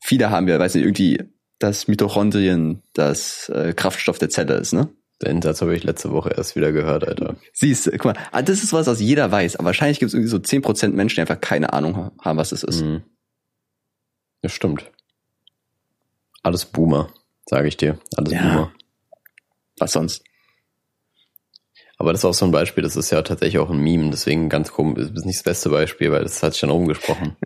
viele 0.00 0.30
haben 0.30 0.48
ja, 0.48 0.58
weiß 0.58 0.74
nicht, 0.74 0.84
irgendwie 0.84 1.22
das 1.58 1.88
Mitochondrien 1.88 2.82
das 2.94 3.48
äh, 3.50 3.72
Kraftstoff 3.74 4.18
der 4.18 4.30
Zelle 4.30 4.54
ist, 4.54 4.72
ne? 4.72 4.88
Den 5.22 5.42
Satz 5.42 5.60
habe 5.60 5.76
ich 5.76 5.84
letzte 5.84 6.10
Woche 6.12 6.30
erst 6.30 6.56
wieder 6.56 6.72
gehört, 6.72 7.06
Alter. 7.06 7.36
Siehst 7.52 7.86
du, 7.86 7.90
guck 7.92 8.06
mal, 8.06 8.14
ah, 8.32 8.40
das 8.40 8.62
ist 8.62 8.72
was, 8.72 8.86
was 8.86 9.00
jeder 9.00 9.30
weiß. 9.30 9.56
Aber 9.56 9.66
wahrscheinlich 9.66 9.98
gibt 9.98 10.08
es 10.08 10.14
irgendwie 10.14 10.30
so 10.30 10.38
10% 10.38 10.88
Menschen, 10.94 11.16
die 11.16 11.20
einfach 11.20 11.42
keine 11.42 11.74
Ahnung 11.74 12.10
haben, 12.22 12.38
was 12.38 12.50
das 12.50 12.62
ist. 12.62 12.80
Hm. 12.80 13.02
Das 14.40 14.52
stimmt. 14.52 14.90
Alles 16.42 16.64
Boomer, 16.64 17.12
sage 17.44 17.68
ich 17.68 17.76
dir. 17.76 17.98
Alles 18.16 18.32
Ja. 18.32 18.40
Boomer. 18.42 18.72
Was 19.78 19.92
sonst? 19.92 20.24
Aber 21.98 22.12
das 22.12 22.22
ist 22.22 22.24
auch 22.24 22.32
so 22.32 22.46
ein 22.46 22.50
Beispiel, 22.50 22.82
das 22.82 22.96
ist 22.96 23.10
ja 23.10 23.20
tatsächlich 23.20 23.58
auch 23.58 23.68
ein 23.68 23.78
Meme, 23.78 24.08
deswegen 24.08 24.48
ganz 24.48 24.72
komisch, 24.72 25.08
das 25.08 25.10
ist 25.10 25.26
nicht 25.26 25.40
das 25.40 25.44
beste 25.44 25.68
Beispiel, 25.68 26.10
weil 26.10 26.22
das 26.22 26.42
hat 26.42 26.54
sich 26.54 26.62
dann 26.62 26.70
rumgesprochen. 26.70 27.36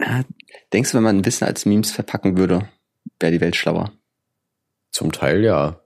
Ah, 0.00 0.22
Denkst 0.72 0.90
du, 0.92 0.96
wenn 0.98 1.04
man 1.04 1.24
Wissen 1.24 1.44
als 1.44 1.66
Memes 1.66 1.90
verpacken 1.90 2.36
würde, 2.36 2.68
wäre 3.20 3.32
die 3.32 3.40
Welt 3.40 3.56
schlauer? 3.56 3.92
Zum 4.90 5.12
Teil 5.12 5.42
ja. 5.44 5.80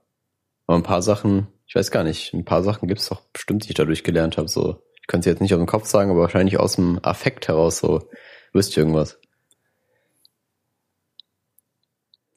Aber 0.67 0.77
ein 0.77 0.83
paar 0.83 1.01
Sachen, 1.01 1.47
ich 1.67 1.75
weiß 1.75 1.91
gar 1.91 2.03
nicht, 2.03 2.33
ein 2.33 2.45
paar 2.45 2.63
Sachen 2.63 2.87
gibt's 2.87 3.09
doch 3.09 3.21
bestimmt, 3.33 3.63
die 3.65 3.69
ich 3.69 3.75
dadurch 3.75 4.03
gelernt 4.03 4.37
habe. 4.37 4.47
So, 4.47 4.81
ich 5.01 5.07
kann 5.07 5.19
es 5.21 5.25
jetzt 5.25 5.41
nicht 5.41 5.53
aus 5.53 5.59
dem 5.59 5.65
Kopf 5.67 5.87
sagen, 5.87 6.11
aber 6.11 6.21
wahrscheinlich 6.21 6.59
aus 6.59 6.75
dem 6.75 6.99
Affekt 7.03 7.47
heraus 7.47 7.79
so, 7.79 8.07
wüsste 8.53 8.71
ich 8.71 8.77
irgendwas. 8.77 9.19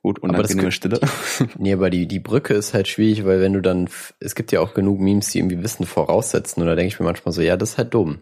Gut, 0.02 0.20
unangenehme 0.20 0.62
gibt- 0.62 0.74
Stille. 0.74 1.00
Nee, 1.58 1.72
aber 1.72 1.90
die, 1.90 2.06
die 2.06 2.20
Brücke 2.20 2.54
ist 2.54 2.74
halt 2.74 2.86
schwierig, 2.88 3.24
weil 3.24 3.40
wenn 3.40 3.52
du 3.52 3.60
dann, 3.60 3.88
es 4.20 4.34
gibt 4.34 4.52
ja 4.52 4.60
auch 4.60 4.72
genug 4.74 5.00
Memes, 5.00 5.30
die 5.30 5.38
irgendwie 5.38 5.62
Wissen 5.62 5.84
voraussetzen 5.84 6.60
und 6.62 6.68
da 6.68 6.74
denke 6.76 6.88
ich 6.94 7.00
mir 7.00 7.06
manchmal 7.06 7.32
so, 7.32 7.42
ja, 7.42 7.56
das 7.56 7.70
ist 7.70 7.78
halt 7.78 7.92
dumm. 7.92 8.20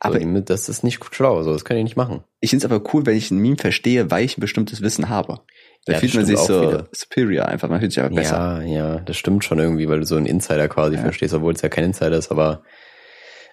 Aber 0.00 0.20
so, 0.20 0.40
das 0.40 0.68
ist 0.68 0.84
nicht 0.84 1.02
schlau, 1.14 1.42
so, 1.42 1.52
das 1.52 1.64
kann 1.64 1.76
ich 1.76 1.84
nicht 1.84 1.96
machen. 1.96 2.22
ich 2.40 2.50
finde 2.50 2.66
es 2.66 2.70
aber 2.72 2.82
cool, 2.94 3.06
wenn 3.06 3.16
ich 3.16 3.30
ein 3.30 3.38
Meme 3.38 3.56
verstehe, 3.56 4.10
weil 4.10 4.24
ich 4.24 4.36
ein 4.38 4.40
bestimmtes 4.40 4.80
Wissen 4.82 5.08
habe. 5.08 5.40
Da 5.86 5.92
Ja, 5.94 5.98
fühlt 5.98 6.14
man 6.14 6.24
sich 6.26 6.38
so 6.38 6.62
wieder. 6.62 6.88
superior 6.92 7.46
einfach, 7.46 7.68
man 7.68 7.80
fühlt 7.80 7.92
sich 7.92 8.02
einfach 8.02 8.16
besser. 8.16 8.62
Ja, 8.62 8.62
ja, 8.62 9.00
das 9.00 9.16
stimmt 9.16 9.44
schon 9.44 9.58
irgendwie, 9.58 9.88
weil 9.88 10.00
du 10.00 10.06
so 10.06 10.16
einen 10.16 10.26
Insider 10.26 10.68
quasi 10.68 10.96
Ja. 10.96 11.02
verstehst, 11.02 11.34
obwohl 11.34 11.52
es 11.52 11.62
ja 11.62 11.68
kein 11.68 11.84
Insider 11.84 12.16
ist, 12.16 12.30
aber 12.30 12.62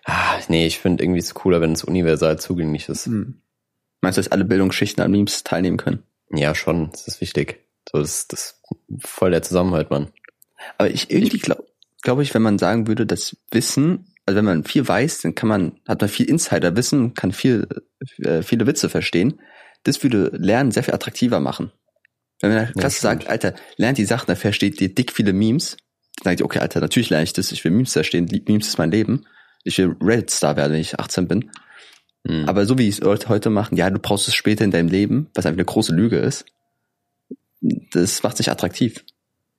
ah, 0.06 0.36
nee, 0.48 0.66
ich 0.66 0.80
finde 0.80 1.04
irgendwie 1.04 1.20
es 1.20 1.34
cooler, 1.34 1.62
wenn 1.62 1.74
es 1.74 1.84
universal 1.84 2.40
zugänglich 2.40 2.88
ist. 2.90 3.06
Hm. 3.08 3.42
Meinst 4.02 4.18
du, 4.18 4.22
dass 4.22 4.32
alle 4.32 4.46
Bildungsschichten 4.46 5.04
an 5.04 5.12
Memes 5.12 5.44
teilnehmen 5.44 5.78
können? 5.78 6.04
Ja, 6.34 6.56
schon, 6.56 6.90
das 6.92 7.08
ist 7.08 7.22
wichtig. 7.22 7.66
So, 7.92 8.00
das, 8.00 8.28
das 8.28 8.62
ist 8.90 9.08
voll 9.10 9.32
der 9.32 9.42
Zusammenhalt, 9.42 9.90
Mann. 9.92 10.12
Aber 10.78 10.90
ich 10.90 11.12
irgendwie 11.12 11.40
glaube 11.40 11.66
glaub 12.04 12.20
ich, 12.20 12.34
wenn 12.34 12.42
man 12.42 12.58
sagen 12.58 12.88
würde, 12.88 13.06
das 13.06 13.36
Wissen, 13.52 14.11
also 14.32 14.38
wenn 14.38 14.46
man 14.46 14.64
viel 14.64 14.88
weiß, 14.88 15.22
dann 15.22 15.36
kann 15.36 15.50
man, 15.50 15.74
hat 15.88 16.00
man 16.02 16.10
viel 16.10 16.30
Insiderwissen, 16.30 17.14
kann 17.14 17.32
viel, 17.34 17.68
äh, 18.20 18.42
viele 18.42 18.66
Witze 18.66 18.90
verstehen. 18.90 19.40
das 19.84 20.02
würde 20.04 20.32
Lernen 20.34 20.72
sehr 20.72 20.84
viel 20.84 20.94
attraktiver 20.94 21.40
machen. 21.40 21.72
Wenn 22.40 22.52
man 22.52 22.60
in 22.60 22.66
der 22.66 22.74
Klasse 22.74 22.98
stimmt. 22.98 23.24
sagt, 23.24 23.30
Alter, 23.30 23.54
lernt 23.78 23.98
die 23.98 24.06
Sachen, 24.06 24.28
da 24.28 24.36
versteht 24.36 24.80
ihr 24.80 24.94
dick 24.94 25.12
viele 25.12 25.34
Memes, 25.34 25.78
dann 26.18 26.32
sagt 26.32 26.40
ihr, 26.40 26.46
okay, 26.46 26.60
Alter, 26.60 26.80
natürlich 26.80 27.10
lerne 27.10 27.24
ich 27.24 27.34
das, 27.34 27.52
ich 27.52 27.64
will 27.64 27.72
Memes 27.72 27.94
verstehen, 27.94 28.30
Memes 28.48 28.68
ist 28.68 28.78
mein 28.78 28.92
Leben. 28.92 29.26
Ich 29.64 29.78
will 29.78 29.96
Reddit-Star 30.02 30.56
werden, 30.56 30.74
wenn 30.74 30.80
ich 30.82 31.00
18 31.00 31.28
bin. 31.28 31.52
Hm. 32.28 32.48
Aber 32.48 32.66
so 32.66 32.78
wie 32.78 32.88
es 32.88 33.00
Leute 33.00 33.30
heute 33.30 33.50
machen, 33.50 33.76
ja, 33.76 33.90
du 33.90 34.00
brauchst 34.00 34.28
es 34.28 34.36
später 34.36 34.64
in 34.64 34.72
deinem 34.72 34.88
Leben, 34.88 35.30
was 35.34 35.46
einfach 35.46 35.58
eine 35.58 35.66
große 35.66 35.94
Lüge 35.94 36.18
ist, 36.18 36.46
das 37.60 38.24
macht 38.24 38.38
sich 38.38 38.50
attraktiv. 38.50 39.04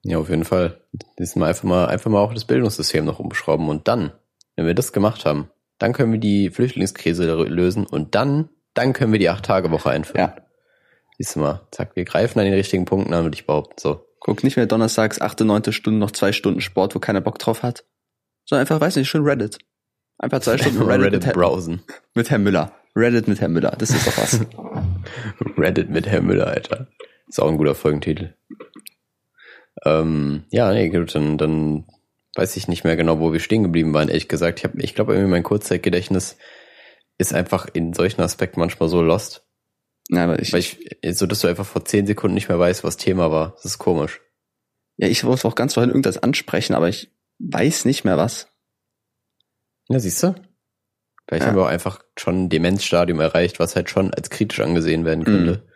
Ja, 0.04 0.18
auf 0.18 0.30
jeden 0.30 0.44
Fall. 0.44 0.80
Diesmal 1.18 1.50
einfach 1.50 1.64
mal, 1.64 1.86
einfach 1.86 2.10
mal 2.10 2.20
auch 2.20 2.34
das 2.34 2.44
Bildungssystem 2.44 3.04
noch 3.04 3.20
umschrauben. 3.20 3.68
Und 3.68 3.86
dann, 3.86 4.12
wenn 4.62 4.68
wir 4.68 4.74
das 4.74 4.92
gemacht 4.92 5.24
haben, 5.24 5.50
dann 5.78 5.92
können 5.92 6.12
wir 6.12 6.20
die 6.20 6.50
Flüchtlingskrise 6.50 7.34
lösen 7.34 7.84
und 7.84 8.14
dann, 8.14 8.48
dann 8.74 8.92
können 8.92 9.10
wir 9.10 9.18
die 9.18 9.28
Acht-Tage-Woche 9.28 9.90
einführen. 9.90 10.32
Ja. 10.36 10.36
Siehst 11.18 11.34
du 11.34 11.40
mal, 11.40 11.66
zack, 11.72 11.96
wir 11.96 12.04
greifen 12.04 12.38
an 12.38 12.44
den 12.44 12.54
richtigen 12.54 12.84
Punkten 12.84 13.12
an, 13.12 13.24
würde 13.24 13.34
ich 13.34 13.46
behaupten. 13.46 13.74
So. 13.78 14.06
Guck 14.20 14.44
nicht 14.44 14.56
mehr 14.56 14.66
donnerstags, 14.66 15.20
achte, 15.20 15.44
neunte 15.44 15.72
Stunde, 15.72 15.98
noch 15.98 16.12
zwei 16.12 16.30
Stunden 16.30 16.60
Sport, 16.60 16.94
wo 16.94 17.00
keiner 17.00 17.20
Bock 17.20 17.40
drauf 17.40 17.64
hat. 17.64 17.84
Sondern 18.44 18.62
einfach, 18.62 18.80
weiß 18.80 18.94
nicht, 18.94 19.08
schön 19.08 19.24
Reddit. 19.24 19.58
Einfach 20.18 20.38
zwei 20.40 20.56
Stunden 20.58 20.82
Reddit, 20.82 21.06
Reddit 21.06 21.12
mit, 21.12 21.26
Herr, 21.26 21.32
browsen. 21.32 21.82
mit 22.14 22.30
Herrn 22.30 22.44
Müller. 22.44 22.72
Reddit 22.94 23.26
mit 23.26 23.40
Herrn 23.40 23.52
Müller, 23.52 23.74
das 23.76 23.90
ist 23.90 24.06
doch 24.06 24.16
was. 24.18 24.40
Reddit 25.58 25.90
mit 25.90 26.06
Herr 26.06 26.22
Müller, 26.22 26.46
Alter. 26.46 26.86
Ist 27.26 27.40
auch 27.40 27.48
ein 27.48 27.56
guter 27.56 27.74
Folgentitel. 27.74 28.34
Ähm, 29.84 30.44
ja, 30.50 30.72
nee, 30.72 30.88
gut, 30.90 31.14
dann, 31.14 31.38
dann 31.38 31.86
weiß 32.34 32.56
ich 32.56 32.68
nicht 32.68 32.84
mehr 32.84 32.96
genau, 32.96 33.20
wo 33.20 33.32
wir 33.32 33.40
stehen 33.40 33.62
geblieben 33.62 33.92
waren, 33.94 34.08
ehrlich 34.08 34.28
gesagt. 34.28 34.58
Ich, 34.60 34.64
hab, 34.64 34.74
ich 34.78 34.94
glaube, 34.94 35.12
irgendwie 35.14 35.30
mein 35.30 35.42
Kurzzeitgedächtnis 35.42 36.36
ist 37.18 37.34
einfach 37.34 37.68
in 37.72 37.92
solchen 37.92 38.20
Aspekten 38.22 38.60
manchmal 38.60 38.88
so 38.88 39.02
lost. 39.02 39.46
Na, 40.08 40.24
aber 40.24 40.40
ich, 40.40 40.52
Weil 40.52 40.60
ich, 40.60 40.78
so 41.16 41.26
dass 41.26 41.40
du 41.40 41.48
einfach 41.48 41.66
vor 41.66 41.84
zehn 41.84 42.06
Sekunden 42.06 42.34
nicht 42.34 42.48
mehr 42.48 42.58
weißt, 42.58 42.84
was 42.84 42.96
Thema 42.96 43.30
war. 43.30 43.52
Das 43.56 43.66
ist 43.66 43.78
komisch. 43.78 44.20
ja, 44.96 45.08
ich 45.08 45.24
wollte 45.24 45.46
auch 45.46 45.54
ganz 45.54 45.74
vorhin 45.74 45.90
irgendwas 45.90 46.18
ansprechen, 46.18 46.74
aber 46.74 46.88
ich 46.88 47.10
weiß 47.38 47.84
nicht 47.84 48.04
mehr 48.04 48.16
was. 48.16 48.48
Ja, 49.88 49.98
siehst 50.00 50.22
du? 50.22 50.34
Vielleicht 51.28 51.42
Ja. 51.44 51.48
haben 51.50 51.56
wir 51.56 51.62
auch 51.62 51.68
einfach 51.68 52.02
schon 52.18 52.44
ein 52.44 52.48
Demenzstadium 52.48 53.20
erreicht, 53.20 53.58
was 53.60 53.76
halt 53.76 53.90
schon 53.90 54.12
als 54.12 54.30
kritisch 54.30 54.60
angesehen 54.60 55.04
werden 55.04 55.24
könnte. 55.24 55.66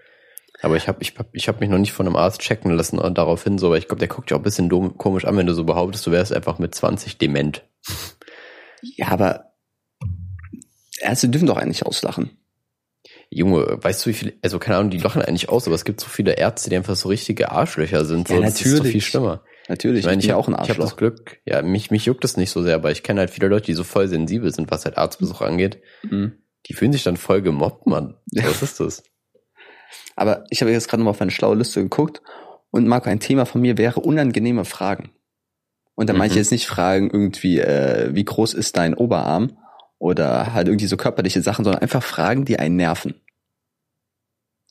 Aber 0.62 0.76
ich 0.76 0.88
habe 0.88 0.98
ich 1.02 1.14
hab, 1.18 1.28
ich 1.32 1.48
hab 1.48 1.60
mich 1.60 1.68
noch 1.68 1.78
nicht 1.78 1.92
von 1.92 2.06
einem 2.06 2.16
Arzt 2.16 2.40
checken 2.40 2.70
lassen 2.72 2.98
und 2.98 3.18
darauf 3.18 3.44
hin, 3.44 3.58
so, 3.58 3.70
weil 3.70 3.78
ich 3.78 3.88
glaube, 3.88 4.00
der 4.00 4.08
guckt 4.08 4.30
ja 4.30 4.36
auch 4.36 4.40
ein 4.40 4.44
bisschen 4.44 4.68
dumm, 4.68 4.96
komisch 4.96 5.24
an, 5.24 5.36
wenn 5.36 5.46
du 5.46 5.54
so 5.54 5.64
behauptest, 5.64 6.06
du 6.06 6.12
wärst 6.12 6.32
einfach 6.32 6.58
mit 6.58 6.74
20 6.74 7.18
dement. 7.18 7.62
Ja, 8.82 9.08
aber 9.08 9.52
Ärzte 11.00 11.28
dürfen 11.28 11.46
doch 11.46 11.56
eigentlich 11.56 11.84
auslachen. 11.84 12.30
Junge, 13.28 13.78
weißt 13.82 14.04
du, 14.06 14.10
wie 14.10 14.14
viele, 14.14 14.34
also 14.42 14.58
keine 14.58 14.78
Ahnung, 14.78 14.90
die 14.90 14.98
lachen 14.98 15.20
eigentlich 15.20 15.48
aus, 15.48 15.66
aber 15.66 15.74
es 15.74 15.84
gibt 15.84 16.00
so 16.00 16.08
viele 16.08 16.34
Ärzte, 16.34 16.70
die 16.70 16.76
einfach 16.76 16.94
so 16.94 17.08
richtige 17.08 17.50
Arschlöcher 17.50 18.04
sind. 18.04 18.28
Ja, 18.28 18.36
so, 18.36 18.42
Das 18.42 18.54
ist 18.54 18.64
so 18.64 18.70
natürlich. 18.70 18.92
viel 18.92 19.00
schlimmer. 19.00 19.42
Natürlich, 19.68 20.00
ich, 20.00 20.06
meine, 20.06 20.18
bin 20.18 20.28
ja 20.28 20.36
auch 20.36 20.46
ein 20.48 20.54
Ich 20.54 20.60
habe 20.60 20.74
das 20.74 20.92
Arschloch. 20.92 20.96
Glück, 20.96 21.38
ja, 21.44 21.60
mich, 21.62 21.90
mich 21.90 22.04
juckt 22.04 22.22
das 22.22 22.36
nicht 22.36 22.50
so 22.50 22.62
sehr, 22.62 22.76
aber 22.76 22.92
ich 22.92 23.02
kenne 23.02 23.20
halt 23.20 23.30
viele 23.30 23.48
Leute, 23.48 23.66
die 23.66 23.74
so 23.74 23.82
voll 23.82 24.06
sensibel 24.06 24.52
sind, 24.54 24.70
was 24.70 24.84
halt 24.84 24.96
Arztbesuch 24.96 25.40
angeht. 25.40 25.82
Mhm. 26.02 26.34
Die 26.66 26.74
fühlen 26.74 26.92
sich 26.92 27.02
dann 27.02 27.16
voll 27.16 27.42
gemobbt, 27.42 27.86
Mann. 27.86 28.16
Was 28.32 28.62
ist 28.62 28.80
das? 28.80 29.04
Aber 30.16 30.44
ich 30.50 30.60
habe 30.62 30.72
jetzt 30.72 30.88
gerade 30.88 31.02
noch 31.02 31.04
mal 31.04 31.10
auf 31.10 31.20
eine 31.20 31.30
schlaue 31.30 31.56
Liste 31.56 31.82
geguckt 31.82 32.22
und 32.70 32.88
Marco, 32.88 33.08
ein 33.08 33.20
Thema 33.20 33.46
von 33.46 33.60
mir 33.60 33.78
wäre 33.78 34.00
unangenehme 34.00 34.64
Fragen. 34.64 35.10
Und 35.94 36.08
da 36.08 36.12
meine 36.12 36.26
ich 36.26 36.32
Mhm. 36.32 36.38
jetzt 36.38 36.50
nicht 36.50 36.66
Fragen 36.66 37.10
irgendwie, 37.10 37.58
äh, 37.60 38.14
wie 38.14 38.24
groß 38.24 38.54
ist 38.54 38.76
dein 38.76 38.94
Oberarm 38.94 39.56
oder 39.98 40.52
halt 40.52 40.68
irgendwie 40.68 40.86
so 40.86 40.96
körperliche 40.96 41.40
Sachen, 41.42 41.64
sondern 41.64 41.82
einfach 41.82 42.02
Fragen, 42.02 42.44
die 42.44 42.58
einen 42.58 42.76
nerven. 42.76 43.14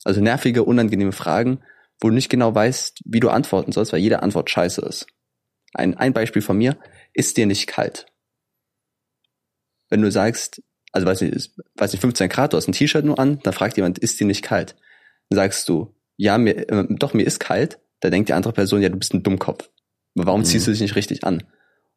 Also 0.04 0.20
nervige, 0.20 0.62
unangenehme 0.64 1.12
Fragen, 1.12 1.60
wo 2.00 2.08
du 2.08 2.14
nicht 2.14 2.28
genau 2.28 2.54
weißt, 2.54 3.02
wie 3.06 3.20
du 3.20 3.30
antworten 3.30 3.72
sollst, 3.72 3.92
weil 3.92 4.00
jede 4.00 4.22
Antwort 4.22 4.50
scheiße 4.50 4.82
ist. 4.82 5.06
Ein, 5.74 5.96
ein 5.96 6.12
Beispiel 6.12 6.42
von 6.42 6.58
mir, 6.58 6.76
ist 7.12 7.36
dir 7.36 7.46
nicht 7.46 7.66
kalt? 7.66 8.06
Wenn 9.88 10.02
du 10.02 10.10
sagst, 10.10 10.62
also 10.92 11.06
weiß 11.06 11.22
nicht, 11.22 11.50
weiß 11.76 11.92
nicht, 11.92 12.00
15 12.00 12.28
Grad, 12.28 12.52
du 12.52 12.56
hast 12.56 12.68
ein 12.68 12.72
T-Shirt 12.72 13.04
nur 13.04 13.18
an, 13.18 13.40
dann 13.42 13.52
fragt 13.52 13.76
jemand, 13.76 13.98
ist 13.98 14.18
dir 14.20 14.26
nicht 14.26 14.42
kalt? 14.42 14.76
Sagst 15.30 15.68
du, 15.68 15.94
ja, 16.16 16.38
mir, 16.38 16.68
äh, 16.68 16.86
doch, 16.88 17.14
mir 17.14 17.26
ist 17.26 17.40
kalt, 17.40 17.78
da 18.00 18.10
denkt 18.10 18.28
die 18.28 18.32
andere 18.34 18.52
Person, 18.52 18.80
ja, 18.82 18.88
du 18.88 18.96
bist 18.96 19.12
ein 19.14 19.22
Dummkopf. 19.22 19.68
Aber 20.16 20.26
Warum 20.26 20.40
Mhm. 20.40 20.44
ziehst 20.44 20.66
du 20.66 20.70
dich 20.70 20.80
nicht 20.80 20.96
richtig 20.96 21.24
an? 21.24 21.42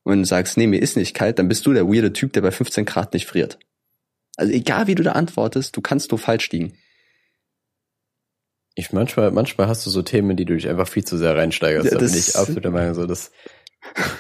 Und 0.04 0.12
wenn 0.14 0.20
du 0.20 0.26
sagst, 0.28 0.58
nee, 0.58 0.68
mir 0.68 0.82
ist 0.82 0.98
nicht 0.98 1.14
kalt, 1.14 1.40
dann 1.40 1.48
bist 1.48 1.66
du 1.66 1.74
der 1.74 1.88
weirde 1.88 2.14
Typ, 2.14 2.34
der 2.34 2.42
bei 2.42 2.52
15 2.52 2.86
Grad 2.86 3.14
nicht 3.14 3.26
friert. 3.28 3.60
Also 4.38 4.52
egal 4.54 4.88
wie 4.88 4.96
du 4.96 5.04
da 5.04 5.12
antwortest, 5.14 5.76
du 5.76 5.82
kannst 5.82 6.12
nur 6.12 6.20
falsch 6.20 6.50
liegen. 6.52 6.74
Ich 8.76 8.94
manchmal, 8.94 9.32
manchmal 9.32 9.68
hast 9.68 9.86
du 9.86 9.90
so 9.90 10.02
Themen, 10.02 10.38
die 10.38 10.46
du 10.46 10.54
dich 10.56 10.70
einfach 10.70 10.88
viel 10.88 11.04
zu 11.04 11.18
sehr 11.18 11.36
reinsteigerst. 11.36 11.92
Ja, 11.92 11.98
da 11.98 12.06
bin 12.06 12.14
ich 12.14 12.36
absolut 12.36 12.64
der 12.64 12.72
Meinung, 12.72 12.94
so 12.94 13.06
das, 13.06 13.32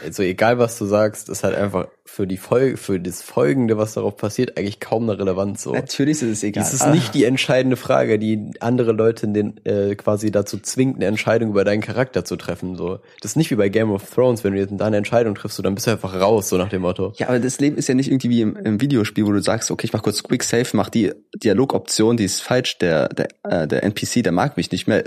also 0.03 0.23
egal 0.23 0.57
was 0.59 0.77
du 0.77 0.85
sagst, 0.85 1.29
ist 1.29 1.43
halt 1.43 1.55
einfach 1.55 1.87
für 2.05 2.25
die 2.25 2.37
Folge, 2.37 2.75
für 2.77 2.99
das 2.99 3.21
Folgende, 3.21 3.77
was 3.77 3.93
darauf 3.93 4.17
passiert, 4.17 4.57
eigentlich 4.57 4.79
kaum 4.79 5.03
eine 5.09 5.19
Relevanz. 5.19 5.63
So. 5.63 5.73
Natürlich 5.73 6.21
ist 6.21 6.29
es 6.29 6.43
egal. 6.43 6.63
Das 6.63 6.73
ist 6.73 6.81
Ah, 6.81 6.91
nicht 6.91 7.13
die 7.13 7.23
entscheidende 7.23 7.77
Frage, 7.77 8.17
die 8.17 8.51
andere 8.59 8.91
Leute 8.91 9.27
in 9.27 9.33
den, 9.33 9.65
äh, 9.65 9.95
quasi 9.95 10.31
dazu 10.31 10.57
zwingt, 10.59 10.95
eine 10.95 11.05
Entscheidung 11.05 11.51
über 11.51 11.63
deinen 11.63 11.81
Charakter 11.81 12.25
zu 12.25 12.35
treffen. 12.35 12.75
So, 12.75 12.99
das 13.21 13.31
ist 13.31 13.35
nicht 13.35 13.51
wie 13.51 13.55
bei 13.55 13.69
Game 13.69 13.91
of 13.91 14.09
Thrones, 14.09 14.43
wenn 14.43 14.53
du 14.53 14.59
jetzt 14.59 14.73
da 14.75 14.87
eine 14.87 14.97
Entscheidung 14.97 15.35
triffst, 15.35 15.57
so, 15.57 15.63
dann 15.63 15.75
bist 15.75 15.87
du 15.87 15.91
einfach 15.91 16.19
raus, 16.19 16.49
so 16.49 16.57
nach 16.57 16.69
dem 16.69 16.81
Motto. 16.81 17.13
Ja, 17.17 17.27
aber 17.29 17.39
das 17.39 17.59
Leben 17.59 17.77
ist 17.77 17.87
ja 17.87 17.93
nicht 17.95 18.09
irgendwie 18.09 18.29
wie 18.29 18.41
im, 18.41 18.55
im 18.55 18.81
Videospiel, 18.81 19.25
wo 19.25 19.31
du 19.31 19.41
sagst, 19.41 19.69
okay, 19.71 19.85
ich 19.85 19.93
mach 19.93 20.01
kurz 20.01 20.23
Quick 20.23 20.43
Save, 20.43 20.67
mach 20.73 20.89
die 20.89 21.13
Dialogoption, 21.35 22.17
die 22.17 22.25
ist 22.25 22.41
falsch, 22.41 22.79
der, 22.79 23.09
der, 23.09 23.27
äh, 23.43 23.67
der 23.67 23.83
NPC, 23.83 24.23
der 24.23 24.31
mag 24.31 24.57
mich 24.57 24.71
nicht 24.71 24.87
mehr, 24.87 25.03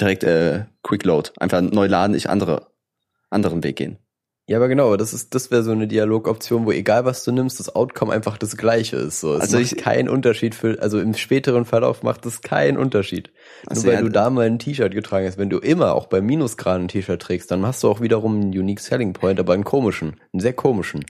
direkt 0.00 0.24
äh, 0.24 0.64
Quick 0.82 1.04
Load, 1.04 1.30
einfach 1.38 1.60
neu 1.60 1.86
laden, 1.86 2.14
ich 2.14 2.28
andere, 2.30 2.68
anderen 3.30 3.62
Weg 3.64 3.76
gehen. 3.76 3.98
Ja, 4.46 4.58
aber 4.58 4.68
genau, 4.68 4.96
das 4.98 5.14
ist, 5.14 5.34
das 5.34 5.50
wäre 5.50 5.62
so 5.62 5.70
eine 5.72 5.88
Dialogoption, 5.88 6.66
wo 6.66 6.70
egal 6.72 7.06
was 7.06 7.24
du 7.24 7.32
nimmst, 7.32 7.58
das 7.60 7.74
Outcome 7.74 8.12
einfach 8.12 8.36
das 8.36 8.58
gleiche 8.58 8.96
ist. 8.96 9.20
So, 9.20 9.34
es 9.36 9.40
Also 9.40 9.58
macht 9.58 9.72
ich- 9.72 9.76
keinen 9.78 10.08
Unterschied 10.10 10.54
für, 10.54 10.82
also 10.82 11.00
im 11.00 11.14
späteren 11.14 11.64
Verlauf 11.64 12.02
macht 12.02 12.26
es 12.26 12.42
keinen 12.42 12.76
Unterschied. 12.76 13.32
Also 13.66 13.82
Nur 13.82 13.92
weil 13.92 13.94
ja, 13.94 14.02
du 14.02 14.10
da 14.10 14.28
mal 14.28 14.44
ein 14.46 14.58
T-Shirt 14.58 14.92
getragen 14.92 15.26
hast. 15.26 15.38
Wenn 15.38 15.48
du 15.48 15.58
immer 15.60 15.94
auch 15.94 16.06
bei 16.08 16.20
Minusgraden 16.20 16.84
ein 16.84 16.88
T-Shirt 16.88 17.22
trägst, 17.22 17.50
dann 17.50 17.64
hast 17.64 17.82
du 17.82 17.88
auch 17.88 18.02
wiederum 18.02 18.34
einen 18.38 18.50
Unique 18.50 18.80
Selling 18.80 19.14
Point, 19.14 19.40
aber 19.40 19.54
einen 19.54 19.64
komischen, 19.64 20.20
einen 20.34 20.40
sehr 20.40 20.52
komischen. 20.52 21.06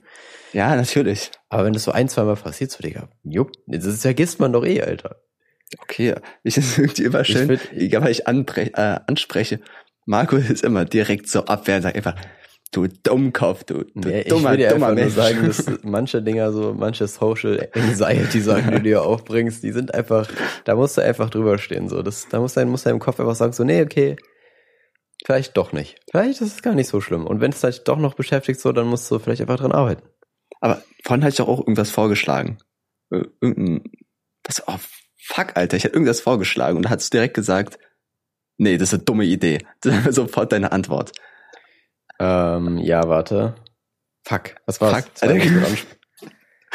Ja, 0.53 0.73
natürlich. 0.73 1.31
Aber 1.49 1.65
wenn 1.65 1.73
das 1.73 1.83
so 1.83 1.91
ein, 1.91 2.07
zweimal 2.07 2.37
passiert, 2.37 2.71
so, 2.71 2.81
Digga, 2.81 3.09
juckt, 3.25 3.57
das 3.67 4.01
vergisst 4.01 4.39
man 4.39 4.53
doch 4.53 4.63
eh, 4.65 4.81
Alter. 4.81 5.17
Okay, 5.79 6.15
ich 6.43 6.55
ist 6.57 6.77
irgendwie 6.77 7.03
immer 7.03 7.19
Ich 7.19 7.27
schön, 7.27 7.47
find- 7.47 7.73
egal 7.73 8.03
was 8.03 8.11
ich 8.11 8.25
äh, 8.27 8.99
anspreche, 9.07 9.59
Marco 10.05 10.37
ist 10.37 10.63
immer 10.63 10.85
direkt 10.85 11.27
so 11.27 11.43
abwehr, 11.43 11.81
sagt 11.81 11.97
einfach, 11.97 12.15
du 12.71 12.87
Dummkopf, 12.87 13.63
du, 13.63 13.83
du 13.83 13.91
Nee, 13.93 14.21
ich 14.21 14.27
dummer, 14.27 14.51
will 14.51 14.57
dir 14.57 14.69
dummer 14.69 14.87
einfach 14.87 14.95
nur 14.95 15.05
Mensch. 15.05 15.15
sagen, 15.15 15.45
dass 15.45 15.65
manche 15.83 16.21
Dinger 16.21 16.51
so, 16.51 16.73
manche 16.73 17.07
Social 17.07 17.69
Anxiety 17.73 18.41
Sachen, 18.41 18.71
die 18.71 18.77
du 18.77 18.81
dir 18.83 19.03
aufbringst, 19.03 19.63
die 19.63 19.71
sind 19.71 19.93
einfach, 19.93 20.29
da 20.65 20.75
musst 20.75 20.97
du 20.97 21.01
einfach 21.01 21.29
drüber 21.29 21.57
stehen, 21.57 21.89
so. 21.89 22.01
Das, 22.01 22.27
da 22.29 22.39
muss 22.39 22.53
dein, 22.53 22.69
muss 22.69 22.83
dein 22.83 22.99
Kopf 22.99 23.19
einfach 23.19 23.35
sagen, 23.35 23.53
so, 23.53 23.63
nee, 23.63 23.81
okay, 23.81 24.15
vielleicht 25.25 25.55
doch 25.57 25.71
nicht. 25.71 25.99
Vielleicht 26.11 26.41
ist 26.41 26.55
es 26.55 26.61
gar 26.61 26.75
nicht 26.75 26.89
so 26.89 27.01
schlimm. 27.01 27.25
Und 27.25 27.41
wenn 27.41 27.51
es 27.51 27.61
dich 27.61 27.83
doch 27.83 27.97
noch 27.97 28.13
beschäftigt, 28.15 28.59
so, 28.59 28.71
dann 28.71 28.87
musst 28.87 29.09
du 29.09 29.19
vielleicht 29.19 29.41
einfach 29.41 29.57
dran 29.57 29.71
arbeiten. 29.71 30.07
Aber 30.59 30.81
vorhin 31.03 31.23
hatte 31.23 31.31
ich 31.33 31.37
doch 31.37 31.47
auch 31.47 31.59
irgendwas 31.59 31.91
vorgeschlagen. 31.91 32.57
Äh, 33.11 33.23
Irgendein, 33.41 33.83
was, 34.43 34.63
oh, 34.67 34.77
fuck, 35.23 35.55
Alter, 35.55 35.77
ich 35.77 35.83
hatte 35.83 35.93
irgendwas 35.93 36.21
vorgeschlagen 36.21 36.77
und 36.77 36.83
da 36.83 36.89
hat's 36.89 37.09
direkt 37.09 37.33
gesagt, 37.33 37.79
nee, 38.57 38.77
das 38.77 38.89
ist 38.89 38.95
eine 38.95 39.03
dumme 39.03 39.25
Idee. 39.25 39.59
Das 39.81 39.93
war 40.05 40.11
sofort 40.11 40.51
deine 40.51 40.71
Antwort. 40.71 41.11
Ähm, 42.19 42.77
ja, 42.77 43.07
warte. 43.07 43.55
Fuck, 44.23 44.55
was 44.65 44.81
war's? 44.81 45.05
Fuck, 45.19 45.31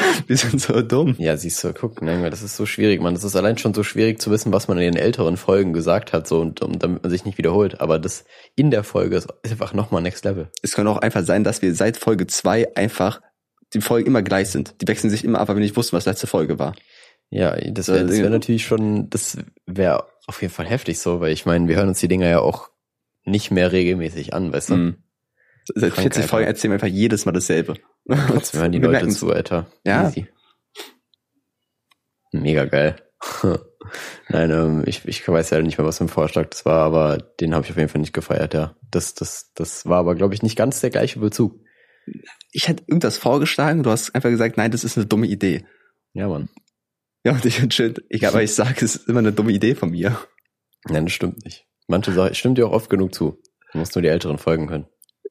Wir 0.27 0.37
sind 0.37 0.61
so 0.61 0.81
dumm. 0.81 1.15
Ja, 1.19 1.37
siehst 1.37 1.63
du, 1.63 1.75
guck, 1.75 2.01
ne, 2.01 2.31
das 2.31 2.43
ist 2.43 2.57
so 2.57 2.65
schwierig, 2.65 3.03
man. 3.03 3.15
Das 3.15 3.25
ist 3.25 3.37
allein 3.37 3.59
schon 3.59 3.75
so 3.75 3.83
schwierig 3.83 4.21
zu 4.21 4.31
wissen, 4.31 4.53
was 4.53 4.69
man 4.69 4.79
in 4.79 4.93
den 4.93 4.97
älteren 4.97 5.37
Folgen 5.37 5.73
gesagt 5.73 6.13
hat, 6.13 6.27
so, 6.27 6.41
und, 6.41 6.63
und 6.63 6.83
damit 6.83 7.03
man 7.03 7.11
sich 7.11 7.25
nicht 7.25 7.37
wiederholt. 7.39 7.81
Aber 7.81 7.99
das 7.99 8.25
in 8.57 8.71
der 8.71 8.83
Folge 8.83 9.17
ist 9.17 9.29
einfach 9.45 9.75
nochmal 9.75 10.01
Next 10.03 10.25
Level. 10.25 10.51
Es 10.63 10.73
kann 10.73 10.87
auch 10.87 10.99
einfach 10.99 11.25
sein, 11.25 11.45
dass 11.45 11.61
wir 11.61 11.75
seit 11.75 11.97
Folge 11.97 12.27
zwei 12.27 12.75
einfach 12.77 13.21
die 13.75 13.81
Folgen 13.81 14.07
immer 14.07 14.23
gleich 14.23 14.49
sind. 14.49 14.81
Die 14.81 14.89
wechseln 14.89 15.11
sich 15.11 15.25
immer 15.25 15.41
ab, 15.41 15.49
weil 15.49 15.57
wir 15.57 15.63
nicht 15.63 15.77
wussten, 15.77 15.97
was 15.97 16.07
letzte 16.07 16.27
Folge 16.27 16.59
war. 16.59 16.75
Ja, 17.29 17.57
das 17.57 17.89
wäre 17.89 18.07
das 18.07 18.17
wär 18.17 18.31
natürlich 18.31 18.65
schon, 18.65 19.09
das 19.11 19.39
wäre 19.67 20.07
auf 20.27 20.43
jeden 20.43 20.53
Fall 20.53 20.67
heftig 20.67 20.99
so, 20.99 21.21
weil 21.21 21.33
ich 21.33 21.47
meine, 21.47 21.69
wir 21.69 21.77
hören 21.77 21.89
uns 21.89 22.01
die 22.01 22.09
Dinger 22.09 22.29
ja 22.29 22.41
auch 22.41 22.71
nicht 23.25 23.53
mehr 23.53 23.71
regelmäßig 23.71 24.35
an, 24.35 24.53
weißt 24.53 24.71
du? 24.71 24.75
Mhm. 24.75 24.97
Seit 25.75 25.95
Krankheit, 25.95 26.15
40 26.15 26.25
Folgen 26.27 26.45
ja. 26.45 26.49
erzählen 26.49 26.71
wir 26.73 26.75
einfach 26.75 26.87
jedes 26.87 27.27
Mal 27.27 27.33
dasselbe. 27.33 27.75
Trotzdem 28.29 28.61
hören 28.61 28.73
die 28.73 28.83
Wir 28.83 28.89
Leute 28.89 29.09
zu, 29.09 29.31
Alter. 29.31 29.67
Ja. 29.85 30.09
Easy. 30.09 30.27
Mega 32.33 32.65
geil. 32.65 32.97
Nein, 34.29 34.51
ähm, 34.51 34.83
ich, 34.87 35.07
ich 35.07 35.27
weiß 35.27 35.51
ja 35.51 35.61
nicht 35.63 35.79
mehr, 35.79 35.87
was 35.87 35.99
für 35.99 36.05
ein 36.05 36.09
Vorschlag 36.09 36.49
das 36.51 36.65
war, 36.65 36.85
aber 36.85 37.19
den 37.19 37.55
habe 37.55 37.65
ich 37.65 37.71
auf 37.71 37.77
jeden 37.77 37.89
Fall 37.89 38.01
nicht 38.01 38.13
gefeiert, 38.13 38.55
ja. 38.55 38.77
Das, 38.91 39.15
das, 39.15 39.53
das 39.55 39.87
war 39.87 39.99
aber, 39.99 40.15
glaube 40.15 40.35
ich, 40.35 40.43
nicht 40.43 40.57
ganz 40.57 40.81
der 40.81 40.91
gleiche 40.91 41.19
Bezug. 41.19 41.59
Ich 42.53 42.69
hätte 42.69 42.85
irgendwas 42.87 43.19
vorgeschlagen, 43.19 43.83
du 43.83 43.91
hast 43.91 44.15
einfach 44.15 44.31
gesagt, 44.31 44.57
nein, 44.57 44.71
das 44.71 44.85
ist 44.85 44.97
eine 44.97 45.07
dumme 45.07 45.27
Idee. 45.27 45.65
Ja, 46.13 46.29
Mann. 46.29 46.49
Ja, 47.25 47.33
und 47.33 47.45
ich 47.45 47.57
finde 47.57 47.75
schön, 47.75 47.95
ich, 48.09 48.27
aber 48.27 48.43
ich 48.43 48.55
sage, 48.55 48.85
es 48.85 48.97
ist 48.97 49.09
immer 49.09 49.19
eine 49.19 49.33
dumme 49.33 49.53
Idee 49.53 49.75
von 49.75 49.91
mir. 49.91 50.19
Nein, 50.89 51.05
das 51.05 51.13
stimmt 51.13 51.45
nicht. 51.45 51.67
Manche 51.87 52.13
Sachen 52.13 52.35
stimmt 52.35 52.59
dir 52.59 52.69
auch 52.69 52.73
oft 52.73 52.89
genug 52.89 53.15
zu. 53.15 53.39
Du 53.73 53.79
musst 53.79 53.95
nur 53.95 54.03
die 54.03 54.09
Älteren 54.09 54.39
folgen 54.39 54.67
können. 54.67 54.87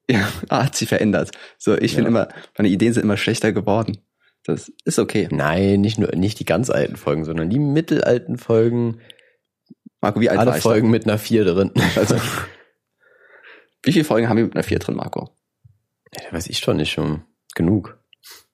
Ja, 0.08 0.28
hat 0.50 0.76
sich 0.76 0.88
verändert. 0.88 1.30
So, 1.58 1.76
ich 1.76 1.92
finde 1.94 2.04
Ja. 2.04 2.08
immer, 2.08 2.28
meine 2.56 2.68
Ideen 2.68 2.92
sind 2.92 3.02
immer 3.02 3.16
schlechter 3.16 3.52
geworden. 3.52 3.98
Das 4.44 4.72
ist 4.84 4.98
okay. 4.98 5.28
Nein, 5.30 5.80
nicht 5.82 5.98
nur, 5.98 6.14
nicht 6.16 6.40
die 6.40 6.44
ganz 6.46 6.70
alten 6.70 6.96
Folgen, 6.96 7.24
sondern 7.24 7.50
die 7.50 7.58
mittelalten 7.58 8.38
Folgen. 8.38 9.00
Marco, 10.00 10.20
wie 10.20 10.30
alt 10.30 10.38
alle 10.38 10.50
war 10.52 10.56
ich 10.56 10.62
da? 10.62 10.70
Folgen 10.70 10.90
mit 10.90 11.04
einer 11.06 11.18
4 11.18 11.44
drin. 11.44 11.72
Also, 11.96 12.16
Wie 13.82 13.92
viele 13.92 14.04
Folgen 14.04 14.28
haben 14.28 14.36
wir 14.36 14.44
mit 14.44 14.54
einer 14.54 14.62
4 14.64 14.78
drin, 14.78 14.96
Marco? 14.96 15.30
ja, 16.14 16.32
weiß 16.32 16.48
ich 16.48 16.58
schon 16.58 16.76
nicht 16.78 16.90
schon. 16.92 17.22
Genug. 17.54 17.98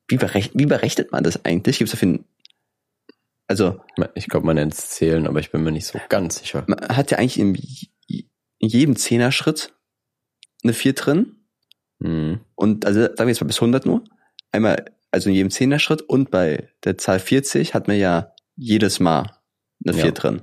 Wie, 0.08 0.16
berech 0.16 0.50
wie 0.54 0.66
berechnet 0.66 1.10
man 1.12 1.22
das 1.24 1.44
eigentlich? 1.44 1.78
Gibt's 1.78 1.90
dafür 1.92 2.08
ein, 2.08 2.24
also, 3.46 3.80
Ich 4.14 4.26
glaube, 4.28 4.46
man 4.46 4.56
nennt 4.56 4.72
es 4.74 4.90
Zählen, 4.90 5.26
aber 5.26 5.38
ich 5.40 5.50
bin 5.52 5.62
mir 5.62 5.72
nicht 5.72 5.86
so 5.86 6.00
ganz 6.08 6.38
sicher. 6.38 6.64
man 6.66 6.80
hat 6.80 7.10
ja 7.10 7.18
eigentlich 7.18 7.38
in, 7.38 7.54
in 8.58 8.68
jedem 8.68 8.96
Zehner-Schritt 8.96 9.74
eine 10.66 10.72
4 10.74 10.92
drin. 10.94 11.36
Hm. 12.02 12.40
Und, 12.54 12.84
also, 12.84 13.00
sagen 13.00 13.18
wir 13.20 13.28
jetzt 13.28 13.40
mal 13.40 13.46
bis 13.46 13.56
100 13.60 13.86
nur. 13.86 14.04
Einmal, 14.52 14.84
also 15.10 15.28
in 15.28 15.34
jedem 15.34 15.50
Zehner-Schritt 15.50 16.02
und 16.02 16.30
bei 16.30 16.68
der 16.84 16.98
Zahl 16.98 17.20
40 17.20 17.74
hat 17.74 17.88
man 17.88 17.96
ja 17.96 18.32
jedes 18.56 19.00
Mal 19.00 19.30
eine 19.84 19.94
4 19.94 20.04
Ja. 20.06 20.10
drin. 20.10 20.42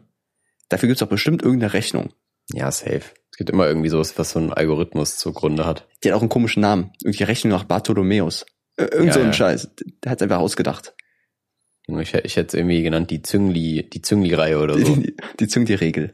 Dafür 0.69 0.87
gibt's 0.87 1.01
doch 1.01 1.07
bestimmt 1.07 1.43
irgendeine 1.43 1.73
Rechnung. 1.73 2.13
Ja, 2.51 2.71
safe. 2.71 3.01
Es 3.31 3.37
gibt 3.37 3.49
immer 3.49 3.67
irgendwie 3.67 3.89
sowas, 3.89 4.17
was 4.17 4.31
so 4.31 4.39
einen 4.39 4.53
Algorithmus 4.53 5.17
zugrunde 5.17 5.65
hat. 5.65 5.87
Die 6.03 6.09
hat 6.09 6.17
auch 6.17 6.21
einen 6.21 6.29
komischen 6.29 6.61
Namen. 6.61 6.91
Irgendwie 7.03 7.23
Rechnung 7.23 7.51
nach 7.51 7.63
Bartholomäus. 7.63 8.45
Irgend 8.77 9.07
Ja, 9.07 9.13
so 9.13 9.19
ein 9.19 9.25
ja. 9.27 9.33
Scheiß. 9.33 9.69
Der 10.03 10.11
hat's 10.11 10.21
einfach 10.21 10.39
ausgedacht. 10.39 10.95
Ich, 11.87 12.13
ich 12.13 12.35
hätte 12.37 12.47
es 12.47 12.53
irgendwie 12.53 12.81
genannt, 12.81 13.11
die 13.11 13.21
Züngli, 13.21 13.89
die 13.89 14.01
Züngli-Reihe 14.01 14.59
oder 14.59 14.77
so. 14.79 14.95
Die, 15.39 15.47
die 15.47 15.65
die 15.65 15.73
Regel. 15.73 16.13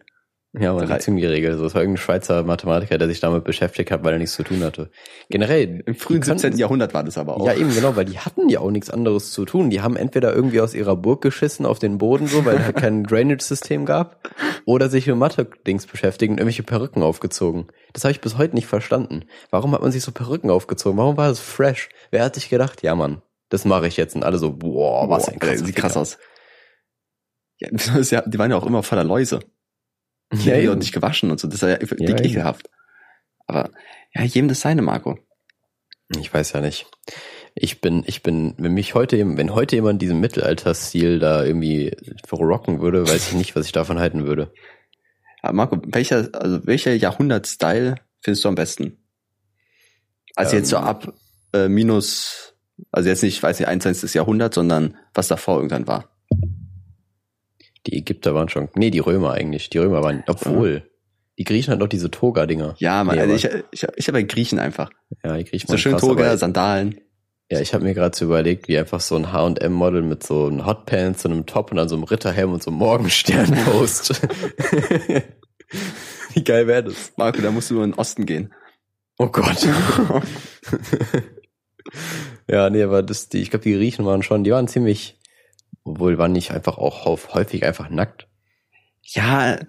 Ja, 0.53 0.71
aber 0.71 0.83
Drei. 0.85 0.95
die 0.97 1.01
Züngli-Regel. 1.03 1.55
So, 1.57 1.63
das 1.63 1.75
war 1.75 1.81
irgendein 1.83 2.01
Schweizer 2.01 2.41
Mathematiker, 2.43 2.97
der 2.97 3.07
sich 3.07 3.19
damit 3.19 3.43
beschäftigt 3.43 3.91
hat, 3.91 4.03
weil 4.03 4.13
er 4.13 4.17
nichts 4.17 4.33
zu 4.35 4.41
tun 4.41 4.63
hatte. 4.63 4.89
Generell. 5.29 5.83
Im 5.85 5.93
frühen 5.93 6.21
die 6.21 6.25
könnten- 6.25 6.39
17. 6.39 6.57
Jahrhundert 6.57 6.95
war 6.95 7.03
das 7.03 7.19
aber 7.19 7.37
auch. 7.37 7.45
Ja, 7.45 7.53
eben 7.53 7.71
genau, 7.71 7.95
weil 7.95 8.05
die 8.05 8.17
hatten 8.17 8.49
ja 8.49 8.59
auch 8.59 8.71
nichts 8.71 8.89
anderes 8.89 9.31
zu 9.31 9.45
tun. 9.45 9.69
Die 9.69 9.81
haben 9.81 9.95
entweder 9.95 10.33
irgendwie 10.33 10.59
aus 10.61 10.73
ihrer 10.73 10.95
Burg 10.95 11.21
geschissen 11.21 11.67
auf 11.67 11.77
den 11.77 11.99
Boden 11.99 12.25
so, 12.25 12.45
weil 12.45 12.57
es 12.57 12.63
halt 12.63 12.77
kein 12.77 13.03
Drainage-System 13.05 13.85
gab, 13.85 14.27
oder 14.65 14.89
sich 14.89 15.05
mit 15.05 15.17
Mathe-Dings 15.17 15.85
beschäftigen 15.85 16.33
und 16.33 16.39
irgendwelche 16.39 16.63
Perücken 16.63 17.03
aufgezogen. 17.03 17.67
Das 17.93 18.03
habe 18.03 18.11
ich 18.13 18.21
bis 18.21 18.39
heute 18.39 18.55
nicht 18.55 18.67
verstanden. 18.67 19.25
Warum 19.51 19.71
hat 19.73 19.83
man 19.83 19.91
sich 19.91 20.01
so 20.01 20.11
Perücken 20.11 20.49
aufgezogen? 20.49 20.97
Warum 20.97 21.15
war 21.15 21.27
das 21.27 21.39
fresh? 21.39 21.89
Wer 22.09 22.23
hat 22.23 22.33
sich 22.33 22.49
gedacht, 22.49 22.81
ja 22.81 22.95
Mann, 22.95 23.21
das 23.49 23.65
mache 23.65 23.85
ich 23.85 23.97
jetzt 23.97 24.15
und 24.15 24.23
alle 24.23 24.39
so, 24.39 24.51
boah, 24.53 25.07
was 25.11 25.27
ein 25.29 25.37
Boah, 25.37 25.49
krasser 25.49 25.65
sieht 25.65 25.75
krass 25.75 25.95
aus. 25.95 26.17
Ja, 27.59 28.21
die 28.25 28.39
waren 28.39 28.49
ja 28.51 28.57
auch 28.57 28.65
immer 28.65 28.81
voller 28.83 29.03
Läuse. 29.03 29.41
Die 30.33 30.49
Ja, 30.49 30.55
auch 30.55 30.59
eben. 30.59 30.79
nicht 30.79 30.93
gewaschen 30.93 31.31
und 31.31 31.39
so. 31.39 31.47
Das 31.47 31.61
ist 31.63 31.69
ja 31.69 31.77
dick 31.77 31.99
Ja, 32.01 32.19
ekelhaft. 32.23 32.69
Aber 33.47 33.69
ja, 34.13 34.23
jedem 34.23 34.47
das 34.47 34.61
seine, 34.61 34.81
Marco. 34.81 35.17
Ich 36.19 36.33
weiß 36.33 36.53
ja 36.53 36.61
nicht. 36.61 36.87
Ich 37.55 37.81
bin, 37.81 38.03
ich 38.05 38.23
bin, 38.23 38.53
wenn 38.57 38.73
mich 38.73 38.93
heute, 38.95 39.17
wenn 39.37 39.53
heute 39.53 39.75
jemand 39.75 40.01
diesen 40.01 40.19
Mittelalter-Stil 40.19 41.19
da 41.19 41.43
irgendwie 41.43 41.95
rocken 42.31 42.79
würde, 42.81 43.07
weiß 43.07 43.29
ich 43.31 43.37
nicht, 43.37 43.55
was 43.55 43.65
ich 43.65 43.71
davon 43.71 43.99
halten 43.99 44.25
würde. 44.25 44.53
Aber 45.41 45.53
Marco, 45.53 45.81
welcher, 45.85 46.29
also 46.33 46.65
welcher 46.65 46.93
Jahrhundert-Style 46.93 47.95
findest 48.21 48.43
du 48.43 48.49
am 48.49 48.55
besten? 48.55 48.97
Also 50.35 50.55
jetzt 50.55 50.69
so 50.69 50.77
Ähm. 50.77 50.83
ab 50.83 51.13
äh, 51.53 51.67
minus, 51.67 52.53
also 52.91 53.09
jetzt 53.09 53.23
nicht, 53.23 53.35
ich 53.35 53.43
weiß 53.43 53.59
nicht, 53.59 53.67
21. 53.67 54.13
Jahrhundert, 54.13 54.53
sondern 54.53 54.95
was 55.13 55.27
davor 55.27 55.57
irgendwann 55.57 55.87
war. 55.87 56.09
Die 57.87 57.97
Ägypter 57.97 58.35
waren 58.35 58.49
schon, 58.49 58.69
nee, 58.75 58.91
die 58.91 58.99
Römer 58.99 59.33
eigentlich. 59.33 59.69
Die 59.69 59.77
Römer 59.77 60.03
waren, 60.03 60.23
obwohl, 60.27 60.83
die 61.37 61.45
Griechen 61.45 61.71
hatten 61.71 61.79
doch 61.79 61.87
diese 61.87 62.11
Toga-Dinger. 62.11 62.75
Ja, 62.79 63.03
man, 63.03 63.15
Nee, 63.15 63.21
also 63.21 63.35
ich, 63.35 63.63
ich, 63.71 63.87
ich 63.95 64.07
habe 64.07 64.19
ja 64.19 64.25
Griechen 64.25 64.59
einfach. 64.59 64.89
Ja, 65.23 65.37
die 65.37 65.45
Griechen 65.45 65.67
So 65.67 65.77
schön 65.77 65.93
krass, 65.93 66.01
Toga, 66.01 66.37
Sandalen. 66.37 66.99
Ja, 67.51 67.59
ich 67.61 67.73
habe 67.73 67.83
mir 67.83 67.95
gerade 67.95 68.15
so 68.15 68.25
überlegt, 68.25 68.67
wie 68.67 68.77
einfach 68.77 68.99
so 68.99 69.15
ein 69.15 69.31
H&M-Model 69.31 70.03
mit 70.03 70.21
so 70.21 70.47
einem 70.47 70.67
Hotpants, 70.67 71.23
so 71.23 71.29
einem 71.29 71.47
Top 71.47 71.71
und 71.71 71.77
dann 71.77 71.89
so 71.89 71.95
einem 71.95 72.03
Ritterhelm 72.03 72.53
und 72.53 72.61
so 72.61 72.69
einem 72.69 72.77
Morgenstern-Post. 72.77 74.21
wie 76.33 76.43
geil 76.43 76.67
wäre 76.67 76.83
das? 76.83 77.13
Marco, 77.17 77.41
da 77.41 77.49
musst 77.49 77.71
du 77.71 77.81
in 77.81 77.91
den 77.91 77.93
Osten 77.99 78.27
gehen. 78.27 78.53
Oh 79.17 79.27
Gott. 79.27 79.67
ja, 82.47 82.69
nee, 82.69 82.83
aber 82.83 83.01
das, 83.01 83.29
die, 83.29 83.41
ich 83.41 83.49
glaube, 83.49 83.63
die 83.63 83.73
Griechen 83.73 84.05
waren 84.05 84.23
schon, 84.23 84.43
die 84.43 84.51
waren 84.51 84.67
ziemlich, 84.67 85.18
obwohl 85.83 86.17
waren 86.17 86.31
nicht 86.31 86.51
einfach 86.51 86.77
auch 86.77 87.05
häuf- 87.05 87.33
häufig 87.33 87.65
einfach 87.65 87.89
nackt. 87.89 88.27
Ja, 89.03 89.59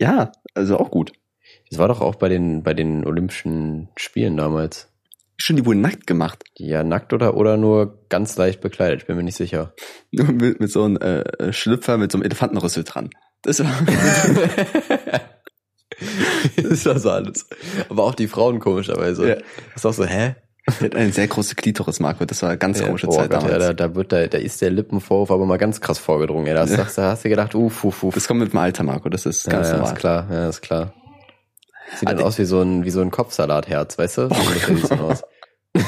ja, 0.00 0.32
also 0.54 0.78
auch 0.78 0.90
gut. 0.90 1.12
Das 1.70 1.78
war 1.78 1.88
doch 1.88 2.00
auch 2.00 2.14
bei 2.16 2.28
den, 2.28 2.62
bei 2.62 2.74
den 2.74 3.04
Olympischen 3.06 3.88
Spielen 3.96 4.36
damals. 4.36 4.90
Stimmt, 5.36 5.58
die 5.60 5.66
wurden 5.66 5.80
nackt 5.80 6.06
gemacht. 6.06 6.44
Ja, 6.56 6.84
nackt 6.84 7.12
oder, 7.12 7.36
oder 7.36 7.56
nur 7.56 8.06
ganz 8.08 8.36
leicht 8.36 8.60
bekleidet, 8.60 9.00
ich 9.02 9.06
bin 9.06 9.16
mir 9.16 9.24
nicht 9.24 9.36
sicher. 9.36 9.74
Nur 10.12 10.26
mit, 10.32 10.60
mit 10.60 10.70
so 10.70 10.84
einem 10.84 10.96
äh, 10.98 11.52
Schlüpfer 11.52 11.98
mit 11.98 12.12
so 12.12 12.18
einem 12.18 12.24
Elefantenrüssel 12.24 12.84
dran. 12.84 13.10
Das 13.42 13.58
war, 13.58 13.72
das 16.56 16.86
war 16.86 16.98
so 16.98 17.10
alles. 17.10 17.46
Aber 17.88 18.04
auch 18.04 18.14
die 18.14 18.28
Frauen 18.28 18.60
komischerweise. 18.60 19.28
Ja. 19.28 19.34
Das 19.34 19.44
ist 19.76 19.86
auch 19.86 19.92
so, 19.92 20.04
hä? 20.06 20.36
die 20.80 20.84
hat 20.84 20.94
eine 20.94 21.12
sehr 21.12 21.26
große 21.28 21.54
Klitoris, 21.56 22.00
Marco. 22.00 22.24
Das 22.24 22.42
war 22.42 22.48
eine 22.50 22.58
ganz 22.58 22.80
Ja, 22.80 22.86
komische 22.86 23.06
oh 23.08 23.10
Zeit 23.12 23.30
Gott, 23.30 23.42
damals. 23.42 23.52
ja, 23.52 23.58
da, 23.58 23.72
da 23.88 23.94
wird 23.94 24.12
da, 24.12 24.26
da 24.26 24.38
ist 24.38 24.60
der 24.62 24.70
Lippenvorwurf 24.70 25.30
aber 25.30 25.44
mal 25.46 25.58
ganz 25.58 25.80
krass 25.80 25.98
vorgedrungen. 25.98 26.46
Ja, 26.46 26.54
Ja. 26.54 26.64
das, 26.64 26.94
da 26.94 27.10
hast 27.10 27.24
du 27.24 27.28
gedacht, 27.28 27.54
uff, 27.54 27.84
uff, 27.84 28.02
uff. 28.02 28.14
Das 28.14 28.26
kommt 28.26 28.40
mit 28.40 28.52
dem 28.52 28.58
Alter, 28.58 28.82
Marco. 28.82 29.08
Das 29.08 29.26
ist 29.26 29.46
ja, 29.46 29.52
ganz 29.52 29.68
ja, 29.68 29.74
normal. 29.76 29.92
ist 29.92 29.98
klar, 29.98 30.26
ja, 30.30 30.48
ist 30.48 30.62
klar. 30.62 30.94
Sieht 31.96 32.08
dann 32.08 32.18
Ah, 32.18 32.22
aus 32.22 32.38
wie 32.38 32.44
so 32.46 32.62
ein, 32.62 32.84
wie 32.84 32.90
so 32.90 33.02
ein 33.02 33.10
Kopfsalatherz, 33.10 33.98
weißt 33.98 34.18
du? 34.18 34.28
Dann 34.88 35.00
aus. 35.00 35.22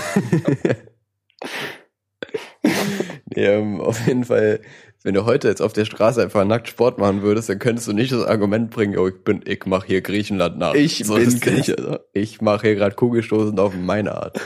nee, 3.34 3.44
ähm, 3.46 3.80
auf 3.80 4.06
jeden 4.06 4.24
Fall, 4.24 4.60
wenn 5.02 5.14
du 5.14 5.24
heute 5.24 5.48
jetzt 5.48 5.62
auf 5.62 5.72
der 5.72 5.84
Straße 5.84 6.20
einfach 6.22 6.44
nackt 6.44 6.68
Sport 6.68 6.98
machen 6.98 7.22
würdest, 7.22 7.48
dann 7.48 7.58
könntest 7.58 7.88
du 7.88 7.92
nicht 7.92 8.12
das 8.12 8.24
Argument 8.26 8.70
bringen, 8.70 8.98
oh, 8.98 9.08
ich 9.08 9.22
bin, 9.24 9.40
ich 9.46 9.64
mache 9.66 9.86
hier 9.86 10.00
Griechenland 10.02 10.58
nach. 10.58 10.74
Ich 10.74 10.98
So, 11.04 11.14
bin 11.14 11.24
das 11.24 11.34
ist- 11.34 11.42
Grieche. 11.42 11.76
Also. 11.78 11.98
ich 12.12 12.40
mache 12.40 12.66
hier 12.66 12.76
gerade 12.76 12.94
Kugelstoßen 12.94 13.58
auf 13.58 13.74
meine 13.74 14.14
Art. 14.14 14.40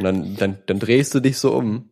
Und 0.00 0.04
dann, 0.04 0.36
dann, 0.36 0.58
dann 0.66 0.78
drehst 0.78 1.14
du 1.14 1.20
dich 1.20 1.38
so 1.38 1.52
um, 1.52 1.90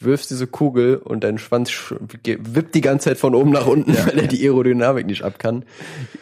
wirfst 0.00 0.30
diese 0.30 0.46
Kugel 0.46 0.96
und 0.96 1.24
dein 1.24 1.36
Schwanz 1.38 1.70
wippt 2.00 2.74
die 2.74 2.80
ganze 2.80 3.10
Zeit 3.10 3.18
von 3.18 3.34
oben 3.34 3.50
nach 3.50 3.66
unten, 3.66 3.94
weil 3.96 4.18
er 4.18 4.26
die 4.26 4.42
Aerodynamik 4.42 5.06
nicht 5.06 5.22
ab 5.22 5.38
kann. 5.38 5.64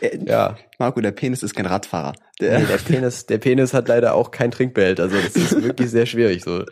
Äh, 0.00 0.18
Ja, 0.26 0.56
Marco, 0.78 1.00
der 1.00 1.12
Penis 1.12 1.42
ist 1.42 1.54
kein 1.54 1.66
Radfahrer. 1.66 2.14
Der, 2.40 2.58
nee, 2.58 2.66
der 2.66 2.78
Penis, 2.78 3.26
der 3.26 3.38
Penis 3.38 3.72
hat 3.72 3.86
leider 3.88 4.14
auch 4.14 4.32
kein 4.32 4.50
Trinkbehälter, 4.50 5.04
also 5.04 5.16
das 5.16 5.36
ist 5.36 5.62
wirklich 5.62 5.90
sehr 5.90 6.06
schwierig 6.06 6.42
so. 6.42 6.64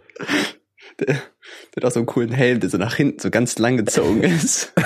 der, 0.99 1.07
der 1.07 1.17
hat 1.77 1.85
auch 1.85 1.93
so 1.93 2.01
einen 2.01 2.07
coolen 2.07 2.33
Helm, 2.33 2.59
der 2.59 2.71
so 2.71 2.79
nach 2.79 2.97
hinten 2.97 3.21
so 3.21 3.31
ganz 3.31 3.57
lang 3.59 3.77
gezogen 3.77 4.25
ist. 4.25 4.73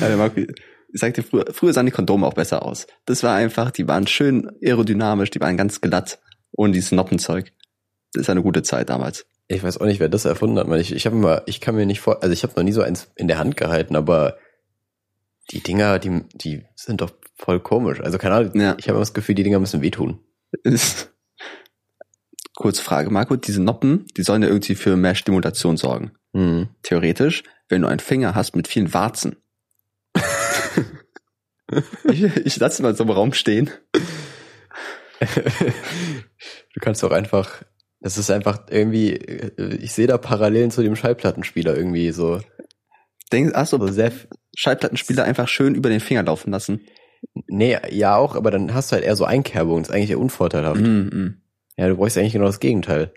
ja, 0.00 0.16
Marco, 0.16 0.40
ich 0.40 1.00
sag 1.00 1.14
dir, 1.14 1.24
früher, 1.24 1.46
früher 1.50 1.72
sahen 1.72 1.86
die 1.86 1.92
Kondome 1.92 2.26
auch 2.26 2.34
besser 2.34 2.62
aus. 2.64 2.86
Das 3.06 3.24
war 3.24 3.34
einfach, 3.34 3.72
die 3.72 3.88
waren 3.88 4.06
schön 4.06 4.52
aerodynamisch, 4.64 5.30
die 5.30 5.40
waren 5.40 5.56
ganz 5.56 5.80
glatt, 5.80 6.20
ohne 6.56 6.72
dieses 6.72 6.92
Noppenzeug. 6.92 7.52
Das 8.12 8.22
ist 8.22 8.30
eine 8.30 8.42
gute 8.42 8.62
Zeit 8.62 8.88
damals. 8.90 9.26
Ich 9.48 9.62
weiß 9.62 9.78
auch 9.78 9.86
nicht, 9.86 10.00
wer 10.00 10.08
das 10.08 10.24
erfunden 10.24 10.58
hat. 10.58 10.68
Ich, 10.80 10.92
ich 10.92 11.04
habe 11.06 11.16
mal, 11.16 11.42
ich 11.46 11.60
kann 11.60 11.74
mir 11.74 11.84
nicht 11.86 12.00
vor, 12.00 12.22
also 12.22 12.32
ich 12.32 12.42
habe 12.44 12.54
noch 12.56 12.62
nie 12.62 12.72
so 12.72 12.82
eins 12.82 13.10
in 13.16 13.28
der 13.28 13.38
Hand 13.38 13.56
gehalten, 13.56 13.96
aber 13.96 14.38
die 15.50 15.60
Dinger, 15.62 15.98
die, 15.98 16.22
die 16.34 16.64
sind 16.76 17.00
doch 17.02 17.10
voll 17.36 17.60
komisch. 17.60 18.00
Also 18.00 18.16
keine 18.18 18.34
Ahnung, 18.36 18.58
Ja. 18.58 18.76
ich 18.78 18.84
habe 18.86 18.92
immer 18.96 19.00
das 19.00 19.12
Gefühl, 19.14 19.34
die 19.34 19.42
Dinger 19.42 19.58
müssen 19.60 19.82
wehtun. 19.82 20.20
Kurze 22.56 22.82
Frage, 22.82 23.10
Marco, 23.10 23.36
diese 23.36 23.60
Noppen, 23.62 24.06
die 24.16 24.22
sollen 24.22 24.42
ja 24.42 24.48
irgendwie 24.48 24.76
für 24.76 24.96
mehr 24.96 25.14
Stimulation 25.16 25.76
sorgen. 25.76 26.12
Hm. 26.32 26.68
Theoretisch, 26.82 27.42
wenn 27.68 27.82
du 27.82 27.88
einen 27.88 27.98
Finger 28.00 28.34
hast 28.34 28.54
mit 28.56 28.68
vielen 28.68 28.94
Warzen. 28.94 29.36
ich, 32.04 32.22
ich 32.22 32.56
lasse 32.56 32.82
mal 32.82 32.94
so 32.94 33.04
im 33.04 33.10
Raum 33.10 33.32
stehen. 33.32 33.70
Du 35.26 36.80
kannst 36.80 37.04
auch 37.04 37.10
einfach, 37.12 37.62
das 38.00 38.18
ist 38.18 38.30
einfach 38.30 38.66
irgendwie, 38.70 39.12
ich 39.80 39.92
sehe 39.92 40.06
da 40.06 40.18
Parallelen 40.18 40.70
zu 40.70 40.82
dem 40.82 40.96
Schallplattenspieler 40.96 41.76
irgendwie 41.76 42.10
so. 42.12 42.40
Denk, 43.32 43.52
ach 43.54 43.66
so, 43.66 43.84
sehr, 43.88 44.12
Schallplattenspieler 44.56 45.24
einfach 45.24 45.48
schön 45.48 45.74
über 45.74 45.88
den 45.88 46.00
Finger 46.00 46.22
laufen 46.24 46.50
lassen. 46.50 46.80
nee, 47.46 47.76
ja 47.90 48.16
auch, 48.16 48.34
aber 48.36 48.50
dann 48.50 48.74
hast 48.74 48.90
du 48.90 48.94
halt 48.94 49.04
eher 49.04 49.16
so 49.16 49.24
Einkerbungen, 49.24 49.82
das 49.82 49.88
ist 49.90 49.94
eigentlich 49.94 50.10
eher 50.10 50.20
unvorteilhaft. 50.20 50.80
Mm, 50.80 51.34
Ja, 51.76 51.88
du 51.88 51.96
bräuchst 51.96 52.18
eigentlich 52.18 52.32
genau 52.34 52.46
das 52.46 52.60
Gegenteil. 52.60 53.12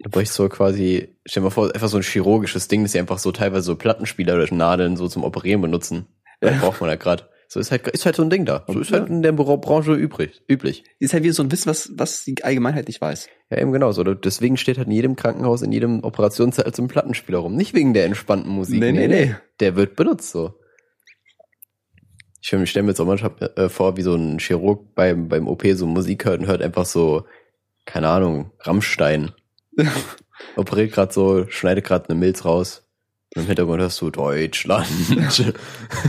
Du 0.00 0.10
bräuchst 0.10 0.34
so 0.34 0.48
quasi, 0.48 1.16
stell 1.26 1.40
dir 1.42 1.46
mal 1.46 1.50
vor, 1.50 1.74
einfach 1.74 1.88
so 1.88 1.96
ein 1.96 2.02
chirurgisches 2.04 2.68
Ding, 2.68 2.82
das 2.84 2.92
sie 2.92 3.00
einfach 3.00 3.18
so 3.18 3.32
teilweise 3.32 3.62
so 3.64 3.76
Plattenspieler 3.76 4.34
oder 4.36 4.52
Nadeln 4.54 4.96
so 4.96 5.08
zum 5.08 5.24
Operieren 5.24 5.60
benutzen. 5.60 6.06
Da 6.40 6.50
Ja. 6.52 6.58
braucht 6.58 6.80
man 6.80 6.90
ja 6.90 6.96
gerade. 6.96 7.28
So 7.50 7.60
ist 7.60 7.70
halt, 7.70 7.88
ist 7.88 8.04
halt 8.04 8.14
so 8.14 8.22
ein 8.22 8.28
Ding 8.28 8.44
da. 8.44 8.64
So 8.68 8.78
ist 8.78 8.92
halt 8.92 9.08
in 9.08 9.22
der 9.22 9.32
Bra- 9.32 9.56
Branche 9.56 9.94
übrig, 9.94 10.42
üblich. 10.48 10.84
Ist 10.98 11.14
halt 11.14 11.24
wie 11.24 11.30
so 11.30 11.42
ein 11.42 11.50
Wissen, 11.50 11.70
was, 11.70 11.90
was 11.94 12.22
die 12.24 12.44
Allgemeinheit 12.44 12.88
nicht 12.88 13.00
weiß. 13.00 13.28
Ja, 13.50 13.58
eben 13.58 13.72
genau 13.72 13.90
so. 13.92 14.04
Deswegen 14.04 14.58
steht 14.58 14.76
halt 14.76 14.86
in 14.88 14.92
jedem 14.92 15.16
Krankenhaus, 15.16 15.62
in 15.62 15.72
jedem 15.72 16.04
Operationssaal 16.04 16.70
so 16.74 16.82
ein 16.82 16.88
Plattenspieler 16.88 17.38
rum. 17.38 17.56
Nicht 17.56 17.72
wegen 17.72 17.94
der 17.94 18.04
entspannten 18.04 18.50
Musik. 18.52 18.80
Nee, 18.80 18.92
nee, 18.92 19.08
nee. 19.08 19.34
Der 19.60 19.76
wird 19.76 19.96
benutzt 19.96 20.30
so. 20.30 20.54
Ich 22.40 22.48
stelle 22.48 22.66
stell 22.66 22.82
mir 22.82 22.90
jetzt 22.90 23.00
auch 23.00 23.06
manchmal 23.06 23.32
äh, 23.56 23.68
vor, 23.70 23.96
wie 23.96 24.02
so 24.02 24.14
ein 24.14 24.38
Chirurg 24.38 24.94
beim, 24.94 25.28
beim 25.28 25.48
OP 25.48 25.64
so 25.72 25.86
Musik 25.86 26.26
hört 26.26 26.40
und 26.40 26.46
hört 26.46 26.62
einfach 26.62 26.84
so, 26.86 27.24
keine 27.86 28.08
Ahnung, 28.08 28.52
Rammstein. 28.60 29.32
Operiert 30.56 30.92
gerade 30.92 31.12
so, 31.12 31.46
schneidet 31.48 31.84
gerade 31.84 32.08
eine 32.10 32.18
Milz 32.18 32.44
raus. 32.44 32.87
Im 33.34 33.46
Hintergrund 33.46 33.80
hörst 33.80 34.00
du 34.00 34.10
Deutschland. 34.10 34.86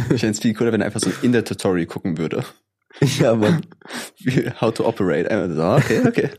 Ich 0.10 0.22
fände 0.22 0.30
es 0.30 0.40
viel 0.40 0.54
cooler, 0.54 0.72
wenn 0.72 0.82
er 0.82 0.88
einfach 0.88 1.02
so 1.02 1.12
in 1.22 1.32
der 1.32 1.44
Tutorial 1.44 1.86
gucken 1.86 2.18
würde. 2.18 2.44
ja, 3.20 3.36
Mann. 3.36 3.66
Wie, 4.20 4.50
how 4.60 4.74
to 4.74 4.88
operate. 4.88 5.54
So, 5.54 5.64
okay, 5.64 6.02
okay. 6.08 6.30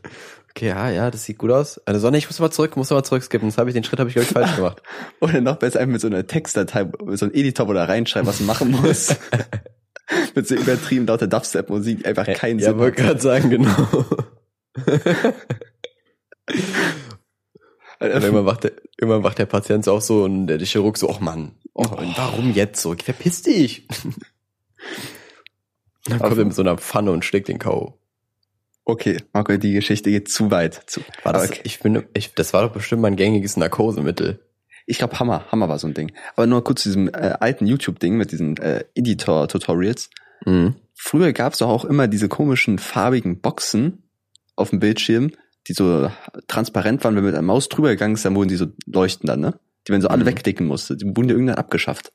Okay, 0.50 0.66
ja, 0.66 0.90
ja, 0.90 1.10
das 1.10 1.24
sieht 1.24 1.38
gut 1.38 1.50
aus. 1.50 1.80
Also 1.86 2.00
Sonne, 2.00 2.18
ich 2.18 2.26
muss 2.26 2.40
mal 2.40 2.50
zurück, 2.50 2.76
muss 2.76 2.90
mal 2.90 3.04
zurückskippen. 3.04 3.48
Das 3.48 3.56
habe 3.58 3.70
ich, 3.70 3.74
den 3.74 3.84
Schritt 3.84 4.00
habe 4.00 4.10
ich, 4.10 4.14
glaube 4.14 4.26
ich, 4.26 4.32
falsch 4.32 4.56
gemacht. 4.56 4.82
Oder 5.20 5.40
noch 5.40 5.56
besser 5.56 5.78
einfach 5.80 5.92
mit 5.92 6.00
so 6.00 6.08
einer 6.08 6.26
Textdatei, 6.26 6.84
mit 7.04 7.18
so 7.18 7.26
einem 7.26 7.34
Editor, 7.34 7.68
wo 7.68 7.72
er 7.72 7.88
reinschreibt, 7.88 8.26
was 8.26 8.40
man 8.40 8.48
machen 8.48 8.72
muss. 8.72 9.14
mit 10.34 10.48
so 10.48 10.56
übertrieben 10.56 11.06
lauter 11.06 11.28
Dubstep-Musik 11.28 12.04
einfach 12.04 12.26
keinen 12.26 12.58
ja, 12.58 12.70
Sinn. 12.70 12.78
wollte 12.78 13.00
gerade 13.02 13.20
sagen, 13.20 13.50
genau. 13.50 14.06
Und 18.00 18.08
irgendwann 18.08 18.46
wacht, 18.46 18.64
der, 18.64 18.72
irgendwann 18.98 19.22
wacht 19.22 19.38
der 19.38 19.46
Patient 19.46 19.86
auch 19.86 20.00
so 20.00 20.24
und 20.24 20.46
der 20.46 20.58
Chirurg 20.60 20.96
so, 20.96 21.10
ach 21.10 21.20
Mann, 21.20 21.52
oh, 21.74 21.82
und 21.82 22.16
warum 22.16 22.52
jetzt 22.54 22.80
so? 22.80 22.94
Verpiss 22.94 23.42
dich. 23.42 23.86
Dann 26.06 26.18
kommt 26.18 26.38
er 26.38 26.44
mit 26.46 26.54
so 26.54 26.62
einer 26.62 26.78
Pfanne 26.78 27.12
und 27.12 27.26
schlägt 27.26 27.48
den 27.48 27.58
K.O. 27.58 27.98
Okay, 28.86 29.18
Marco, 29.34 29.56
die 29.56 29.74
Geschichte 29.74 30.10
geht 30.10 30.30
zu 30.30 30.50
weit. 30.50 30.82
Zu, 30.86 31.02
War 31.22 31.34
das, 31.34 31.50
okay. 31.50 31.60
ich 31.64 31.78
finde, 31.78 32.08
ich, 32.14 32.34
das 32.34 32.54
war 32.54 32.62
doch 32.62 32.72
bestimmt 32.72 33.02
mein 33.02 33.16
gängiges 33.16 33.58
Narkosemittel. 33.58 34.40
Ich 34.86 34.98
glaube, 34.98 35.20
Hammer, 35.20 35.44
Hammer 35.52 35.68
war 35.68 35.78
so 35.78 35.86
ein 35.86 35.94
Ding. 35.94 36.12
Aber 36.34 36.46
nur 36.46 36.64
kurz 36.64 36.82
zu 36.82 36.88
diesem 36.88 37.08
äh, 37.08 37.36
alten 37.38 37.66
YouTube-Ding 37.66 38.16
mit 38.16 38.32
diesen 38.32 38.56
äh, 38.56 38.84
Editor-Tutorials. 38.94 40.10
Mhm. 40.46 40.74
Früher 40.94 41.32
gab 41.32 41.52
es 41.52 41.58
doch 41.58 41.68
auch 41.68 41.84
immer 41.84 42.08
diese 42.08 42.28
komischen 42.28 42.78
farbigen 42.78 43.40
Boxen 43.40 44.04
auf 44.56 44.70
dem 44.70 44.80
Bildschirm, 44.80 45.32
die 45.68 45.72
so 45.74 46.10
transparent 46.48 47.04
waren, 47.04 47.14
wenn 47.16 47.22
man 47.22 47.32
mit 47.32 47.34
der 47.36 47.42
Maus 47.42 47.68
drüber 47.68 47.88
gegangen 47.90 48.14
ist, 48.14 48.24
dann 48.24 48.34
wurden 48.34 48.48
die 48.48 48.56
so 48.56 48.66
leuchten 48.86 49.26
dann, 49.26 49.40
ne? 49.40 49.58
Die 49.86 49.92
man 49.92 50.00
so 50.00 50.08
alle 50.08 50.24
Mhm. 50.24 50.28
wegklicken 50.28 50.66
musste. 50.66 50.96
Die 50.96 51.04
wurden 51.06 51.28
ja 51.28 51.34
irgendwann 51.34 51.56
abgeschafft. 51.56 52.12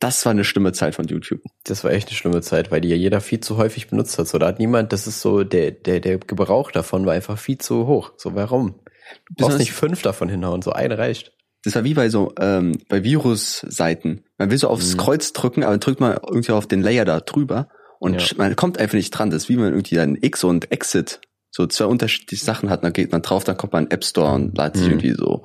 Das 0.00 0.24
war 0.26 0.30
eine 0.32 0.42
schlimme 0.44 0.72
Zeit 0.72 0.96
von 0.96 1.06
YouTube. 1.06 1.40
Das 1.64 1.84
war 1.84 1.92
echt 1.92 2.08
eine 2.08 2.16
schlimme 2.16 2.40
Zeit, 2.40 2.70
weil 2.72 2.80
die 2.80 2.88
ja 2.88 2.96
jeder 2.96 3.20
viel 3.20 3.38
zu 3.40 3.56
häufig 3.56 3.86
benutzt 3.88 4.18
hat. 4.18 4.26
So, 4.26 4.38
da 4.38 4.48
hat 4.48 4.58
niemand, 4.58 4.92
das 4.92 5.06
ist 5.06 5.20
so, 5.20 5.44
der, 5.44 5.70
der, 5.70 6.00
der 6.00 6.18
Gebrauch 6.18 6.72
davon 6.72 7.06
war 7.06 7.12
einfach 7.14 7.38
viel 7.38 7.58
zu 7.58 7.86
hoch. 7.86 8.12
So, 8.16 8.34
warum? 8.34 8.80
Du 9.28 9.44
brauchst 9.44 9.58
nicht 9.58 9.72
fünf 9.72 10.02
davon 10.02 10.28
hinhauen, 10.28 10.62
so 10.62 10.72
eine 10.72 10.98
reicht. 10.98 11.32
Das 11.64 11.76
war 11.76 11.84
wie 11.84 11.94
bei 11.94 12.08
so 12.08 12.32
ähm, 12.40 12.78
bei 12.88 13.04
Virusseiten. 13.04 14.24
Man 14.38 14.50
will 14.50 14.58
so 14.58 14.66
aufs 14.68 14.94
Mhm. 14.94 14.98
Kreuz 14.98 15.32
drücken, 15.32 15.62
aber 15.62 15.78
drückt 15.78 16.00
man 16.00 16.16
irgendwie 16.28 16.52
auf 16.52 16.66
den 16.66 16.82
Layer 16.82 17.04
da 17.04 17.20
drüber 17.20 17.68
und 18.00 18.20
Ja. 18.20 18.36
man 18.36 18.56
kommt 18.56 18.78
einfach 18.78 18.94
nicht 18.94 19.10
dran. 19.10 19.30
Das 19.30 19.44
ist 19.44 19.48
wie 19.48 19.56
man 19.56 19.72
irgendwie 19.72 19.94
dann 19.94 20.16
X 20.20 20.42
und 20.42 20.72
Exit 20.72 21.20
so 21.52 21.66
zwei 21.68 21.84
unterschiedliche 21.84 22.44
Sachen 22.44 22.68
hat. 22.70 22.82
Dann 22.82 22.92
geht 22.92 23.12
man 23.12 23.22
drauf, 23.22 23.44
dann 23.44 23.56
kommt 23.56 23.72
man 23.74 23.84
in 23.84 23.88
den 23.90 23.94
App 23.94 24.04
Store 24.04 24.34
und 24.34 24.56
ladet 24.58 24.76
sich 24.78 24.86
Mhm. 24.86 24.92
irgendwie 24.94 25.14
so 25.14 25.44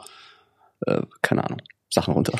äh, 0.87 1.01
keine 1.21 1.43
Ahnung 1.45 1.61
Sachen 1.91 2.13
runter. 2.15 2.39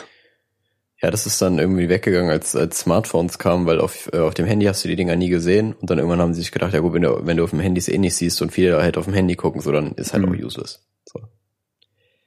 Ja, 1.02 1.12
das 1.12 1.28
ist 1.28 1.40
dann 1.44 1.60
irgendwie 1.60 1.90
weggegangen, 1.90 2.32
als, 2.32 2.56
als 2.56 2.80
Smartphones 2.80 3.38
kamen, 3.38 3.68
weil 3.68 3.80
auf, 3.80 4.10
äh, 4.14 4.18
auf 4.18 4.34
dem 4.34 4.48
Handy 4.48 4.66
hast 4.66 4.84
du 4.84 4.88
die 4.88 4.96
Dinger 4.96 5.16
nie 5.16 5.30
gesehen 5.30 5.74
und 5.74 5.92
dann 5.92 6.00
irgendwann 6.00 6.20
haben 6.22 6.34
sie 6.34 6.40
sich 6.40 6.52
gedacht, 6.52 6.74
ja 6.74 6.80
gut, 6.80 6.94
wenn 6.94 7.04
du, 7.04 7.20
wenn 7.24 7.38
du 7.38 7.44
auf 7.44 7.52
dem 7.52 7.60
Handy 7.60 7.78
es 7.78 7.88
eh 7.88 8.00
nicht 8.00 8.16
siehst 8.16 8.42
und 8.42 8.52
viele 8.52 8.82
halt 8.82 8.98
auf 8.98 9.06
dem 9.06 9.14
Handy 9.14 9.36
gucken, 9.36 9.62
so 9.62 9.72
dann 9.72 9.92
ist 9.94 10.14
halt 10.14 10.26
Mhm. 10.26 10.32
auch 10.34 10.44
useless. 10.46 10.88
So. 11.06 11.20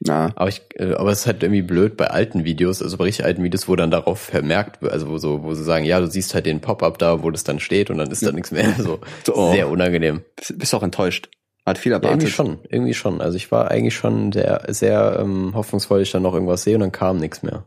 Na, 0.02 0.32
Aber 0.34 0.48
ich, 0.48 0.62
äh, 0.76 0.94
aber 0.94 1.10
es 1.12 1.20
ist 1.20 1.26
halt 1.26 1.42
irgendwie 1.42 1.60
blöd 1.60 1.98
bei 1.98 2.06
alten 2.06 2.44
Videos, 2.44 2.82
also 2.82 2.96
bei 2.96 3.04
richtig 3.04 3.26
alten 3.26 3.42
Videos, 3.44 3.68
wo 3.68 3.76
dann 3.76 3.90
darauf 3.90 4.18
vermerkt, 4.18 4.80
wird, 4.80 4.92
also 4.94 5.08
wo 5.08 5.18
so, 5.18 5.42
wo 5.42 5.52
sie 5.54 5.62
sagen, 5.62 5.84
ja, 5.84 6.00
du 6.00 6.06
siehst 6.06 6.32
halt 6.34 6.46
den 6.46 6.60
Pop-up 6.62 6.96
da, 6.98 7.22
wo 7.22 7.30
das 7.30 7.44
dann 7.44 7.60
steht 7.60 7.90
und 7.90 7.98
dann 7.98 8.10
ist 8.10 8.24
da 8.24 8.32
nichts 8.32 8.50
mehr. 8.50 8.74
So, 8.78 9.00
So, 9.26 9.34
oh. 9.36 9.52
sehr 9.52 9.68
unangenehm. 9.68 10.22
bist, 10.54 10.74
auch 10.74 10.82
enttäuscht. 10.82 11.28
Hat 11.66 11.76
viel 11.76 11.92
Ja, 11.92 11.98
erwartet. 11.98 12.22
irgendwie 12.22 12.32
schon, 12.32 12.58
irgendwie 12.70 12.94
schon. 12.94 13.20
Also 13.20 13.36
ich 13.36 13.52
war 13.52 13.70
eigentlich 13.70 13.94
schon 13.94 14.32
sehr, 14.32 14.64
sehr 14.68 15.18
ähm, 15.20 15.52
hoffnungsvoll, 15.54 16.00
ich 16.00 16.10
dann 16.10 16.22
noch 16.22 16.32
irgendwas 16.32 16.62
sehe 16.62 16.76
und 16.76 16.80
dann 16.80 16.92
kam 16.92 17.18
nichts 17.18 17.42
mehr. 17.42 17.66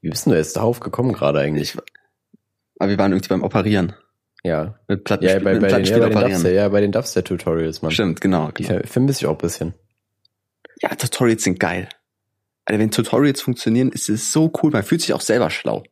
Wie 0.00 0.08
bist 0.08 0.24
denn 0.24 0.32
du 0.32 0.38
jetzt 0.38 0.56
darauf 0.56 0.80
gekommen 0.80 1.12
gerade 1.12 1.40
eigentlich? 1.40 1.74
Ich, 1.74 1.80
aber 2.78 2.90
wir 2.90 2.98
waren 2.98 3.12
irgendwie 3.12 3.28
beim 3.28 3.42
Operieren. 3.42 3.92
Ja. 4.44 4.78
Mit 4.88 5.04
Platten, 5.04 5.24
Ja, 5.24 5.38
bei, 5.38 5.58
bei, 5.58 5.68
den, 5.68 5.84
ja, 5.84 5.98
bei 5.98 6.08
den. 6.08 6.30
Dubstep, 6.32 6.54
ja, 6.54 6.68
bei 6.68 6.80
den 6.80 6.92
Dubstep-Tutorials, 6.92 7.82
Mann. 7.82 7.90
Stimmt, 7.90 8.20
genau. 8.20 8.50
Die 8.50 8.62
genau. 8.64 8.80
ver 8.80 8.86
vermisse 8.86 9.20
ich 9.22 9.26
auch 9.26 9.32
ein 9.32 9.38
bisschen. 9.38 9.74
Ja, 10.82 10.90
Tutorials 10.94 11.42
sind 11.44 11.58
geil. 11.58 11.88
Alter, 12.66 12.78
wenn 12.78 12.90
Tutorials 12.90 13.40
funktionieren, 13.40 13.90
ist 13.90 14.08
es 14.08 14.32
so 14.32 14.52
cool. 14.62 14.70
Man 14.70 14.82
fühlt 14.82 15.00
sich 15.00 15.12
auch 15.14 15.20
selber 15.20 15.50
schlau. 15.50 15.82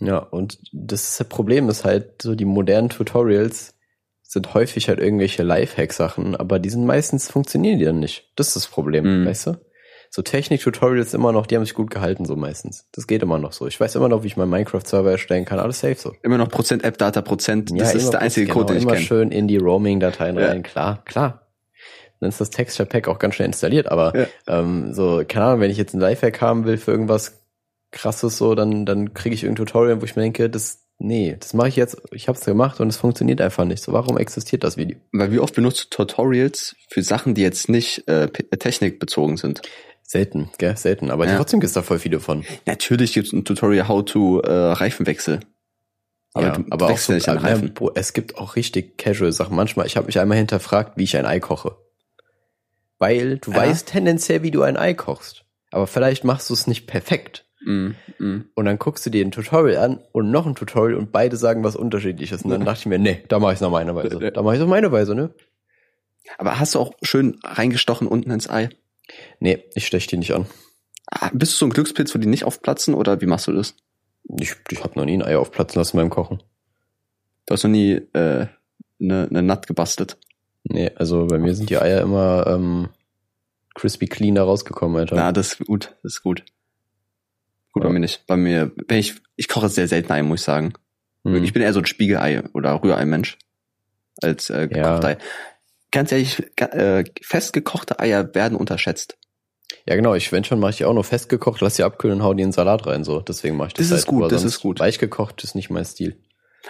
Ja, 0.00 0.18
und 0.18 0.58
das 0.72 1.08
ist 1.10 1.20
das 1.20 1.28
Problem 1.28 1.68
ist 1.68 1.84
halt, 1.84 2.22
so 2.22 2.34
die 2.34 2.44
modernen 2.44 2.88
Tutorials 2.88 3.74
sind 4.22 4.54
häufig 4.54 4.88
halt 4.88 5.00
irgendwelche 5.00 5.42
Lifehack-Sachen, 5.42 6.36
aber 6.36 6.58
die 6.58 6.68
sind 6.70 6.84
meistens 6.86 7.30
funktionieren 7.30 7.78
die 7.78 7.84
dann 7.84 7.98
nicht. 7.98 8.30
Das 8.36 8.48
ist 8.48 8.56
das 8.56 8.66
Problem, 8.68 9.22
Mhm. 9.22 9.26
weißt 9.26 9.46
du? 9.48 9.56
So 10.10 10.22
Technik-Tutorials 10.22 11.12
immer 11.14 11.32
noch, 11.32 11.46
die 11.46 11.56
haben 11.56 11.64
sich 11.64 11.74
gut 11.74 11.90
gehalten, 11.90 12.24
so 12.24 12.34
meistens. 12.36 12.86
Das 12.92 13.06
geht 13.06 13.22
immer 13.22 13.38
noch 13.38 13.52
so. 13.52 13.66
Ich 13.66 13.78
weiß 13.78 13.94
immer 13.96 14.08
noch, 14.08 14.22
wie 14.22 14.28
ich 14.28 14.36
meinen 14.36 14.50
Minecraft-Server 14.50 15.10
erstellen 15.10 15.44
kann. 15.44 15.58
Alles 15.58 15.80
safe 15.80 15.96
so. 15.96 16.14
Immer 16.22 16.38
noch 16.38 16.48
Prozent 16.48 16.82
App 16.84 16.96
Data 16.98 17.20
Prozent. 17.22 17.70
Das 17.78 17.94
ist 17.94 18.02
immer 18.02 18.10
der 18.12 18.22
einzige 18.22 18.46
genau, 18.46 18.58
Code, 18.60 18.72
den 18.72 18.76
ich 18.78 18.82
immer 18.84 18.94
kenne. 18.94 19.04
schön 19.04 19.30
in 19.30 19.48
die 19.48 19.58
Roaming-Dateien 19.58 20.38
Ja. 20.38 20.46
rein. 20.48 20.62
Klar, 20.62 21.02
klar. 21.04 21.42
Dann 22.20 22.30
ist 22.30 22.40
das 22.40 22.50
Texture-Pack 22.50 23.06
auch 23.06 23.18
ganz 23.18 23.36
schnell 23.36 23.46
installiert, 23.46 23.88
aber 23.90 24.12
Ja. 24.16 24.26
ähm, 24.48 24.92
so, 24.92 25.22
keine 25.28 25.44
Ahnung, 25.46 25.60
wenn 25.60 25.70
ich 25.70 25.76
jetzt 25.76 25.94
ein 25.94 26.00
Lifehack 26.00 26.40
haben 26.40 26.64
will 26.64 26.76
für 26.78 26.90
irgendwas 26.90 27.42
krasses 27.92 28.36
so, 28.38 28.54
dann, 28.54 28.86
dann 28.86 29.14
kriege 29.14 29.34
ich 29.34 29.44
irgendein 29.44 29.66
Tutorial, 29.66 30.00
wo 30.00 30.04
ich 30.04 30.16
mir 30.16 30.22
denke, 30.22 30.50
das, 30.50 30.80
nee, 30.98 31.36
das 31.38 31.54
mache 31.54 31.68
ich 31.68 31.76
jetzt, 31.76 31.96
ich 32.10 32.26
habe 32.28 32.36
es 32.36 32.44
gemacht 32.44 32.80
und 32.80 32.88
es 32.88 32.96
funktioniert 32.96 33.40
einfach 33.40 33.64
nicht. 33.64 33.82
So, 33.82 33.92
warum 33.92 34.18
existiert 34.18 34.64
das 34.64 34.76
Video? 34.76 34.98
Weil 35.12 35.30
wie 35.32 35.38
oft 35.38 35.54
benutzt 35.54 35.84
du 35.84 35.96
Tutorials 36.04 36.74
für 36.90 37.02
Sachen, 37.02 37.34
die 37.34 37.42
jetzt 37.42 37.68
nicht 37.68 38.08
äh, 38.08 38.28
technikbezogen 38.28 39.36
sind? 39.36 39.62
Selten, 40.10 40.48
gell, 40.56 40.74
selten. 40.74 41.10
Aber 41.10 41.26
Ja. 41.26 41.36
trotzdem 41.36 41.60
gibt's 41.60 41.74
da 41.74 41.82
voll 41.82 41.98
viele 41.98 42.18
von. 42.18 42.42
Natürlich 42.64 43.12
gibt 43.12 43.26
es 43.26 43.34
ein 43.34 43.44
Tutorial 43.44 43.88
How 43.88 44.02
to 44.02 44.40
äh, 44.40 44.50
Reifenwechsel. 44.72 45.40
Aber 46.32 46.46
ja, 46.46 46.52
du 46.56 46.64
aber 46.70 46.86
auch 46.86 46.90
wechselst 46.90 47.26
so, 47.26 47.30
ja 47.32 47.34
nicht 47.36 47.44
ja, 47.44 47.50
Reifen. 47.52 47.74
Bro, 47.74 47.92
es 47.94 48.14
gibt 48.14 48.38
auch 48.38 48.56
richtig 48.56 48.96
casual 48.96 49.32
Sachen. 49.32 49.54
Manchmal, 49.54 49.84
ich 49.86 49.98
habe 49.98 50.06
mich 50.06 50.18
einmal 50.18 50.38
hinterfragt, 50.38 50.96
wie 50.96 51.04
ich 51.04 51.14
ein 51.18 51.26
Ei 51.26 51.40
koche. 51.40 51.76
Weil 52.98 53.36
du 53.36 53.50
Ja. 53.50 53.58
weißt 53.58 53.86
tendenziell, 53.86 54.42
wie 54.42 54.50
du 54.50 54.62
ein 54.62 54.78
Ei 54.78 54.94
kochst. 54.94 55.44
Aber 55.70 55.86
vielleicht 55.86 56.24
machst 56.24 56.48
du 56.48 56.54
es 56.54 56.66
nicht 56.66 56.86
perfekt. 56.86 57.44
Mm, 57.66 57.88
mm. 58.18 58.44
Und 58.54 58.64
dann 58.64 58.78
guckst 58.78 59.04
du 59.04 59.10
dir 59.10 59.22
ein 59.22 59.30
Tutorial 59.30 59.76
an 59.84 60.00
und 60.12 60.30
noch 60.30 60.46
ein 60.46 60.54
Tutorial 60.54 60.98
und 60.98 61.12
beide 61.12 61.36
sagen 61.36 61.64
was 61.64 61.76
unterschiedliches. 61.76 62.42
Und 62.42 62.50
dann 62.50 62.64
dachte 62.64 62.80
ich 62.80 62.86
mir, 62.86 62.98
nee, 62.98 63.24
da 63.28 63.38
mache 63.40 63.52
ich 63.52 63.60
noch 63.60 63.70
meine 63.70 63.94
Weise. 63.94 64.18
Ja. 64.22 64.30
Da 64.30 64.42
mache 64.42 64.56
ich 64.56 64.62
auf 64.62 64.68
meine 64.68 64.90
Weise, 64.90 65.14
ne? 65.14 65.34
Aber 66.38 66.58
hast 66.58 66.74
du 66.74 66.78
auch 66.78 66.94
schön 67.02 67.38
reingestochen 67.44 68.06
unten 68.08 68.30
ins 68.30 68.48
Ei? 68.48 68.70
Nee, 69.40 69.64
ich 69.74 69.86
stech 69.86 70.06
die 70.06 70.16
nicht 70.16 70.32
an. 70.34 70.46
Ah, 71.10 71.30
Bist 71.32 71.52
du 71.52 71.56
so 71.56 71.66
ein 71.66 71.70
Glückspilz, 71.70 72.14
wo 72.14 72.18
die 72.18 72.26
nicht 72.26 72.44
aufplatzen 72.44 72.94
oder 72.94 73.20
wie 73.20 73.26
machst 73.26 73.46
du 73.46 73.52
das? 73.52 73.74
Ich, 74.40 74.54
ich 74.70 74.82
habe 74.84 74.98
noch 74.98 75.06
nie 75.06 75.14
ein 75.16 75.22
Ei 75.22 75.36
aufplatzen 75.38 75.78
lassen 75.80 75.96
beim 75.96 76.10
Kochen. 76.10 76.42
Du 77.46 77.54
hast 77.54 77.64
noch 77.64 77.70
nie 77.70 77.92
äh, 77.92 78.46
eine, 79.00 79.26
eine 79.30 79.42
Nut 79.42 79.66
gebastelt. 79.66 80.18
Nee, 80.64 80.90
also 80.96 81.26
bei 81.26 81.38
mir 81.38 81.54
sind 81.54 81.70
die 81.70 81.78
Eier 81.78 82.02
immer 82.02 82.46
ähm, 82.46 82.88
crispy 83.74 84.06
clean 84.06 84.34
da 84.34 84.44
rausgekommen, 84.44 84.98
Alter. 84.98 85.16
Na, 85.16 85.32
das 85.32 85.54
ist 85.54 85.66
gut, 85.66 85.96
das 86.02 86.14
ist 86.16 86.22
gut. 86.22 86.44
Gut, 87.72 87.84
Ja. 87.84 87.88
bei 87.88 87.92
mir 87.94 88.00
nicht. 88.00 88.26
Bei 88.26 88.36
mir, 88.36 88.72
wenn 88.88 88.98
ich, 88.98 89.14
ich 89.36 89.48
koche 89.48 89.68
sehr 89.70 89.88
selten 89.88 90.12
Ei, 90.12 90.22
muss 90.22 90.40
ich 90.40 90.44
sagen. 90.44 90.74
Hm. 91.24 91.42
Ich 91.42 91.52
bin 91.54 91.62
eher 91.62 91.72
so 91.72 91.78
ein 91.78 91.86
Spiegelei 91.86 92.42
oder 92.52 92.82
Rührei-Mensch 92.82 93.38
als 94.20 94.50
äh, 94.50 94.62
Ja. 94.62 94.66
gekochte 94.66 95.06
Ei. 95.06 95.18
Ganz 95.90 96.12
ehrlich, 96.12 96.42
äh, 96.56 97.04
festgekochte 97.22 97.98
Eier 97.98 98.34
werden 98.34 98.56
unterschätzt. 98.56 99.16
Ja, 99.86 99.96
genau. 99.96 100.14
Ich, 100.14 100.30
wenn 100.32 100.44
schon, 100.44 100.60
mache 100.60 100.70
ich 100.72 100.76
die 100.78 100.84
auch 100.84 100.92
nur 100.94 101.04
festgekocht, 101.04 101.60
lass 101.60 101.76
die 101.76 101.82
abkühlen 101.82 102.18
und 102.18 102.24
hau 102.24 102.34
die 102.34 102.42
in 102.42 102.48
den 102.48 102.52
Salat 102.52 102.86
rein. 102.86 103.04
So, 103.04 103.20
deswegen 103.20 103.56
mache 103.56 103.68
ich 103.68 103.74
das. 103.74 103.88
Das 103.88 103.98
ist 104.00 104.04
halt. 104.06 104.10
gut, 104.14 104.22
Aber 104.24 104.30
das 104.30 104.44
ist 104.44 104.60
gut. 104.60 104.80
Weich 104.80 104.98
gekocht 104.98 105.42
ist 105.44 105.54
nicht 105.54 105.70
mein 105.70 105.84
Stil. 105.84 106.20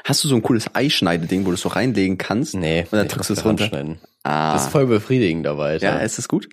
Hast 0.04 0.22
du 0.22 0.28
so 0.28 0.34
ein 0.36 0.42
cooles 0.42 0.72
Eischneideding, 0.74 1.42
wo 1.44 1.48
du 1.48 1.54
es 1.54 1.60
so 1.62 1.68
reinlegen 1.68 2.18
kannst? 2.18 2.54
Nee. 2.54 2.82
Und 2.82 2.92
dann 2.92 3.08
drückst 3.08 3.30
du 3.30 3.34
es 3.34 3.44
runter. 3.44 3.96
Ah, 4.22 4.52
Das 4.52 4.66
ist 4.66 4.70
voll 4.72 4.86
befriedigend 4.86 5.46
dabei. 5.46 5.70
Alter. 5.72 5.86
ja, 5.86 5.98
ist 5.98 6.18
das 6.18 6.28
gut? 6.28 6.48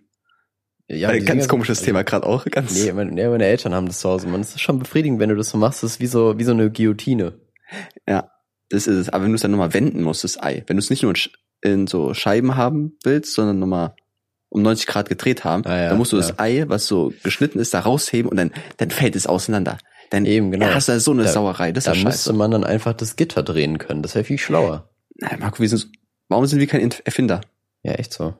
ja, 0.87 1.11
die 1.11 1.19
ganz 1.19 1.41
Dinger 1.41 1.47
komisches 1.47 1.79
sind- 1.79 1.85
Thema 1.87 2.03
gerade 2.03 2.25
auch. 2.25 2.45
Ganz. 2.45 2.73
Nee, 2.83 2.91
meine, 2.93 3.11
nee, 3.11 3.27
meine 3.27 3.45
Eltern 3.45 3.73
haben 3.75 3.87
das 3.87 3.99
zu 3.99 4.09
Hause. 4.09 4.27
Man, 4.27 4.41
es 4.41 4.49
ist 4.55 4.61
schon 4.61 4.79
befriedigend, 4.79 5.19
wenn 5.19 5.29
du 5.29 5.35
das 5.35 5.49
so 5.49 5.57
machst. 5.57 5.83
Das 5.83 5.91
ist 5.93 5.99
wie 5.99 6.07
so, 6.07 6.37
wie 6.39 6.43
so 6.43 6.51
eine 6.51 6.71
Guillotine. 6.71 7.39
Ja, 8.07 8.31
das 8.69 8.87
ist 8.87 8.97
es. 8.97 9.09
Aber 9.09 9.23
wenn 9.23 9.31
du 9.31 9.35
es 9.35 9.41
dann 9.41 9.51
nochmal 9.51 9.73
wenden 9.73 10.01
musst, 10.01 10.23
das 10.23 10.41
Ei, 10.41 10.63
wenn 10.67 10.77
du 10.77 10.79
es 10.81 10.89
nicht 10.89 11.03
nur 11.03 11.13
in, 11.65 11.87
so 11.87 12.13
Scheiben 12.13 12.55
haben 12.55 12.97
willst, 13.03 13.33
sondern 13.33 13.59
nochmal 13.59 13.95
um 14.49 14.61
90 14.61 14.87
Grad 14.87 15.09
gedreht 15.09 15.43
haben, 15.43 15.65
Ah 15.65 15.75
ja, 15.77 15.89
dann 15.89 15.97
musst 15.97 16.13
du 16.13 16.17
ja. 16.17 16.21
das 16.21 16.39
Ei, 16.39 16.63
was 16.67 16.85
so 16.87 17.11
geschnitten 17.23 17.59
ist, 17.59 17.73
da 17.73 17.81
rausheben 17.81 18.29
und 18.31 18.37
dann, 18.37 18.51
dann 18.77 18.89
fällt 18.91 19.15
es 19.15 19.27
auseinander. 19.27 19.77
Dann 20.11 20.25
Eben, 20.25 20.51
genau. 20.51 20.67
hast 20.67 20.87
du 20.87 20.93
da 20.93 20.99
so 20.99 21.11
eine 21.11 21.23
Da- 21.23 21.31
Sauerei. 21.31 21.71
Das 21.71 21.85
Da 21.85 21.91
ist 21.91 21.97
ja 21.97 22.03
müsste 22.05 22.31
man 22.33 22.51
dann 22.51 22.63
einfach 22.63 22.93
das 22.93 23.15
Gitter 23.15 23.43
drehen 23.43 23.79
können. 23.79 24.01
Das 24.03 24.15
wäre 24.15 24.23
viel 24.23 24.37
schlauer. 24.37 24.87
Nein, 25.15 25.39
Marco, 25.39 25.59
wir 25.59 25.67
sind, 25.67 25.89
warum 26.29 26.45
sind 26.45 26.59
wir 26.59 26.67
kein 26.67 26.89
Erfinder? 27.03 27.41
Ja, 27.83 27.93
echt 27.93 28.13
so. 28.13 28.35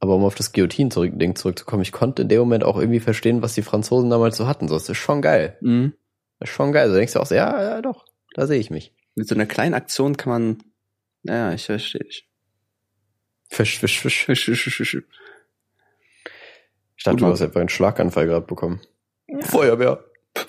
Aber 0.00 0.16
um 0.16 0.24
auf 0.24 0.34
das 0.34 0.52
Guillotine-Ding 0.52 1.36
zurückzukommen, 1.36 1.82
ich 1.82 1.92
konnte 1.92 2.22
in 2.22 2.28
dem 2.28 2.40
Moment 2.40 2.64
auch 2.64 2.76
irgendwie 2.78 3.00
verstehen, 3.00 3.40
was 3.42 3.54
die 3.54 3.62
Franzosen 3.62 4.10
damals 4.10 4.36
so 4.36 4.46
hatten. 4.46 4.68
So, 4.68 4.74
das 4.74 4.88
ist 4.88 4.98
schon 4.98 5.22
geil. 5.22 5.56
Mhm. 5.62 5.94
Das 6.40 6.50
ist 6.50 6.54
schon 6.56 6.72
geil. 6.72 6.90
So 6.90 6.96
denkst 6.96 7.14
du 7.14 7.20
auch 7.20 7.26
so, 7.26 7.34
ja, 7.34 7.62
ja, 7.62 7.80
doch, 7.80 8.04
da 8.34 8.46
sehe 8.46 8.58
ich 8.58 8.70
mich. 8.70 8.92
Mit 9.14 9.28
so 9.28 9.34
einer 9.34 9.46
kleinen 9.46 9.72
Aktion 9.74 10.16
kann 10.16 10.32
man, 10.32 10.58
ja, 11.24 11.52
ich 11.52 11.66
verstehe 11.66 12.02
dich. 12.04 12.28
Fisch, 13.50 13.78
fisch, 13.78 14.00
fisch. 14.00 14.24
Fisch, 14.24 14.44
fisch, 14.44 14.62
fisch, 14.64 14.76
fisch. 14.76 15.02
Ich 16.96 17.04
dachte, 17.04 17.16
Gut, 17.16 17.22
du 17.28 17.32
hast 17.32 17.42
einfach 17.42 17.60
einen 17.60 17.68
Schlaganfall 17.68 18.26
gerade 18.26 18.46
bekommen. 18.46 18.80
Feuerwehr. 19.40 20.04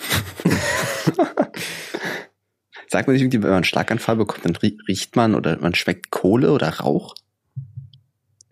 Sagt 2.88 3.07
man 3.07 3.13
nicht 3.13 3.23
irgendwie, 3.23 3.41
wenn 3.41 3.49
man 3.49 3.57
einen 3.57 3.63
Schlaganfall 3.63 4.15
bekommt, 4.15 4.45
dann 4.45 4.55
rie- 4.55 4.78
riecht 4.88 5.15
man 5.15 5.36
oder 5.36 5.57
man 5.57 5.73
schmeckt 5.76 6.11
Kohle 6.11 6.51
oder 6.51 6.69
Rauch? 6.69 7.15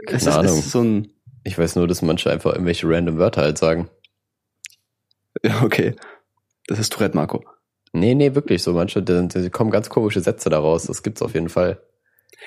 Keine 0.06 0.18
ist, 0.18 0.28
Ahnung. 0.28 0.60
Ist 0.60 0.72
so 0.72 0.82
ein, 0.82 1.14
Ich 1.44 1.58
weiß 1.58 1.76
nur, 1.76 1.88
dass 1.88 2.02
manche 2.02 2.32
einfach 2.32 2.52
irgendwelche 2.54 2.88
random 2.90 3.18
Wörter 3.18 3.42
halt 3.42 3.58
sagen. 3.58 3.90
ja, 5.44 5.62
okay. 5.64 5.96
Das 6.68 6.80
ist 6.80 6.92
Tourette, 6.94 7.16
Marco. 7.16 7.44
Nee, 7.94 8.16
nee, 8.16 8.34
wirklich 8.34 8.64
so. 8.64 8.74
Manche, 8.74 9.04
da 9.04 9.22
da 9.22 9.50
kommen 9.50 9.70
ganz 9.72 9.90
komische 9.90 10.20
Sätze 10.22 10.50
daraus. 10.50 10.84
Das 10.88 11.04
gibt's 11.04 11.22
auf 11.22 11.34
jeden 11.36 11.50
Fall. 11.50 11.82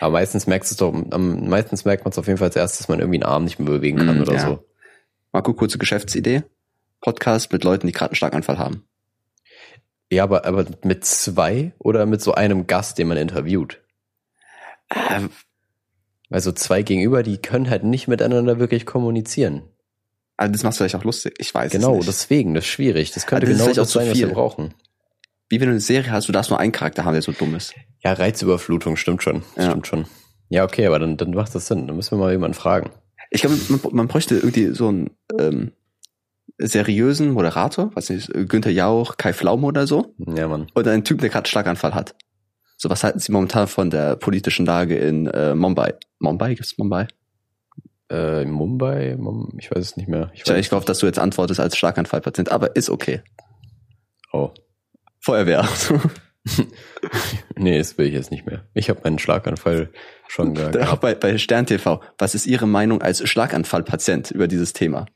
Aber 0.01 0.13
meistens 0.13 0.47
merkst 0.47 0.71
du 0.71 0.75
es 0.75 0.77
doch, 0.79 1.13
am 1.15 1.49
meistens 1.49 1.85
merkt 1.85 2.05
man 2.05 2.13
es 2.13 2.19
auf 2.19 2.27
jeden 2.27 2.39
Fall 2.39 2.49
als 2.49 2.57
erstes, 2.57 2.79
dass 2.79 2.89
man 2.89 3.01
irgendwie 3.01 3.17
einen 3.19 3.31
Arm 3.31 3.45
nicht 3.45 3.59
mehr 3.59 3.69
bewegen 3.71 3.99
kann 3.99 4.19
Mm, 4.19 4.23
oder 4.23 4.35
ja. 4.35 4.41
so. 4.41 4.65
Marco, 5.33 5.55
kurze 5.55 5.79
Geschäftsidee. 5.79 6.43
Podcast 7.01 7.53
mit 7.53 7.65
Leuten, 7.65 7.87
die 7.87 7.93
gerade 7.93 8.11
einen 8.11 8.17
Schlaganfall 8.17 8.59
haben. 8.59 8.85
Ja, 10.11 10.23
aber, 10.25 10.45
aber 10.45 10.67
mit 10.85 11.05
zwei 11.05 11.73
oder 11.79 12.07
mit 12.07 12.21
so 12.23 12.35
einem 12.35 12.67
Gast, 12.67 12.99
den 12.99 13.09
man 13.09 13.17
interviewt? 13.17 13.81
Äh, 14.91 15.23
Weil 16.29 16.41
so 16.41 16.53
zwei 16.53 16.83
gegenüber, 16.83 17.23
die 17.23 17.39
können 17.39 17.71
halt 17.71 17.85
nicht 17.85 18.07
miteinander 18.09 18.59
wirklich 18.59 18.87
kommunizieren. 18.87 19.63
also 20.37 20.53
das 20.53 20.63
machst 20.63 20.79
du 20.79 20.85
vielleicht 20.85 20.97
auch 20.97 21.05
lustig. 21.05 21.35
Ich 21.39 21.53
weiß 21.55 21.73
Genau, 21.73 21.93
es 21.93 21.97
nicht. 21.99 22.09
deswegen, 22.09 22.55
das 22.55 22.65
ist 22.65 22.71
schwierig. 22.71 23.13
Das 23.13 23.27
könnte 23.27 23.47
Aber 23.47 23.53
das 23.53 23.53
genau 23.59 23.65
vielleicht 23.65 23.79
das 23.79 23.93
sein, 23.93 24.11
was 24.11 24.19
wir 24.19 24.29
brauchen. 24.29 24.75
Wie 25.49 25.61
wenn 25.61 25.69
du 25.69 25.73
eine 25.73 25.81
Serie 25.81 26.11
hast, 26.11 26.29
du 26.29 26.33
darfst 26.33 26.51
nur 26.51 26.59
einen 26.59 26.73
Charakter 26.73 27.05
haben, 27.05 27.13
der 27.13 27.23
so 27.23 27.33
dumm 27.33 27.55
ist. 27.55 27.75
Ja, 28.03 28.13
Reizüberflutung, 28.13 28.97
stimmt 28.97 29.23
schon. 29.23 29.43
Ja. 29.57 29.71
Stimmt 29.71 29.87
schon. 29.87 30.07
Ja, 30.49 30.65
okay, 30.65 30.87
aber 30.87 30.99
dann, 30.99 31.17
dann 31.17 31.31
macht 31.31 31.55
das 31.55 31.67
Sinn. 31.67 31.87
Dann 31.87 31.97
müssen 31.97 32.13
wir 32.13 32.25
mal 32.25 32.33
jemanden 32.33 32.55
fragen. 32.55 32.91
Ich 33.31 33.41
glaube, 33.41 33.57
man, 33.69 33.81
man 33.93 34.09
bräuchte 34.09 34.37
irgendwie 34.37 34.73
so 34.75 34.89
einen 34.89 35.11
ähm, 35.39 35.73
seriösen 36.59 37.31
Moderator, 37.31 37.91
was 37.95 38.09
nicht, 38.09 38.31
Günther 38.33 38.71
Jauch, 38.71 39.17
Kai 39.17 39.33
Pflaume 39.33 39.67
oder 39.67 39.87
so. 39.87 40.15
Ja, 40.19 40.49
Mann. 40.49 40.69
Oder 40.75 40.93
einen 40.93 41.05
Typ, 41.05 41.21
der 41.21 41.31
gerade 41.31 41.49
Schlaganfall 41.49 41.95
hat. 41.95 42.15
So, 42.77 42.91
was 42.91 43.05
halten 43.05 43.19
Sie 43.19 43.33
momentan 43.33 43.69
von 43.69 43.91
der 43.91 44.17
politischen 44.17 44.67
Lage 44.67 44.97
in 44.97 45.27
äh, 45.27 45.55
Mumbai? 45.55 45.95
Mumbai? 46.19 46.55
Gibt's 46.55 46.77
Mumbai? 46.79 47.09
Äh, 48.11 48.43
in 48.43 49.59
Ich, 49.59 49.71
weiß 49.71 49.79
es 49.79 49.97
nicht 49.97 50.09
mehr. 50.09 50.31
Ich 50.35 50.43
Ich, 50.43 50.49
weiß 50.49 50.59
ich 50.59 50.71
hoffe, 50.73 50.87
dass 50.87 50.99
du 50.99 51.07
jetzt 51.07 51.19
antwortest 51.19 51.59
als 51.59 51.77
Schlaganfallpatient, 51.77 52.53
aber 52.53 52.77
ist 52.77 52.91
okay. 52.91 53.23
Oh. 54.33 54.51
Feuerwehr. 55.27 55.69
Nee, 57.57 57.79
das 57.79 57.99
will 57.99 58.07
ich 58.07 58.15
jetzt 58.15 58.31
nicht 58.31 58.47
mehr. 58.47 58.65
Ich 58.75 58.89
habe 58.89 59.01
meinen 59.03 59.19
Schlaganfall 59.19 59.91
schon 60.29 60.55
ge- 60.55 60.67
Auch 60.67 60.71
gehabt. 60.73 61.01
bei, 61.01 61.15
bei 61.17 61.39
Stern 61.39 61.67
TV. 61.67 62.01
Was 62.19 62.35
ist 62.37 62.47
Ihre 62.47 62.67
Meinung 62.69 63.03
als 63.03 63.27
Schlaganfallpatient 63.29 64.31
über 64.31 64.47
dieses 64.47 64.73
Thema? 64.73 65.07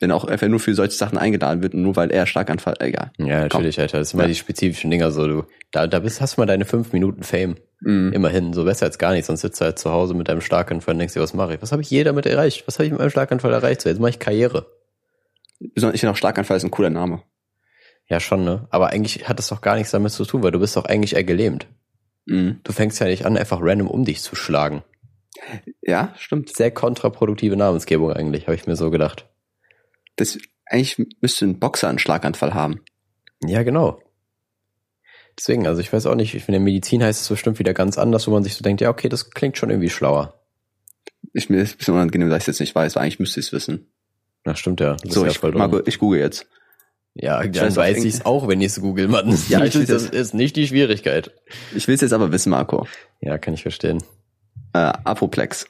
Wenn 0.00 0.10
auch 0.10 0.24
einfach 0.24 0.48
nur 0.48 0.58
für 0.58 0.74
solche 0.74 0.96
Sachen 0.96 1.18
eingeladen 1.18 1.62
wird, 1.62 1.74
nur 1.74 1.94
weil 1.94 2.10
er 2.10 2.26
Schlaganfall, 2.26 2.74
egal. 2.80 3.12
Ja, 3.18 3.42
natürlich, 3.42 3.78
Alter. 3.78 3.98
Das 3.98 4.10
sind 4.10 4.20
Ja. 4.20 4.26
die 4.26 4.34
spezifischen 4.34 4.90
Dinger 4.90 5.10
so. 5.12 5.26
Du, 5.28 5.44
da, 5.72 5.86
da 5.86 5.98
bist, 6.00 6.20
hast 6.20 6.36
du 6.36 6.40
mal 6.40 6.46
deine 6.46 6.64
fünf 6.64 6.92
Minuten 6.92 7.22
Fame. 7.22 7.56
Mhm. 7.80 8.12
Immerhin, 8.12 8.52
so 8.52 8.64
besser 8.64 8.86
als 8.86 8.98
gar 8.98 9.12
nicht. 9.12 9.26
Sonst 9.26 9.42
sitzt 9.42 9.60
du 9.60 9.66
halt 9.66 9.78
zu 9.78 9.90
Hause 9.92 10.14
mit 10.14 10.28
deinem 10.28 10.40
Schlaganfall 10.40 10.94
und 10.94 10.98
denkst 10.98 11.14
dir, 11.14 11.20
was 11.20 11.34
mache 11.34 11.54
ich? 11.54 11.62
Was 11.62 11.70
habe 11.72 11.82
ich 11.82 11.90
je 11.90 12.02
damit 12.02 12.26
erreicht? 12.26 12.64
Was 12.66 12.76
habe 12.78 12.86
ich 12.86 12.90
mit 12.90 12.98
meinem 12.98 13.10
Schlaganfall 13.10 13.52
erreicht? 13.52 13.82
So, 13.82 13.88
jetzt 13.90 14.00
mache 14.00 14.10
ich 14.10 14.18
Karriere. 14.18 14.66
Besonders, 15.74 15.94
ich 15.94 16.00
finde 16.00 16.12
auch 16.12 16.16
Schlaganfall 16.16 16.56
ist 16.56 16.64
ein 16.64 16.70
cooler 16.70 16.90
Name. 16.90 17.22
Ja, 18.10 18.18
schon, 18.18 18.44
ne? 18.44 18.66
Aber 18.70 18.88
eigentlich 18.88 19.28
hat 19.28 19.38
das 19.38 19.48
doch 19.48 19.60
gar 19.60 19.76
nichts 19.76 19.92
damit 19.92 20.10
zu 20.10 20.24
tun, 20.24 20.42
weil 20.42 20.50
du 20.50 20.58
bist 20.58 20.76
doch 20.76 20.84
eigentlich 20.84 21.14
eher 21.14 21.24
gelähmt. 21.24 21.68
Mhm. 22.26 22.60
Du 22.64 22.72
fängst 22.72 22.98
ja 23.00 23.06
nicht 23.06 23.24
an, 23.24 23.36
einfach 23.36 23.60
random 23.62 23.88
um 23.88 24.04
dich 24.04 24.20
zu 24.20 24.34
schlagen. 24.34 24.82
Ja, 25.80 26.12
stimmt. 26.18 26.54
Sehr 26.54 26.72
kontraproduktive 26.72 27.56
Namensgebung 27.56 28.12
eigentlich, 28.12 28.48
habe 28.48 28.56
ich 28.56 28.66
mir 28.66 28.74
so 28.74 28.90
gedacht. 28.90 29.26
Das, 30.16 30.38
eigentlich 30.66 31.00
müsste 31.20 31.46
ein 31.46 31.60
Boxer 31.60 31.88
einen 31.88 32.00
Schlaganfall 32.00 32.52
haben. 32.52 32.80
Ja, 33.44 33.62
genau. 33.62 34.02
Deswegen, 35.38 35.68
also 35.68 35.80
ich 35.80 35.92
weiß 35.92 36.06
auch 36.06 36.16
nicht, 36.16 36.34
in 36.34 36.52
der 36.52 36.60
Medizin 36.60 37.04
heißt 37.04 37.22
es 37.22 37.28
bestimmt 37.28 37.60
wieder 37.60 37.74
ganz 37.74 37.96
anders, 37.96 38.26
wo 38.26 38.32
man 38.32 38.42
sich 38.42 38.56
so 38.56 38.62
denkt, 38.62 38.80
ja, 38.80 38.90
okay, 38.90 39.08
das 39.08 39.30
klingt 39.30 39.56
schon 39.56 39.70
irgendwie 39.70 39.88
schlauer. 39.88 40.34
Ich, 41.32 41.48
mir 41.48 41.62
ist 41.62 41.74
ein 41.74 41.78
bisschen 41.78 41.94
unangenehm, 41.94 42.28
dass 42.28 42.38
ich 42.38 42.42
es 42.42 42.46
jetzt 42.48 42.60
nicht 42.60 42.74
weiß, 42.74 42.96
weil 42.96 43.04
eigentlich 43.04 43.20
müsste 43.20 43.38
ich 43.38 43.46
es 43.46 43.52
wissen. 43.52 43.92
Na, 44.44 44.56
stimmt 44.56 44.80
ja. 44.80 44.96
So, 45.04 45.24
ja 45.24 45.30
ich. 45.30 45.40
Marco, 45.42 45.80
ich 45.86 45.98
google 45.98 46.18
jetzt. 46.18 46.48
Ja, 47.14 47.42
Ich 47.42 47.50
dann 47.52 47.74
weiß 47.74 48.04
ich 48.04 48.14
es 48.14 48.24
auch, 48.24 48.46
wenn 48.48 48.60
ich 48.60 48.68
es 48.68 48.80
google, 48.80 49.08
Mann. 49.08 49.36
Ja, 49.48 49.64
ich 49.64 49.74
das 49.74 50.04
ist 50.04 50.32
nicht 50.34 50.56
die 50.56 50.66
Schwierigkeit. 50.66 51.32
Ich 51.74 51.88
will 51.88 51.94
es 51.94 52.00
jetzt 52.00 52.12
aber 52.12 52.32
wissen, 52.32 52.50
Marco. 52.50 52.86
Ja, 53.20 53.36
kann 53.38 53.54
ich 53.54 53.62
verstehen. 53.62 54.02
Äh, 54.72 54.78
Apoplex. 54.78 55.66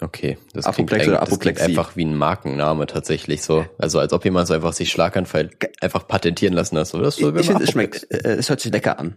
Okay, 0.00 0.36
das 0.52 0.66
Apoplex 0.66 1.04
klingt, 1.04 1.16
oder 1.16 1.24
das 1.24 1.38
klingt 1.38 1.60
einfach 1.60 1.96
wie 1.96 2.04
ein 2.04 2.16
Markenname 2.16 2.86
tatsächlich 2.86 3.42
so. 3.42 3.64
Also 3.78 4.00
als 4.00 4.12
ob 4.12 4.24
jemand 4.24 4.48
so 4.48 4.54
einfach 4.54 4.72
sich 4.72 4.90
Schlaganfall 4.90 5.50
einfach 5.80 6.06
patentieren 6.08 6.52
lassen 6.52 6.76
hat. 6.76 6.88
So, 6.88 7.00
das 7.00 7.18
Ich, 7.18 7.24
ich 7.24 7.46
finde, 7.46 7.64
es 7.64 7.70
schmeckt, 7.70 8.10
äh, 8.10 8.34
es 8.34 8.50
hört 8.50 8.60
sich 8.60 8.72
lecker 8.72 8.98
an. 8.98 9.16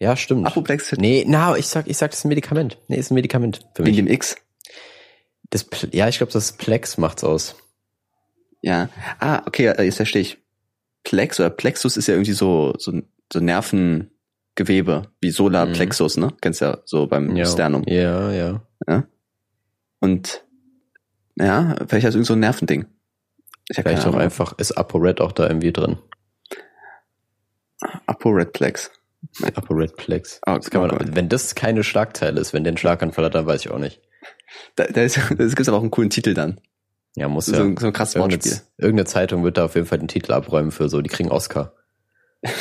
Ja, 0.00 0.16
stimmt. 0.16 0.46
Apoplex 0.46 0.92
Nee, 0.96 1.24
na, 1.28 1.56
ich 1.56 1.68
sag, 1.68 1.86
ich 1.86 1.96
sag, 1.96 2.10
das 2.10 2.20
ist 2.20 2.24
ein 2.24 2.28
Medikament. 2.28 2.78
Nee, 2.88 2.96
ist 2.96 3.10
ein 3.10 3.14
Medikament 3.14 3.60
für 3.74 3.84
wegen 3.84 3.96
mich. 3.96 4.06
dem 4.06 4.14
X. 4.14 4.36
Das, 5.50 5.66
ja, 5.92 6.08
ich 6.08 6.16
glaube, 6.16 6.32
das 6.32 6.52
Plex 6.52 6.96
macht's 6.96 7.22
aus. 7.22 7.56
Ja. 8.62 8.88
Ah, 9.18 9.42
okay, 9.46 9.66
äh, 9.66 9.82
jetzt 9.82 9.96
verstehe 9.96 10.22
ich. 10.22 10.38
Plex 11.04 11.40
oder 11.40 11.50
Plexus 11.50 11.96
ist 11.96 12.06
ja 12.06 12.14
irgendwie 12.14 12.32
so, 12.32 12.74
so, 12.78 13.02
so 13.32 13.40
Nervengewebe, 13.40 15.10
wie 15.20 15.30
Solarplexus, 15.30 16.16
ne? 16.16 16.32
Kennst 16.40 16.60
ja 16.60 16.78
so 16.84 17.06
beim 17.08 17.36
Ja, 17.36 17.44
Sternum. 17.44 17.82
Ja, 17.86 18.30
ja. 18.30 18.62
Und 20.00 20.44
ja, 21.36 21.76
vielleicht 21.88 22.06
ist 22.06 22.14
irgend 22.14 22.26
so 22.26 22.34
ein 22.34 22.40
Nervending. 22.40 22.86
Ich 23.68 23.76
Vielleicht 23.80 24.06
auch 24.06 24.14
einfach, 24.14 24.58
ist 24.58 24.72
ApoRed 24.72 25.20
auch 25.20 25.32
da 25.32 25.46
irgendwie 25.46 25.72
drin. 25.72 25.98
ApoRedplex. 28.06 28.90
ApoRed 29.42 29.96
Plex. 29.96 30.40
Ah, 30.46 30.56
Das 30.56 30.70
kann 30.70 30.82
okay. 30.90 31.04
man, 31.04 31.16
wenn 31.16 31.28
das 31.28 31.54
keine 31.54 31.84
Schlagzeile 31.84 32.40
ist, 32.40 32.52
wenn 32.52 32.64
der 32.64 32.72
einen 32.72 32.76
Schlaganfall 32.76 33.24
hat, 33.24 33.34
dann 33.34 33.46
weiß 33.46 33.64
ich 33.64 33.70
auch 33.70 33.78
nicht. 33.78 34.00
Da, 34.76 34.84
da, 34.84 35.02
ist, 35.02 35.16
da 35.30 35.34
gibt 35.34 35.68
aber 35.68 35.76
auch 35.78 35.82
einen 35.82 35.90
coolen 35.90 36.10
Titel 36.10 36.34
dann. 36.34 36.60
Ja, 37.14 37.28
muss 37.28 37.46
So, 37.46 37.54
ja. 37.54 37.60
ein- 37.62 37.76
so 37.76 37.86
ein 37.86 37.92
krasses 37.92 38.14
Irgendeine, 38.14 38.42
Wortspiel. 38.42 38.66
irgendeine 38.78 39.06
Zeitung 39.06 39.44
wird 39.44 39.58
da 39.58 39.66
auf 39.66 39.74
jeden 39.74 39.86
Fall 39.86 39.98
den 39.98 40.08
Titel 40.08 40.32
abräumen 40.32 40.70
für 40.70 40.88
so, 40.88 41.00
die 41.02 41.10
kriegen 41.10 41.30
Oscar. 41.30 41.74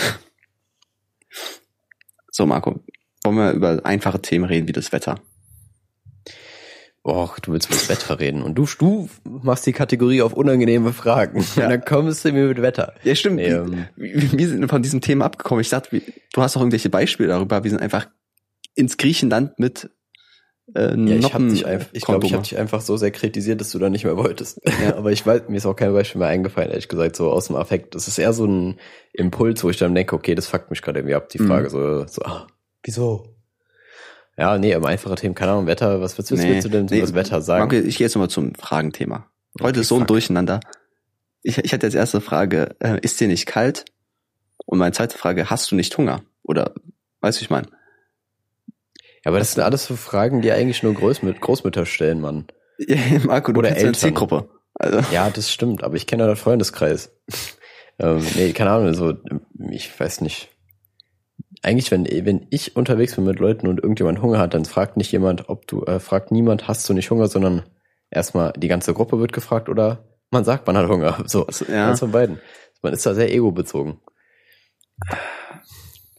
So, 2.34 2.46
Marco, 2.46 2.80
wollen 3.24 3.36
wir 3.36 3.52
über 3.52 3.82
einfache 3.86 4.22
Themen 4.22 4.46
reden 4.46 4.68
wie 4.68 4.72
das 4.72 4.92
Wetter? 4.92 5.20
Och, 7.04 7.40
du 7.40 7.52
willst 7.52 7.70
mit 7.70 7.90
Wetter 7.90 8.20
reden. 8.20 8.42
Und 8.44 8.56
du, 8.56 8.66
du 8.78 9.10
machst 9.26 9.66
die 9.66 9.74
Kategorie 9.74 10.22
auf 10.22 10.34
unangenehme 10.34 10.94
Fragen. 10.94 11.44
Ja. 11.56 11.64
Und 11.64 11.70
dann 11.72 11.84
kommst 11.84 12.24
du 12.24 12.32
mir 12.32 12.48
mit 12.48 12.62
Wetter. 12.62 12.94
Ja, 13.04 13.16
stimmt. 13.16 13.38
Nee, 13.38 13.48
ähm, 13.48 13.88
wir, 13.98 14.48
sind 14.48 14.70
von 14.70 14.82
diesem 14.84 15.02
Thema 15.02 15.26
abgekommen. 15.26 15.62
Ich 15.62 15.70
dachte, 15.70 16.02
du 16.34 16.42
hast 16.42 16.56
auch 16.56 16.62
irgendwelche 16.62 16.90
Beispiele 16.90 17.30
darüber. 17.30 17.64
Wir 17.64 17.72
sind 17.72 17.82
einfach 17.82 18.08
ins 18.76 18.98
Griechenland 18.98 19.58
mit 19.60 19.90
äh, 20.76 20.96
Ja, 20.96 21.16
ich 21.16 21.34
habe 21.34 21.48
dich 21.50 21.66
einfach, 21.66 21.90
ich 21.92 22.04
glaube, 22.04 22.26
ich 22.26 22.34
habe 22.34 22.44
dich 22.44 22.58
einfach 22.58 22.82
so 22.82 22.98
sehr 22.98 23.12
kritisiert, 23.12 23.60
dass 23.62 23.72
du 23.72 23.80
da 23.80 23.90
nicht 23.90 24.04
mehr 24.06 24.18
wolltest. 24.18 24.60
Ja. 24.82 24.96
Aber 24.98 25.12
ich 25.12 25.26
weiß, 25.26 25.44
mir 25.48 25.58
ist 25.58 25.66
auch 25.66 25.76
kein 25.76 25.94
Beispiel 25.94 26.20
mehr 26.20 26.28
eingefallen, 26.30 26.70
ehrlich 26.70 26.88
gesagt, 26.88 27.16
so 27.16 27.32
aus 27.32 27.48
dem 27.48 27.56
Affekt. 27.56 27.96
Das 27.96 28.08
ist 28.08 28.18
eher 28.18 28.34
so 28.34 28.46
ein 28.46 28.80
Impuls, 29.14 29.64
wo 29.64 29.70
ich 29.70 29.78
dann 29.78 29.96
denke, 29.96 30.16
okay, 30.16 30.36
das 30.36 30.48
fuckt 30.48 30.70
mich 30.70 30.82
gerade 30.82 31.00
irgendwie 31.00 31.16
ab, 31.16 31.30
die 31.30 31.40
Mhm. 31.42 31.48
Frage. 31.48 31.70
So, 31.70 32.06
so 32.08 32.22
ah, 32.24 32.48
wieso? 32.84 33.36
Ja, 34.38 34.58
nee, 34.58 34.74
um 34.76 34.86
einfache 34.86 35.16
Themen, 35.16 35.36
keine 35.36 35.52
Ahnung, 35.52 35.68
Wetter, 35.68 36.02
was 36.02 36.18
willst, 36.18 36.32
Nee, 36.32 36.48
willst 36.50 36.66
du 36.66 36.70
denn 36.70 36.86
nee, 36.86 36.98
über 36.98 37.06
das 37.06 37.14
Wetter 37.14 37.42
sagen? 37.42 37.66
Marco, 37.68 37.76
ich 37.76 37.98
gehe 37.98 38.06
jetzt 38.06 38.16
nochmal 38.16 38.30
zum 38.30 38.56
Fragenthema. 38.56 39.28
Heute 39.60 39.72
Okay, 39.72 39.80
ist 39.82 39.88
so 39.90 39.96
ein 39.96 40.00
fuck. 40.02 40.08
Durcheinander. 40.08 40.62
Ich, 41.44 41.58
ich 41.58 41.74
hatte 41.74 41.86
als 41.88 41.96
erste 41.96 42.22
Frage, 42.22 42.76
äh, 42.80 42.98
ist 43.02 43.20
dir 43.20 43.28
nicht 43.28 43.46
kalt? 43.46 43.86
Und 44.66 44.78
meine 44.80 44.94
zweite 44.94 45.18
Frage, 45.18 45.50
hast 45.50 45.70
du 45.72 45.76
nicht 45.76 45.98
Hunger? 45.98 46.22
Oder, 46.44 46.74
weißt 47.20 47.40
du, 47.40 47.44
ich 47.44 47.50
meine? 47.50 47.68
Ja, 49.24 49.32
aber 49.32 49.40
das 49.40 49.54
sind 49.54 49.64
alles 49.64 49.86
so 49.86 49.96
Fragen, 49.96 50.42
die 50.42 50.52
eigentlich 50.52 50.84
nur 50.84 50.94
Großmüt 50.94 51.42
Großmütter 51.42 51.86
stellen, 51.86 52.22
Mann. 52.22 52.48
Marco, 53.26 53.52
du 53.52 53.60
Oder 53.60 53.76
Eltern. 53.76 53.94
Zielgruppe. 53.94 54.50
Also, 54.74 55.00
Ja, 55.14 55.30
das 55.30 55.52
stimmt, 55.52 55.84
aber 55.84 55.96
ich 55.96 56.08
kenne 56.08 56.24
ja 56.24 56.28
den 56.28 56.36
Freundeskreis. 56.38 57.12
ähm, 58.00 58.26
nee, 58.36 58.52
keine 58.54 58.72
Ahnung, 58.72 58.94
so, 58.94 59.14
ich 59.70 60.00
weiß 60.00 60.22
nicht. 60.22 60.50
Eigentlich, 61.62 61.92
wenn, 61.92 62.06
wenn 62.06 62.48
ich 62.50 62.76
unterwegs 62.76 63.16
bin 63.16 63.26
mit 63.26 63.40
Leuten 63.40 63.68
und 63.68 63.80
irgendjemand 63.80 64.22
Hunger 64.24 64.40
hat, 64.40 64.56
dann 64.56 64.66
fragt 64.66 64.98
nicht 64.98 65.12
jemand, 65.12 65.50
ob 65.50 65.68
du, 65.68 65.84
äh, 65.86 66.00
fragt 66.00 66.32
niemand, 66.32 66.68
hast 66.68 66.90
du 66.90 66.94
nicht 66.94 67.12
Hunger, 67.12 67.28
sondern 67.28 67.64
erstmal 68.10 68.54
die 68.54 68.68
ganze 68.68 68.96
Gruppe 68.96 69.20
wird 69.20 69.34
gefragt 69.34 69.70
oder 69.70 70.08
Man 70.32 70.44
sagt, 70.46 70.66
man 70.66 70.78
hat 70.78 70.88
Hunger. 70.88 71.24
So, 71.28 71.46
Also, 71.46 71.66
ja. 71.66 71.90
eins 71.90 72.00
von 72.00 72.12
beiden. 72.12 72.40
Man 72.82 72.94
ist 72.94 73.06
da 73.06 73.14
sehr 73.14 73.32
ego-bezogen. 73.32 74.00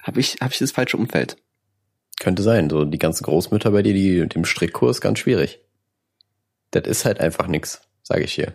Habe 0.02 0.20
ich, 0.20 0.36
hab 0.40 0.52
ich 0.52 0.58
das 0.58 0.70
falsche 0.72 0.96
Umfeld? 0.96 1.36
Könnte 2.20 2.42
sein. 2.42 2.70
So 2.70 2.84
die 2.84 2.98
ganzen 2.98 3.24
Großmütter 3.24 3.70
bei 3.70 3.82
dir, 3.82 3.94
die 3.94 4.20
mit 4.20 4.34
dem 4.34 4.44
Strickkurs, 4.44 5.00
ganz 5.00 5.18
schwierig. 5.18 5.60
Das 6.70 6.86
ist 6.86 7.04
halt 7.04 7.20
einfach 7.20 7.46
nix, 7.48 7.82
sage 8.02 8.24
ich 8.24 8.32
hier. 8.32 8.54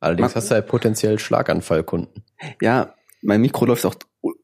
Allerdings 0.00 0.30
Ma- 0.30 0.34
hast 0.36 0.50
du 0.50 0.54
halt 0.54 0.66
potenziell 0.66 1.18
Schlaganfallkunden. 1.18 2.24
Ja, 2.60 2.94
mein 3.22 3.40
Mikro 3.40 3.64
läuft 3.66 3.84
auch 3.84 3.94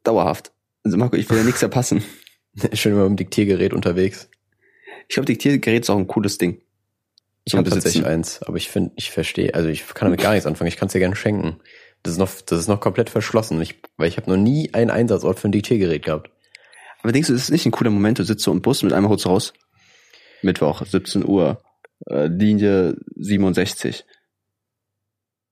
dauerhaft. 0.03 0.53
Also 0.85 0.97
Marco, 0.97 1.17
ich 1.17 1.29
will 1.31 1.39
ja 1.39 1.45
nichts 1.45 1.61
verpassen. 1.61 2.03
Schön 2.73 2.93
immer 2.93 3.03
mit 3.03 3.11
dem 3.11 3.17
Diktiergerät 3.17 3.73
unterwegs. 3.73 4.29
Ich 5.09 5.15
glaube, 5.15 5.27
Diktiergerät 5.27 5.83
ist 5.83 5.91
auch 5.91 5.99
ein 5.99 6.07
cooles 6.07 6.39
Ding. 6.39 6.61
Ich 7.45 7.55
habe 7.55 7.69
tatsächlich 7.69 8.07
eins, 8.07 8.43
aber 8.43 8.57
ich 8.57 8.71
finde, 8.71 8.93
ich 8.97 9.11
verstehe, 9.11 9.55
also 9.55 9.69
ich 9.69 9.87
kann 9.89 10.07
damit 10.07 10.23
gar 10.23 10.33
nichts 10.33 10.47
anfangen. 10.47 10.69
Ich 10.69 10.77
kann 10.79 10.87
es 10.87 10.93
dir 10.93 10.99
gerne 10.99 11.15
schenken. 11.17 11.61
Das 12.03 12.13
ist 12.15 12.19
noch, 12.19 12.31
das 12.41 12.59
ist 12.61 12.69
noch 12.69 12.81
komplett 12.81 13.11
verschlossen, 13.11 13.61
ich, 13.61 13.81
weil 13.99 14.09
ich 14.09 14.17
habe 14.17 14.31
noch 14.31 14.39
nie 14.39 14.73
einen 14.73 14.91
Einsatzort 14.91 15.39
für 15.39 15.49
ein 15.49 15.53
Diktiergerät 15.53 16.05
gehabt. 16.05 16.31
Aber 17.05 17.13
denkst 17.13 17.29
du, 17.29 17.35
das 17.35 17.43
ist 17.43 17.51
nicht 17.51 17.67
ein 17.67 17.71
cooler 17.71 17.91
Moment, 17.91 18.19
du 18.19 18.25
sitzt 18.25 18.43
so 18.45 18.51
im 18.51 18.63
Bus 18.63 18.83
mit 18.83 18.93
einmal 18.93 19.11
holst 19.11 19.27
du 19.27 19.29
raus? 19.29 19.53
Mittwoch, 20.43 20.85
17 20.87 21.25
Uhr, 21.27 21.63
äh, 22.07 22.27
Linie 22.27 22.97
67. 23.17 24.05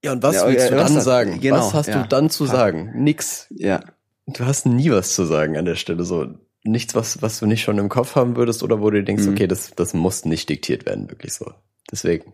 Ja, 0.05 0.13
und 0.13 0.23
was 0.23 0.37
Ja, 0.37 0.49
willst 0.49 0.65
ja, 0.65 0.71
du 0.71 0.83
was 0.83 0.93
dann 0.95 1.03
sagen? 1.03 1.41
Genau, 1.41 1.57
was 1.59 1.75
hast 1.75 1.89
ja. 1.89 2.03
du 2.03 2.09
dann 2.09 2.31
zu 2.31 2.47
sagen? 2.47 2.91
Nix. 3.05 3.47
Ja. 3.51 3.85
Du 4.27 4.45
hast 4.47 4.67
nie 4.67 4.91
was 4.91 5.15
zu 5.15 5.25
sagen 5.25 5.57
an 5.59 5.65
der 5.67 5.77
Stelle. 5.77 6.05
So 6.05 6.27
nichts, 6.65 6.95
was, 6.95 7.21
was 7.23 7.39
du 7.39 7.47
nicht 7.47 7.63
schon 7.63 7.79
im 7.79 7.89
Kopf 7.89 8.17
haben 8.17 8.37
würdest 8.37 8.63
oder 8.63 8.81
wo 8.81 8.91
du 8.91 8.99
dir 8.99 9.05
denkst, 9.05 9.25
Mhm. 9.25 9.33
okay, 9.33 9.47
das, 9.47 9.71
das 9.77 9.95
muss 9.95 10.25
nicht 10.25 10.49
diktiert 10.49 10.87
werden, 10.87 11.11
wirklich 11.11 11.35
so. 11.35 11.53
Deswegen. 11.91 12.33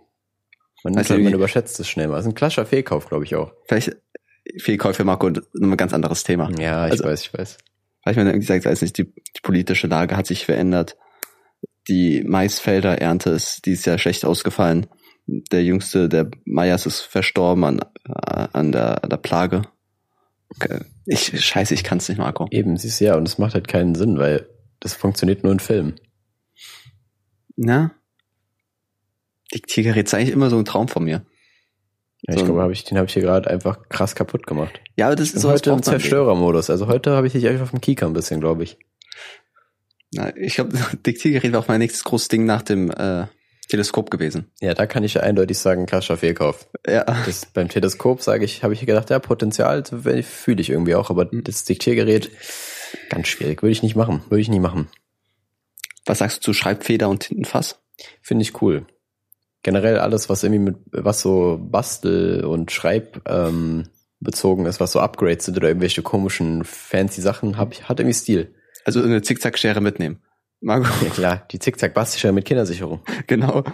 Man, 0.85 0.93
du, 0.95 1.19
man 1.19 1.33
überschätzt 1.35 1.81
es 1.81 1.89
schnell 1.89 2.07
mal. 2.09 2.15
Das 2.17 2.25
ist 2.25 2.31
ein 2.31 2.35
klassischer 2.37 2.67
Fehlkauf, 2.67 3.09
glaube 3.09 3.25
ich 3.25 3.35
auch. 3.35 3.53
Vielleicht 3.67 3.97
Fehlkäufe, 4.61 5.03
Marco, 5.05 5.27
und 5.27 5.43
ein 5.61 5.77
ganz 5.77 5.93
anderes 5.93 6.23
Thema. 6.25 6.51
Ja, 6.59 6.87
ich 6.87 6.93
Also- 6.93 7.05
weiß, 7.05 7.21
ich 7.23 7.35
weiß. 7.35 7.59
Weil 8.05 8.13
ich 8.13 8.17
mir 8.17 8.25
irgendwie 8.25 8.41
gesagt, 8.41 8.65
weiß 8.65 8.83
nicht, 8.83 8.99
die, 8.99 9.05
die 9.05 9.41
politische 9.43 9.87
Lage 9.87 10.17
hat 10.17 10.27
sich 10.27 10.47
verändert. 10.47 10.97
Die 11.89 12.23
Maisfelderernte 12.23 13.31
ist 13.31 13.67
dieses 13.67 13.85
Jahr 13.85 13.99
schlecht 13.99 14.25
ausgefallen. 14.25 14.87
Der 15.27 15.63
jüngste, 15.63 16.09
der 16.09 16.31
Meyers, 16.45 16.87
ist 16.87 17.01
verstorben 17.01 17.65
an, 17.65 17.81
äh, 17.81 18.49
an, 18.53 18.73
der, 18.73 19.05
an 19.05 19.11
der 19.11 19.17
Plage. 19.19 19.63
Okay. 20.55 20.81
Ich, 21.07 21.45
scheiße, 21.45 21.75
ich 21.75 21.85
kann's 21.85 22.09
nicht, 22.09 22.19
Marco. 22.19 22.47
Eben, 22.51 22.77
siehst 22.77 23.01
du 23.01 23.07
ja, 23.07 23.17
und 23.17 23.27
es 23.27 23.39
macht 23.39 23.55
halt 23.55 23.69
keinen 23.69 23.95
Sinn, 23.95 24.19
weil 24.19 24.49
das 24.81 24.95
funktioniert 24.95 25.43
nur 25.43 25.53
in 25.53 25.61
Filmen. 25.61 26.01
Na? 27.57 27.93
Diktiergerät 29.53 30.07
ist 30.07 30.15
eigentlich 30.15 30.31
immer 30.31 30.51
so 30.51 30.59
ein 30.59 30.65
Traum 30.65 30.89
von 30.89 31.05
mir. 31.05 31.27
Ja, 32.23 32.35
ich 32.35 32.41
So. 32.41 32.47
glaube, 32.47 32.63
hab 32.63 32.71
ich, 32.71 32.85
den 32.85 32.99
habe 32.99 33.07
ich 33.07 33.15
hier 33.15 33.23
gerade 33.23 33.49
einfach 33.49 33.89
krass 33.89 34.15
kaputt 34.15 34.47
gemacht. 34.47 34.81
Ja, 34.97 35.07
aber 35.07 35.17
das 35.17 35.31
ist 35.31 35.41
so 35.43 35.51
heute 35.51 35.71
im 35.71 35.83
Zerstörermodus. 35.83 36.69
Also 36.71 36.89
heute 36.89 37.13
habe 37.13 37.27
ich 37.29 37.33
dich 37.33 37.47
einfach 37.47 37.65
auf 37.65 37.71
dem 37.71 37.81
Kieker 37.81 38.07
ein 38.07 38.13
bisschen, 38.13 38.41
glaube 38.41 38.65
ich. 38.65 38.77
Na, 40.13 40.35
ich 40.37 40.55
glaube, 40.55 40.77
Diktiergerät 41.07 41.53
war 41.53 41.61
auch 41.61 41.69
mein 41.69 41.79
nächstes 41.79 42.03
großes 42.05 42.29
Ding 42.29 42.45
nach 42.45 42.63
dem 42.63 42.91
äh, 42.91 43.27
Teleskop 43.69 44.11
gewesen. 44.11 44.51
Ja, 44.61 44.75
da 44.75 44.87
kann 44.87 45.05
ich 45.05 45.15
ja 45.15 45.21
eindeutig 45.23 45.59
sagen, 45.59 45.87
klassischer 45.87 46.17
Fehlkauf. 46.17 46.69
Ja. 46.87 47.05
Das, 47.27 47.47
beim 47.47 47.69
Teleskop 47.69 48.23
sage 48.23 48.45
ich, 48.45 48.65
habe 48.65 48.73
ich 48.75 48.85
gedacht, 48.85 49.11
ja, 49.11 49.19
Potenzial 49.19 49.85
fühle 49.85 50.61
ich 50.61 50.71
irgendwie 50.71 50.95
auch, 50.95 51.11
aber 51.11 51.29
Mhm. 51.31 51.45
das 51.45 51.65
Diktiergerät, 51.65 52.31
ganz 53.11 53.29
schwierig, 53.29 53.63
würde 53.63 53.73
ich 53.73 53.83
nicht 53.83 53.95
machen, 53.97 54.23
würde 54.31 54.41
ich 54.41 54.49
nie 54.49 54.61
machen. 54.61 54.89
Was 56.07 56.19
sagst 56.19 56.39
du 56.39 56.43
zu 56.43 56.55
Schreibfeder 56.55 57.09
und 57.11 57.21
Tintenfass? 57.21 57.79
Finde 58.23 58.43
ich 58.43 58.61
cool. 58.63 58.87
Generell 59.63 59.99
alles, 59.99 60.29
was 60.29 60.43
irgendwie 60.45 60.61
mit, 60.61 60.77
was 60.93 61.21
so 61.21 61.59
Bastel 61.61 62.45
und 62.45 62.71
Schreib 62.71 63.21
ähm, 63.29 63.85
bezogen 64.21 64.67
ist, 64.67 64.81
was 64.81 64.93
so 64.93 65.01
Upgrades 65.01 65.47
sind 65.47 65.57
oder 65.57 65.69
irgendwelche 65.69 66.03
komischen 66.03 66.65
fancy 66.65 67.21
Sachen, 67.21 67.57
hab, 67.59 67.73
ich- 67.73 67.89
hat 67.89 67.99
irgendwie 68.01 68.15
Stil. 68.15 68.55
Also 68.85 69.03
eine 69.03 69.23
Zickzackschere 69.23 69.81
mitnehmen. 69.81 70.21
Marco, 70.61 70.89
Ja 71.05 71.11
klar, 71.11 71.47
die 71.51 71.59
Zickzack-Bastelschere 71.59 72.33
mit 72.33 72.45
Kindersicherung. 72.45 73.01
genau. 73.27 73.65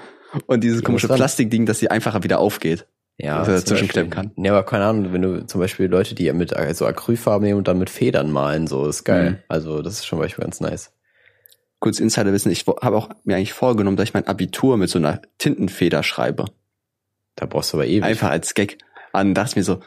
Und 0.46 0.64
dieses 0.64 0.78
Die 0.80 0.84
komische 0.84 1.08
Plastikding, 1.08 1.64
dass 1.66 1.78
sie 1.78 1.90
einfacher 1.90 2.24
wieder 2.24 2.40
aufgeht. 2.40 2.86
Ja, 3.16 3.40
Was 3.40 3.48
er 3.48 3.54
dazwischen 3.54 3.86
Beispiel. 3.86 4.08
kann. 4.08 4.32
Ja, 4.36 4.52
aber 4.52 4.64
keine 4.66 4.84
Ahnung, 4.86 5.12
wenn 5.12 5.22
du 5.22 5.46
zum 5.46 5.60
Beispiel 5.60 5.86
Leute, 5.86 6.16
die 6.16 6.32
mit 6.32 6.52
so 6.72 6.84
Acrylfarben 6.84 7.46
nehmen 7.46 7.58
und 7.58 7.68
dann 7.68 7.78
mit 7.78 7.88
Federn 7.88 8.32
malen, 8.32 8.66
so 8.66 8.86
ist 8.88 9.04
geil. 9.04 9.30
Mhm. 9.30 9.36
Also 9.46 9.82
das 9.82 9.94
ist 9.94 10.06
schon 10.06 10.18
Beispiel 10.18 10.42
ganz 10.42 10.60
nice. 10.60 10.92
Kurz 11.84 12.00
Insiderwissen, 12.00 12.50
ich 12.50 12.64
habe 12.66 12.96
auch 12.96 13.10
mir 13.24 13.36
eigentlich 13.36 13.52
vorgenommen, 13.52 13.98
dass 13.98 14.08
ich 14.08 14.14
mein 14.14 14.26
Abitur 14.26 14.78
mit 14.78 14.88
so 14.88 14.98
einer 14.98 15.20
Tintenfeder 15.36 16.02
schreibe. 16.02 16.46
Da 17.36 17.44
brauchst 17.44 17.74
du 17.74 17.76
aber 17.76 17.84
ewig. 17.86 18.02
Einfach 18.02 18.30
als 18.30 18.54
Gag. 18.54 18.78
Und 19.12 19.34
dachte 19.34 19.58
mir 19.58 19.64
so, 19.64 19.80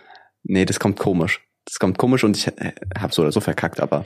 nee, 0.43 0.63
das 0.65 0.79
kommt 0.79 0.99
komisch. 0.99 1.41
Das 1.65 1.79
kommt 1.79 1.97
komisch 1.97 2.23
und 2.23 2.37
ich 2.37 2.49
äh, 2.49 2.73
habe 2.95 3.11
so 3.15 3.23
oder 3.23 3.31
so 3.31 3.39
verkackt, 3.39 3.79
aber 3.79 4.03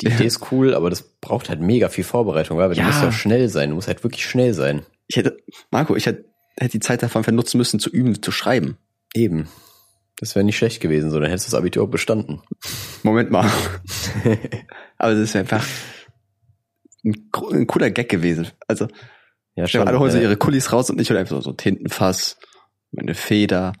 Die 0.00 0.06
Idee 0.06 0.26
ist 0.26 0.52
cool, 0.52 0.74
aber 0.76 0.88
das 0.88 1.02
braucht 1.02 1.48
halt 1.48 1.60
mega 1.60 1.88
viel 1.88 2.04
Vorbereitung, 2.04 2.56
weil 2.56 2.68
du 2.68 2.76
Ja. 2.76 2.84
musst 2.84 3.02
ja 3.02 3.10
schnell 3.10 3.48
sein. 3.48 3.70
Du 3.70 3.74
musst 3.74 3.88
halt 3.88 4.04
wirklich 4.04 4.24
schnell 4.24 4.54
sein. 4.54 4.86
ich 5.08 5.16
hätte, 5.16 5.38
Marco, 5.72 5.96
ich 5.96 6.06
hätte, 6.06 6.26
hätte 6.56 6.70
die 6.70 6.80
Zeit 6.80 7.02
davon 7.02 7.24
vernutzen 7.24 7.58
müssen, 7.58 7.80
zu 7.80 7.90
üben, 7.90 8.22
zu 8.22 8.30
schreiben. 8.30 8.76
Eben. 9.12 9.48
Das 10.20 10.36
wäre 10.36 10.44
nicht 10.44 10.56
schlecht 10.56 10.80
gewesen, 10.80 11.10
so 11.10 11.18
dann 11.18 11.30
hättest 11.30 11.48
du 11.48 11.50
das 11.50 11.58
Abitur 11.58 11.82
auch 11.82 11.90
bestanden. 11.90 12.42
Moment 13.02 13.32
mal. 13.32 13.50
aber 14.98 15.16
das 15.16 15.34
wäre 15.34 15.42
einfach 15.42 15.66
ein, 17.06 17.30
ein 17.52 17.66
cooler 17.66 17.90
Gag 17.90 18.08
gewesen. 18.08 18.48
Also, 18.66 18.88
ja, 19.54 19.66
mal, 19.74 19.88
alle 19.88 19.98
holen 19.98 20.10
so 20.10 20.18
ihre 20.18 20.36
Kulis 20.36 20.72
raus 20.72 20.90
und 20.90 21.00
ich 21.00 21.08
hol 21.10 21.16
einfach 21.16 21.36
so, 21.36 21.40
so 21.40 21.52
Tintenfass, 21.52 22.36
meine 22.90 23.14
Feder. 23.14 23.72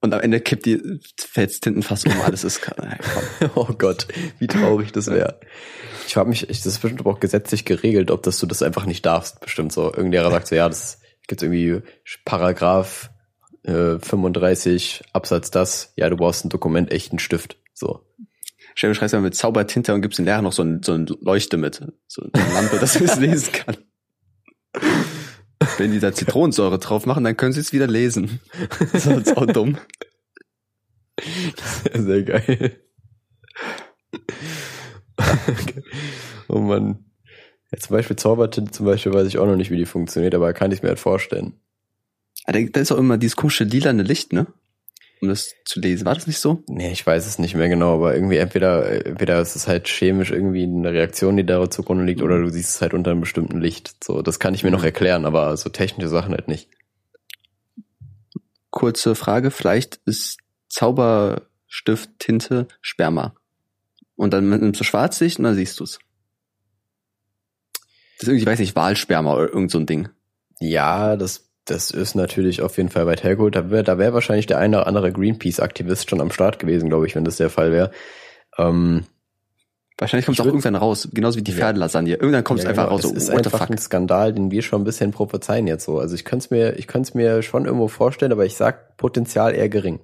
Und 0.00 0.14
am 0.14 0.20
Ende 0.20 0.40
kippt 0.40 0.66
die, 0.66 1.00
fällt's 1.18 1.60
Tintenfass 1.60 2.06
um, 2.06 2.20
alles 2.22 2.42
ist. 2.42 2.60
Oh 3.54 3.68
Gott, 3.76 4.08
wie 4.38 4.46
traurig 4.46 4.92
das 4.92 5.08
wäre. 5.08 5.38
Ich 6.06 6.16
habe 6.16 6.28
mich, 6.28 6.48
ich, 6.48 6.58
das 6.62 6.66
ist 6.66 6.78
bestimmt 6.80 7.04
auch 7.06 7.20
gesetzlich 7.20 7.64
geregelt, 7.64 8.10
ob 8.10 8.22
dass 8.22 8.40
du 8.40 8.46
das 8.46 8.62
einfach 8.62 8.86
nicht 8.86 9.04
darfst. 9.04 9.40
Bestimmt 9.40 9.72
so. 9.72 9.92
Irgendjemand 9.92 10.32
sagt 10.32 10.48
so, 10.48 10.54
ja, 10.54 10.68
das 10.68 11.00
gibt 11.28 11.42
irgendwie 11.42 11.82
Paragraph 12.24 13.10
äh, 13.62 13.98
35 13.98 15.04
Absatz 15.12 15.50
das. 15.50 15.92
Ja, 15.96 16.08
du 16.08 16.16
brauchst 16.16 16.44
ein 16.44 16.48
Dokument, 16.48 16.90
echten 16.90 17.18
Stift. 17.18 17.56
So. 17.74 18.00
Stell 18.74 18.90
dir, 18.90 18.94
schreibst 18.94 19.14
mal 19.14 19.20
mit 19.20 19.34
Zaubertinte 19.34 19.94
und 19.94 20.02
gibst 20.02 20.18
den 20.18 20.24
Lehrer 20.26 20.42
noch 20.42 20.52
so 20.52 20.62
ein, 20.62 20.82
so 20.82 20.92
ein 20.94 21.06
Leuchte 21.06 21.56
mit. 21.56 21.82
So 22.06 22.22
eine 22.32 22.52
Lampe, 22.54 22.78
dass 22.78 22.96
er 22.96 23.02
es 23.02 23.16
lesen 23.20 23.52
kann. 23.52 23.76
Wenn 25.78 25.92
die 25.92 25.98
da 25.98 26.12
Zitronensäure 26.12 26.78
drauf 26.78 27.06
machen, 27.06 27.24
dann 27.24 27.36
können 27.36 27.52
sie 27.52 27.60
es 27.60 27.72
wieder 27.72 27.86
lesen. 27.86 28.40
Das 28.92 29.06
ist 29.06 29.36
auch 29.36 29.46
dumm. 29.46 29.78
Sehr, 31.92 32.02
sehr 32.02 32.22
geil. 32.22 32.80
oh 36.48 36.58
Mann. 36.58 37.04
Ja, 37.72 37.78
zum 37.78 37.96
Beispiel 37.96 38.16
Zaubertinte 38.16 38.72
zum 38.72 38.86
Beispiel 38.86 39.12
weiß 39.12 39.28
ich 39.28 39.38
auch 39.38 39.46
noch 39.46 39.56
nicht, 39.56 39.70
wie 39.70 39.76
die 39.76 39.86
funktioniert, 39.86 40.34
aber 40.34 40.52
kann 40.52 40.72
ich 40.72 40.82
mir 40.82 40.88
halt 40.88 40.98
vorstellen. 40.98 41.54
Ah, 42.44 42.52
Da 42.52 42.60
da 42.60 42.80
ist 42.80 42.90
auch 42.90 42.98
immer 42.98 43.18
dieses 43.18 43.36
komische 43.36 43.64
lilane 43.64 44.02
Licht, 44.02 44.32
ne? 44.32 44.46
Um 45.22 45.28
das 45.28 45.52
zu 45.66 45.80
lesen. 45.80 46.06
War 46.06 46.14
das 46.14 46.26
nicht 46.26 46.38
so? 46.38 46.62
Nee, 46.66 46.92
ich 46.92 47.06
weiß 47.06 47.26
es 47.26 47.38
nicht 47.38 47.54
mehr 47.54 47.68
genau, 47.68 47.96
aber 47.96 48.14
irgendwie 48.14 48.38
entweder, 48.38 49.04
entweder 49.06 49.40
ist 49.40 49.54
es 49.54 49.68
halt 49.68 49.86
chemisch 49.86 50.30
irgendwie 50.30 50.62
eine 50.62 50.92
Reaktion, 50.92 51.36
die 51.36 51.44
da 51.44 51.68
zugrunde 51.68 52.04
liegt, 52.04 52.22
oder 52.22 52.38
du 52.40 52.48
siehst 52.48 52.76
es 52.76 52.80
halt 52.80 52.94
unter 52.94 53.10
einem 53.10 53.20
bestimmten 53.20 53.60
Licht. 53.60 54.02
So, 54.02 54.22
das 54.22 54.38
kann 54.38 54.54
ich 54.54 54.64
mir 54.64 54.70
noch 54.70 54.78
Mhm. 54.80 54.86
erklären, 54.86 55.26
aber 55.26 55.54
so 55.58 55.68
technische 55.68 56.08
Sachen 56.08 56.32
halt 56.32 56.48
nicht. 56.48 56.70
Kurze 58.70 59.14
Frage, 59.14 59.50
vielleicht 59.50 60.00
ist 60.06 60.38
Zauberstift 60.68 62.10
Tinte 62.18 62.68
Sperma. 62.80 63.34
Und 64.16 64.32
dann 64.32 64.48
nimmst 64.48 64.80
du 64.80 64.84
Schwarzlicht 64.84 65.38
und 65.38 65.44
dann 65.44 65.54
siehst 65.54 65.80
du's. 65.80 65.98
Das 68.18 68.22
ist 68.22 68.28
irgendwie, 68.28 68.42
ich 68.42 68.46
weiß 68.46 68.58
nicht, 68.58 68.76
Wahlsperma 68.76 69.34
oder 69.34 69.48
irgend 69.52 69.70
so 69.70 69.78
ein 69.78 69.86
Ding. 69.86 70.08
Ja, 70.60 71.16
das, 71.16 71.49
das 71.64 71.90
ist 71.90 72.14
natürlich 72.14 72.62
auf 72.62 72.76
jeden 72.76 72.88
Fall 72.88 73.06
weit 73.06 73.22
hergeholt. 73.22 73.54
Da 73.54 73.70
wäre 73.70 73.84
da 73.84 73.98
wär 73.98 74.12
wahrscheinlich 74.14 74.46
der 74.46 74.58
eine 74.58 74.78
oder 74.78 74.86
andere 74.86 75.12
Greenpeace-Aktivist 75.12 76.08
schon 76.10 76.20
am 76.20 76.30
Start 76.30 76.58
gewesen, 76.58 76.88
glaube 76.88 77.06
ich, 77.06 77.14
wenn 77.14 77.24
das 77.24 77.36
der 77.36 77.50
Fall 77.50 77.72
wäre. 77.72 77.90
Ähm, 78.58 79.04
Wahrscheinlich 79.98 80.24
kommt 80.24 80.38
es 80.38 80.40
auch 80.40 80.46
irgendwann 80.46 80.76
raus, 80.76 81.08
genauso 81.12 81.38
wie 81.38 81.42
die 81.42 81.50
Ja. 81.50 81.58
Pferdelasagne. 81.58 82.14
Irgendwann 82.14 82.42
kommt 82.42 82.60
es 82.60 82.64
Ja, 82.64 82.70
einfach 82.70 82.84
genau. 82.84 82.94
raus, 82.94 83.02
so, 83.02 83.10
Es 83.14 83.24
ist 83.24 83.30
einfach 83.30 83.68
ein 83.68 83.76
Skandal, 83.76 84.32
den 84.32 84.50
wir 84.50 84.62
schon 84.62 84.80
ein 84.80 84.84
bisschen 84.84 85.10
prophezeien 85.10 85.66
jetzt 85.66 85.84
so. 85.84 85.98
Also 85.98 86.14
ich 86.14 86.24
könnte 86.24 86.44
es 86.44 86.50
mir, 86.50 86.78
ich 86.78 86.86
könnte 86.86 87.10
es 87.10 87.14
mir 87.14 87.42
schon 87.42 87.66
irgendwo 87.66 87.88
vorstellen, 87.88 88.32
aber 88.32 88.46
ich 88.46 88.56
sag 88.56 88.96
Potenzial 88.96 89.54
eher 89.54 89.68
gering. 89.68 90.00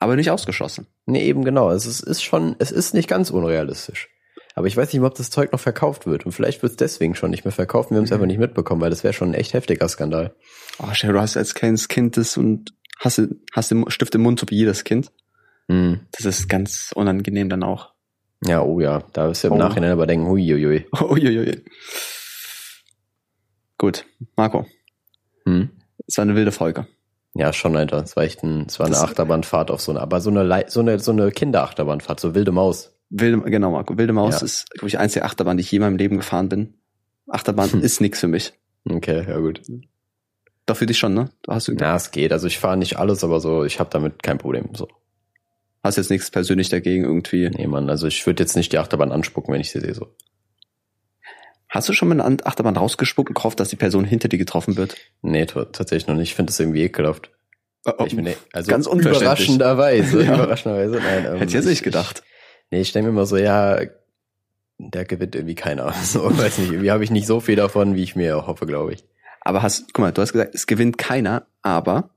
Aber 0.00 0.16
nicht 0.16 0.30
ausgeschlossen. 0.30 0.86
Nee, 1.04 1.24
eben 1.24 1.44
genau. 1.44 1.70
Es 1.70 1.84
ist 1.84 2.22
schon, 2.24 2.56
es 2.58 2.72
ist 2.72 2.94
nicht 2.94 3.06
ganz 3.08 3.30
unrealistisch. 3.30 4.08
Aber 4.54 4.66
ich 4.66 4.76
weiß 4.76 4.92
nicht, 4.92 5.02
ob 5.02 5.14
das 5.14 5.30
Zeug 5.30 5.52
noch 5.52 5.60
verkauft 5.60 6.06
wird. 6.06 6.26
Und 6.26 6.32
vielleicht 6.32 6.62
wird 6.62 6.72
es 6.72 6.76
deswegen 6.76 7.14
schon 7.14 7.30
nicht 7.30 7.44
mehr 7.44 7.52
verkauft. 7.52 7.90
Wir 7.90 7.96
haben 7.96 8.04
es 8.04 8.10
Mhm. 8.10 8.14
einfach 8.14 8.26
nicht 8.26 8.38
mitbekommen, 8.38 8.80
weil 8.80 8.90
das 8.90 9.02
wäre 9.04 9.14
schon 9.14 9.30
ein 9.30 9.34
echt 9.34 9.54
heftiger 9.54 9.88
Skandal. 9.88 10.34
Oh, 10.78 10.86
dir, 11.00 11.12
du 11.12 11.20
hast 11.20 11.36
als 11.36 11.54
kleines 11.54 11.88
Kind 11.88 12.16
das 12.16 12.36
und 12.36 12.74
hast, 12.98 13.20
hast 13.52 13.70
den 13.70 13.90
Stift 13.90 14.14
im 14.14 14.22
Mund, 14.22 14.38
so 14.40 14.46
wie 14.48 14.56
jedes 14.56 14.84
Kind. 14.84 15.10
Hm. 15.68 16.00
Das 16.12 16.26
ist 16.26 16.48
ganz 16.48 16.92
unangenehm 16.94 17.48
dann 17.48 17.62
auch. 17.62 17.92
Ja, 18.44 18.62
oh 18.62 18.80
ja. 18.80 19.04
Da 19.12 19.28
wirst 19.28 19.44
du 19.44 19.48
im 19.48 19.54
Oh. 19.54 19.56
Nachhinein 19.58 19.92
aber 19.92 20.06
denken, 20.06 20.26
huiuiui. 20.26 20.86
Uiuiui. 21.00 21.62
Gut, 23.78 24.04
Marco, 24.36 24.66
Hm. 25.46 25.70
es 26.06 26.16
war 26.16 26.22
eine 26.22 26.34
wilde 26.36 26.52
Folge. 26.52 26.86
Ja, 27.34 27.52
schon, 27.52 27.76
Alter. 27.76 28.02
Es 28.02 28.14
war 28.16 28.24
echt 28.24 28.42
ein, 28.42 28.66
es 28.68 28.78
war 28.78 28.86
eine 28.86 28.94
Das- 28.94 29.04
Achterbahnfahrt 29.04 29.70
auf 29.70 29.80
so 29.80 29.90
eine, 29.92 30.00
aber 30.00 30.20
so 30.20 30.30
eine, 30.30 30.64
so 30.68 30.80
eine, 30.80 30.98
so 30.98 31.12
eine 31.12 31.30
Kinderachterbahnfahrt, 31.32 32.20
so 32.20 32.34
wilde 32.34 32.52
Maus. 32.52 32.94
Wilde, 33.14 33.40
genau, 33.50 33.72
Marco. 33.72 33.96
Wilde 33.98 34.12
Maus 34.12 34.40
Ja. 34.40 34.44
ist, 34.46 34.70
glaube 34.70 34.88
ich, 34.88 34.98
eins 34.98 35.12
der 35.12 35.24
Achterbahnen, 35.26 35.58
die 35.58 35.62
ich 35.62 35.70
je 35.70 35.76
in 35.76 35.82
meinem 35.82 35.96
Leben 35.96 36.16
gefahren 36.16 36.48
bin. 36.48 36.74
Achterbahn 37.28 37.70
Hm. 37.72 37.80
ist 37.82 38.00
nix 38.00 38.20
für 38.20 38.28
mich. 38.28 38.52
Okay, 38.88 39.24
ja 39.28 39.38
gut. 39.38 39.60
Doch 40.66 40.76
für 40.76 40.86
dich 40.86 40.98
schon, 40.98 41.12
ne? 41.14 41.30
Du 41.42 41.52
hast, 41.52 41.68
Na, 41.68 41.94
es 41.96 42.10
geht. 42.10 42.32
Also 42.32 42.46
ich 42.46 42.58
fahre 42.58 42.76
nicht 42.76 42.96
alles, 42.98 43.22
aber 43.22 43.40
so, 43.40 43.64
ich 43.64 43.78
habe 43.80 43.90
damit 43.90 44.22
kein 44.22 44.38
Problem. 44.38 44.70
So. 44.74 44.88
hast 45.84 45.96
jetzt 45.96 46.10
nichts 46.10 46.30
persönlich 46.30 46.68
dagegen 46.68 47.02
irgendwie. 47.04 47.50
Nee, 47.50 47.66
Mann, 47.66 47.90
also 47.90 48.06
ich 48.06 48.24
würde 48.24 48.42
jetzt 48.42 48.54
nicht 48.56 48.72
die 48.72 48.78
Achterbahn 48.78 49.10
anspucken, 49.12 49.52
wenn 49.52 49.60
ich 49.60 49.70
sie 49.72 49.80
sehe. 49.80 49.94
So. 49.94 50.14
Hast 51.68 51.88
du 51.88 51.92
schon 51.92 52.08
mal 52.08 52.20
eine 52.20 52.44
Achterbahn 52.46 52.76
rausgespuckt 52.76 53.30
und 53.30 53.34
gehofft, 53.34 53.58
dass 53.58 53.68
die 53.70 53.76
Person 53.76 54.04
hinter 54.04 54.28
dir 54.28 54.38
getroffen 54.38 54.76
wird? 54.76 54.96
Nee, 55.22 55.46
tatsächlich 55.46 56.06
noch 56.06 56.14
nicht. 56.14 56.28
Ich 56.30 56.34
finde 56.34 56.50
das 56.50 56.60
irgendwie 56.60 56.82
ekelhaft. 56.82 57.30
Oh, 57.84 58.04
Ich 58.06 58.14
bin, 58.14 58.28
also 58.52 58.70
Ganz 58.70 58.86
unverständlich. 58.86 59.22
überraschenderweise, 59.22 60.22
Ja. 60.24 60.34
überraschenderweise, 60.34 60.96
nein. 61.02 61.24
Ähm, 61.26 61.32
Hätte 61.34 61.44
ich 61.46 61.52
jetzt 61.54 61.64
nicht 61.64 61.78
ich- 61.78 61.82
gedacht. 61.82 62.22
Nee, 62.72 62.80
ich 62.80 62.92
denke 62.92 63.10
mir 63.10 63.16
immer 63.16 63.26
so, 63.26 63.36
ja, 63.36 63.80
der 64.78 65.04
gewinnt 65.04 65.34
irgendwie 65.36 65.54
keiner. 65.54 65.92
So, 66.04 66.24
weiß 66.24 66.58
nicht, 66.58 66.72
irgendwie 66.72 66.90
habe 66.90 67.04
ich 67.04 67.10
nicht 67.10 67.26
so 67.26 67.38
viel 67.38 67.54
davon, 67.54 67.94
wie 67.94 68.02
ich 68.02 68.16
mir 68.16 68.46
hoffe, 68.46 68.66
glaube 68.66 68.94
ich. 68.94 69.04
Aber 69.42 69.62
hast, 69.62 69.92
guck 69.92 69.98
mal, 69.98 70.12
du 70.12 70.22
hast 70.22 70.32
gesagt, 70.32 70.54
es 70.54 70.66
gewinnt 70.66 70.96
keiner, 70.96 71.46
aber 71.60 72.10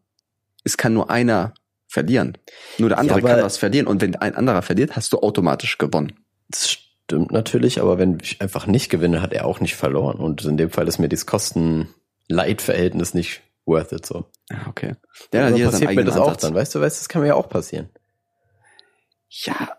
es 0.63 0.77
kann 0.77 0.93
nur 0.93 1.09
einer 1.09 1.53
verlieren. 1.87 2.37
Nur 2.77 2.87
der 2.89 2.99
andere 2.99 3.19
Ja, 3.19 3.27
kann 3.27 3.43
was 3.43 3.57
verlieren. 3.57 3.85
Und 3.85 4.01
wenn 4.01 4.15
ein 4.15 4.33
anderer 4.33 4.61
verliert, 4.61 4.95
hast 4.95 5.11
du 5.11 5.19
automatisch 5.19 5.77
gewonnen. 5.77 6.13
Das 6.47 6.71
stimmt 6.71 7.33
natürlich, 7.33 7.81
aber 7.81 7.97
wenn 7.97 8.19
ich 8.21 8.41
einfach 8.41 8.65
nicht 8.65 8.89
gewinne, 8.89 9.21
hat 9.21 9.33
er 9.33 9.45
auch 9.45 9.59
nicht 9.59 9.75
verloren. 9.75 10.19
Und 10.19 10.45
in 10.45 10.55
dem 10.55 10.69
Fall 10.69 10.87
ist 10.87 10.99
mir 10.99 11.09
dieses 11.09 11.25
Kosten-Leid-Verhältnis 11.25 13.13
nicht 13.13 13.41
worth 13.65 13.91
it 13.91 14.05
so. 14.05 14.29
Okay. 14.69 14.95
Ja, 15.33 15.49
dann 15.49 15.61
passiert 15.61 15.95
mir 15.95 16.05
das 16.05 16.15
auch 16.15 16.27
Ansatz. 16.27 16.41
dann, 16.43 16.55
weißt 16.55 16.75
du, 16.75 16.79
weißt 16.79 16.97
du, 16.97 16.99
das 17.01 17.09
kann 17.09 17.21
mir 17.23 17.29
ja 17.29 17.35
auch 17.35 17.49
passieren. 17.49 17.89
Ja, 19.29 19.75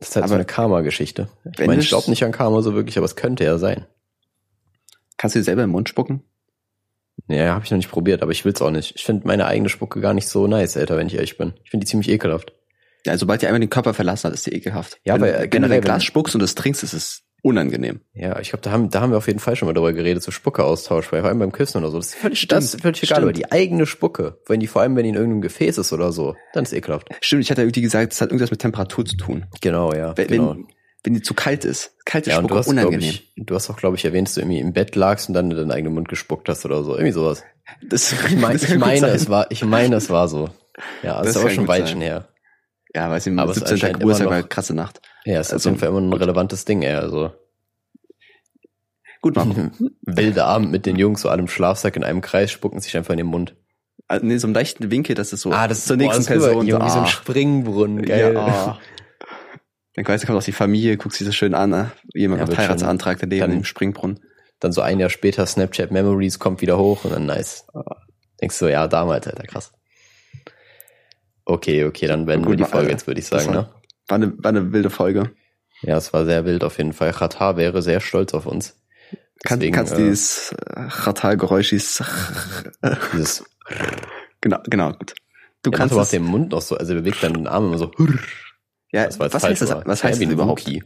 Das 0.00 0.10
ist 0.10 0.16
halt 0.16 0.24
so 0.26 0.34
Aber 0.34 0.36
eine 0.36 0.44
Karma-Geschichte. 0.44 1.28
Ich 1.52 1.58
wenn 1.58 1.66
meine, 1.66 1.78
du 1.78 1.82
ich 1.84 1.88
glaube 1.88 2.08
nicht 2.10 2.24
an 2.24 2.32
Karma 2.32 2.62
so 2.62 2.74
wirklich, 2.74 2.96
aber 2.98 3.04
es 3.06 3.16
könnte 3.16 3.44
ja 3.44 3.58
sein. 3.58 3.86
kannst 5.16 5.34
du 5.34 5.40
dir 5.40 5.44
selber 5.44 5.64
im 5.64 5.70
Mund 5.70 5.88
spucken? 5.88 6.22
Ja, 7.26 7.54
habe 7.54 7.64
ich 7.64 7.70
noch 7.72 7.78
nicht 7.78 7.90
probiert, 7.90 8.22
aber 8.22 8.30
ich 8.30 8.44
will's 8.44 8.62
auch 8.62 8.70
nicht. 8.70 8.94
Ich 8.94 9.04
finde 9.04 9.26
meine 9.26 9.46
eigene 9.46 9.68
Spucke 9.68 10.00
gar 10.00 10.14
nicht 10.14 10.28
so 10.28 10.46
nice, 10.46 10.76
Alter, 10.76 10.96
wenn 10.96 11.08
ich 11.08 11.14
ehrlich 11.14 11.36
bin. 11.36 11.54
Ich 11.64 11.70
finde 11.70 11.84
die 11.84 11.90
ziemlich 11.90 12.08
ekelhaft. 12.10 12.52
Ja, 13.04 13.18
sobald 13.18 13.42
die 13.42 13.46
einmal 13.46 13.60
den 13.60 13.70
Körper 13.70 13.92
verlassen 13.92 14.28
hat, 14.28 14.34
ist 14.34 14.46
die 14.46 14.52
ekelhaft. 14.54 15.00
Ja, 15.04 15.14
wenn 15.14 15.22
aber, 15.22 15.26
du 15.26 15.32
generell 15.32 15.48
generell, 15.48 15.80
Glas 15.80 15.96
wenn- 15.96 16.00
spuckst 16.06 16.34
und 16.36 16.42
es 16.42 16.54
trinkst, 16.54 16.82
ist 16.84 16.92
es 16.92 17.22
unangenehm. 17.42 18.00
Ja, 18.12 18.38
ich 18.40 18.50
glaube, 18.50 18.62
da 18.62 18.70
haben, 18.72 18.90
da 18.90 19.00
haben 19.00 19.10
wir 19.10 19.18
auf 19.18 19.26
jeden 19.26 19.38
Fall 19.38 19.56
schon 19.56 19.66
mal 19.66 19.72
darüber 19.72 19.92
geredet, 19.92 20.22
so 20.22 20.30
Spucke-Austausch, 20.30 21.12
weil 21.12 21.20
vor 21.20 21.28
allem 21.28 21.38
beim 21.38 21.52
Küssen 21.52 21.78
oder 21.78 21.90
so. 21.90 21.98
Das 21.98 22.08
ist 22.08 22.14
völlig, 22.16 22.38
Stimmt, 22.38 22.52
das 22.52 22.74
ist 22.74 22.82
völlig 22.82 23.02
egal, 23.02 23.16
stimmt. 23.16 23.22
aber 23.22 23.32
die 23.32 23.52
eigene 23.52 23.86
Spucke, 23.86 24.38
wenn 24.46 24.60
die, 24.60 24.66
vor 24.66 24.82
allem 24.82 24.96
wenn 24.96 25.04
die 25.04 25.10
in 25.10 25.14
irgendeinem 25.14 25.42
Gefäß 25.42 25.78
ist 25.78 25.92
oder 25.92 26.12
so, 26.12 26.36
dann 26.52 26.64
ist 26.64 26.72
ekelhaft. 26.72 27.08
Stimmt, 27.20 27.42
ich 27.42 27.50
hatte 27.50 27.62
irgendwie 27.62 27.80
gesagt, 27.82 28.12
es 28.12 28.20
hat 28.20 28.30
irgendwas 28.30 28.50
mit 28.50 28.60
Temperatur 28.60 29.04
zu 29.04 29.16
tun. 29.16 29.46
Genau, 29.60 29.92
ja. 29.92 30.16
Wenn, 30.16 30.28
genau. 30.28 30.54
wenn, 30.54 30.66
wenn 31.04 31.14
die 31.14 31.22
zu 31.22 31.34
kalt 31.34 31.64
ist. 31.64 31.96
Kalte 32.04 32.30
ja, 32.30 32.36
Spucke 32.36 32.54
du 32.54 32.58
hast, 32.58 32.66
unangenehm. 32.68 33.00
ich, 33.10 33.32
du 33.36 33.54
hast 33.54 33.70
auch, 33.70 33.76
glaube 33.76 33.96
ich, 33.96 34.04
erwähnt, 34.04 34.28
dass 34.28 34.34
du 34.34 34.40
irgendwie 34.40 34.58
im 34.58 34.72
Bett 34.72 34.96
lagst 34.96 35.28
und 35.28 35.34
dann 35.34 35.50
in 35.50 35.56
deinen 35.56 35.70
eigenen 35.70 35.94
Mund 35.94 36.08
gespuckt 36.08 36.48
hast 36.48 36.64
oder 36.64 36.82
so. 36.82 36.92
Irgendwie 36.94 37.12
sowas. 37.12 37.44
Das, 37.88 38.12
Ich, 38.12 38.36
mein, 38.36 38.54
das 38.54 38.64
ich 38.64 38.78
meine, 38.78 39.00
sein. 39.00 39.14
es 39.14 39.28
war, 39.28 39.50
ich 39.50 39.64
meine, 39.64 39.96
es 39.96 40.10
war 40.10 40.28
so. 40.28 40.50
Ja, 41.02 41.18
das, 41.18 41.26
Das 41.26 41.36
ist 41.36 41.36
aber 41.42 41.50
schon 41.50 41.68
weit 41.68 41.88
schon 41.88 42.00
her. 42.00 42.28
Ja, 42.94 43.10
weiß 43.10 43.26
ich, 43.26 43.38
Aber 43.38 43.50
es 43.50 43.58
17. 43.58 43.74
erscheint 43.74 44.00
Geburtstag 44.00 44.28
war 44.28 44.36
eine 44.36 44.46
krasse 44.46 44.74
Nacht. 44.74 45.00
Ja, 45.28 45.40
es 45.40 45.48
ist 45.48 45.52
Also- 45.52 45.68
auf 45.68 45.72
jeden 45.74 45.80
Fall 45.80 45.88
immer 45.90 46.00
ein 46.00 46.12
relevantes 46.18 46.64
Ding, 46.64 46.80
ey, 46.82 46.94
also. 46.94 47.32
Gut, 49.20 49.36
Marco. 49.36 49.70
Wilde 50.02 50.44
Abend 50.44 50.70
mit 50.70 50.86
den 50.86 50.96
Jungs, 50.96 51.20
so 51.20 51.28
alle 51.28 51.42
im 51.42 51.48
Schlafsack 51.48 51.96
in 51.96 52.04
einem 52.04 52.22
Kreis, 52.22 52.50
spucken 52.50 52.80
sich 52.80 52.96
einfach 52.96 53.12
in 53.12 53.18
den 53.18 53.26
Mund. 53.26 53.54
Also, 54.06 54.24
nee, 54.24 54.38
so 54.38 54.46
einem 54.46 54.54
leichten 54.54 54.90
Winkel, 54.90 55.14
das 55.14 55.34
ist 55.34 55.42
so 55.42 55.52
Ah, 55.52 55.68
das 55.68 55.84
zur 55.84 55.96
boah, 55.98 56.04
nächsten 56.04 56.22
ist 56.22 56.28
Person. 56.28 56.66
Junge, 56.66 56.84
wie 56.84 56.88
so 56.90 56.98
ein 56.98 57.04
ah. 57.04 57.06
Springbrunnen, 57.08 58.02
geil. 58.06 58.32
Ja, 58.34 58.40
ah. 58.46 58.78
Dann 59.96 60.06
weißt 60.08 60.22
du, 60.22 60.26
kommt 60.28 60.38
auch 60.38 60.44
die 60.44 60.52
Familie, 60.52 60.96
guckst 60.96 61.18
sie 61.18 61.24
so 61.24 61.32
schön 61.32 61.52
an, 61.54 61.68
ne? 61.70 61.90
jemand 62.14 62.40
Ja, 62.40 62.46
macht 62.46 62.56
Heiratsantrag 62.56 63.18
daneben 63.20 63.40
dann- 63.40 63.52
im 63.52 63.64
Springbrunnen. 63.64 64.20
Dann 64.60 64.72
so 64.72 64.80
ein 64.80 64.98
Jahr 64.98 65.10
später 65.10 65.44
Snapchat 65.46 65.90
Memories 65.90 66.38
kommt 66.38 66.62
wieder 66.62 66.78
hoch 66.78 67.04
und 67.04 67.12
dann 67.12 67.26
nice. 67.26 67.66
Denkst 68.40 68.58
du, 68.60 68.66
ja, 68.66 68.88
damals, 68.88 69.26
Alter, 69.26 69.42
krass. 69.44 69.72
Okay, 71.44 71.84
okay, 71.84 72.06
dann 72.06 72.24
beenden 72.26 72.48
wir 72.48 72.56
die 72.56 72.64
Folge 72.64 72.88
äh, 72.88 72.92
jetzt, 72.92 73.06
würde 73.06 73.20
ich 73.20 73.26
sagen, 73.26 73.52
ne? 73.52 73.68
War 74.08 74.16
eine, 74.16 74.32
war 74.42 74.48
eine 74.48 74.72
wilde 74.72 74.90
Folge. 74.90 75.30
Ja, 75.82 75.96
es 75.96 76.12
war 76.12 76.24
sehr 76.24 76.44
wild 76.44 76.64
auf 76.64 76.78
jeden 76.78 76.92
Fall. 76.92 77.12
Katar 77.12 77.56
wäre 77.56 77.82
sehr 77.82 78.00
stolz 78.00 78.34
auf 78.34 78.46
uns. 78.46 78.80
Kann, 79.44 79.60
Deswegen, 79.60 79.76
kannst 79.76 79.92
äh, 79.92 79.98
dieses 79.98 80.54
Ratal-Geräusch, 80.66 81.70
dieses 81.70 82.02
Dieses, 83.12 83.44
genau, 84.40 84.58
genau, 84.64 84.92
gut. 84.92 85.14
Du 85.62 85.70
kannst 85.70 85.92
aber 85.92 86.02
auch 86.02 86.06
es, 86.06 86.10
den 86.10 86.24
Mund 86.24 86.52
noch 86.52 86.60
so, 86.60 86.76
also 86.76 86.94
er 86.94 87.00
bewegt 87.00 87.22
dann 87.22 87.34
den 87.34 87.46
Arm 87.46 87.66
immer 87.66 87.78
so. 87.78 87.92
ja, 88.90 89.04
Das 89.06 89.18
war 89.18 89.26
jetzt 89.26 89.34
was 89.34 89.42
falsch, 89.42 89.60
heißt 89.60 89.70
das, 89.70 89.86
was 89.86 90.04
heißt 90.04 90.20
das 90.20 90.28
überhaupt? 90.28 90.66
Wookie. 90.66 90.82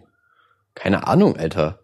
Keine 0.74 1.06
Ahnung, 1.06 1.36
Alter. 1.36 1.80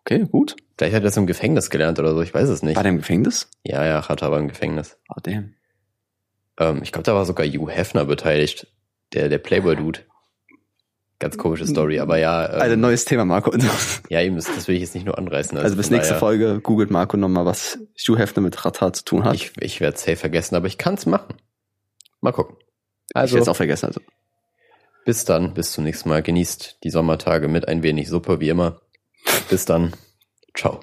Okay, 0.00 0.26
gut. 0.30 0.56
Vielleicht 0.76 0.94
hat 0.94 1.02
er 1.02 1.06
das 1.06 1.16
im 1.16 1.26
Gefängnis 1.26 1.70
gelernt 1.70 1.98
oder 1.98 2.14
so, 2.14 2.20
ich 2.20 2.34
weiß 2.34 2.48
es 2.48 2.62
nicht. 2.62 2.76
War 2.76 2.82
der 2.82 2.92
im 2.92 2.98
Gefängnis? 2.98 3.48
Ja, 3.62 3.84
ja, 3.84 4.02
Katar 4.02 4.30
war 4.30 4.38
im 4.38 4.48
Gefängnis. 4.48 4.98
Oh, 5.08 5.20
damn. 5.22 5.54
Ähm, 6.58 6.80
ich 6.82 6.92
glaube, 6.92 7.04
da 7.04 7.14
war 7.14 7.24
sogar 7.24 7.46
Hugh 7.46 7.70
Hefner 7.70 8.04
beteiligt. 8.04 8.66
Der, 9.12 9.28
der 9.28 9.38
Playboy-Dude. 9.38 10.00
Ganz 11.24 11.38
komische 11.38 11.66
Story, 11.66 12.00
aber 12.00 12.18
ja. 12.18 12.52
Ähm, 12.52 12.60
Alter, 12.60 12.76
neues 12.76 13.06
Thema, 13.06 13.24
Marco. 13.24 13.50
Ja, 14.10 14.20
eben, 14.20 14.36
das, 14.36 14.44
das 14.44 14.68
will 14.68 14.74
ich 14.74 14.82
jetzt 14.82 14.94
nicht 14.94 15.06
nur 15.06 15.16
anreißen. 15.16 15.56
Also 15.56 15.74
bis 15.74 15.86
von 15.86 15.96
nächste 15.96 16.10
daher, 16.12 16.20
Folge 16.20 16.60
googelt 16.60 16.90
Marco 16.90 17.16
nochmal, 17.16 17.46
was 17.46 17.78
Hugh 18.06 18.18
Hefner 18.18 18.42
mit 18.42 18.62
Ratal 18.62 18.92
zu 18.92 19.06
tun 19.06 19.24
hat. 19.24 19.34
Ich, 19.34 19.52
ich 19.58 19.80
werde 19.80 19.96
safe 19.96 20.16
vergessen, 20.16 20.54
aber 20.54 20.66
ich 20.66 20.76
kann's 20.76 21.06
machen. 21.06 21.36
Mal 22.20 22.32
gucken. 22.32 22.56
ich 23.08 23.16
Also, 23.16 23.36
werde 23.36 23.44
es 23.44 23.48
auch 23.48 23.56
vergessen. 23.56 23.86
Also. 23.86 24.02
bis 25.06 25.24
dann, 25.24 25.54
bis 25.54 25.72
zum 25.72 25.84
nächsten 25.84 26.10
Mal. 26.10 26.22
Genießt 26.22 26.80
die 26.84 26.90
Sommertage 26.90 27.48
mit 27.48 27.68
ein 27.68 27.82
wenig 27.82 28.10
Suppe, 28.10 28.40
wie 28.40 28.50
immer. 28.50 28.82
Bis 29.48 29.64
dann. 29.64 29.94
Ciao. 30.54 30.80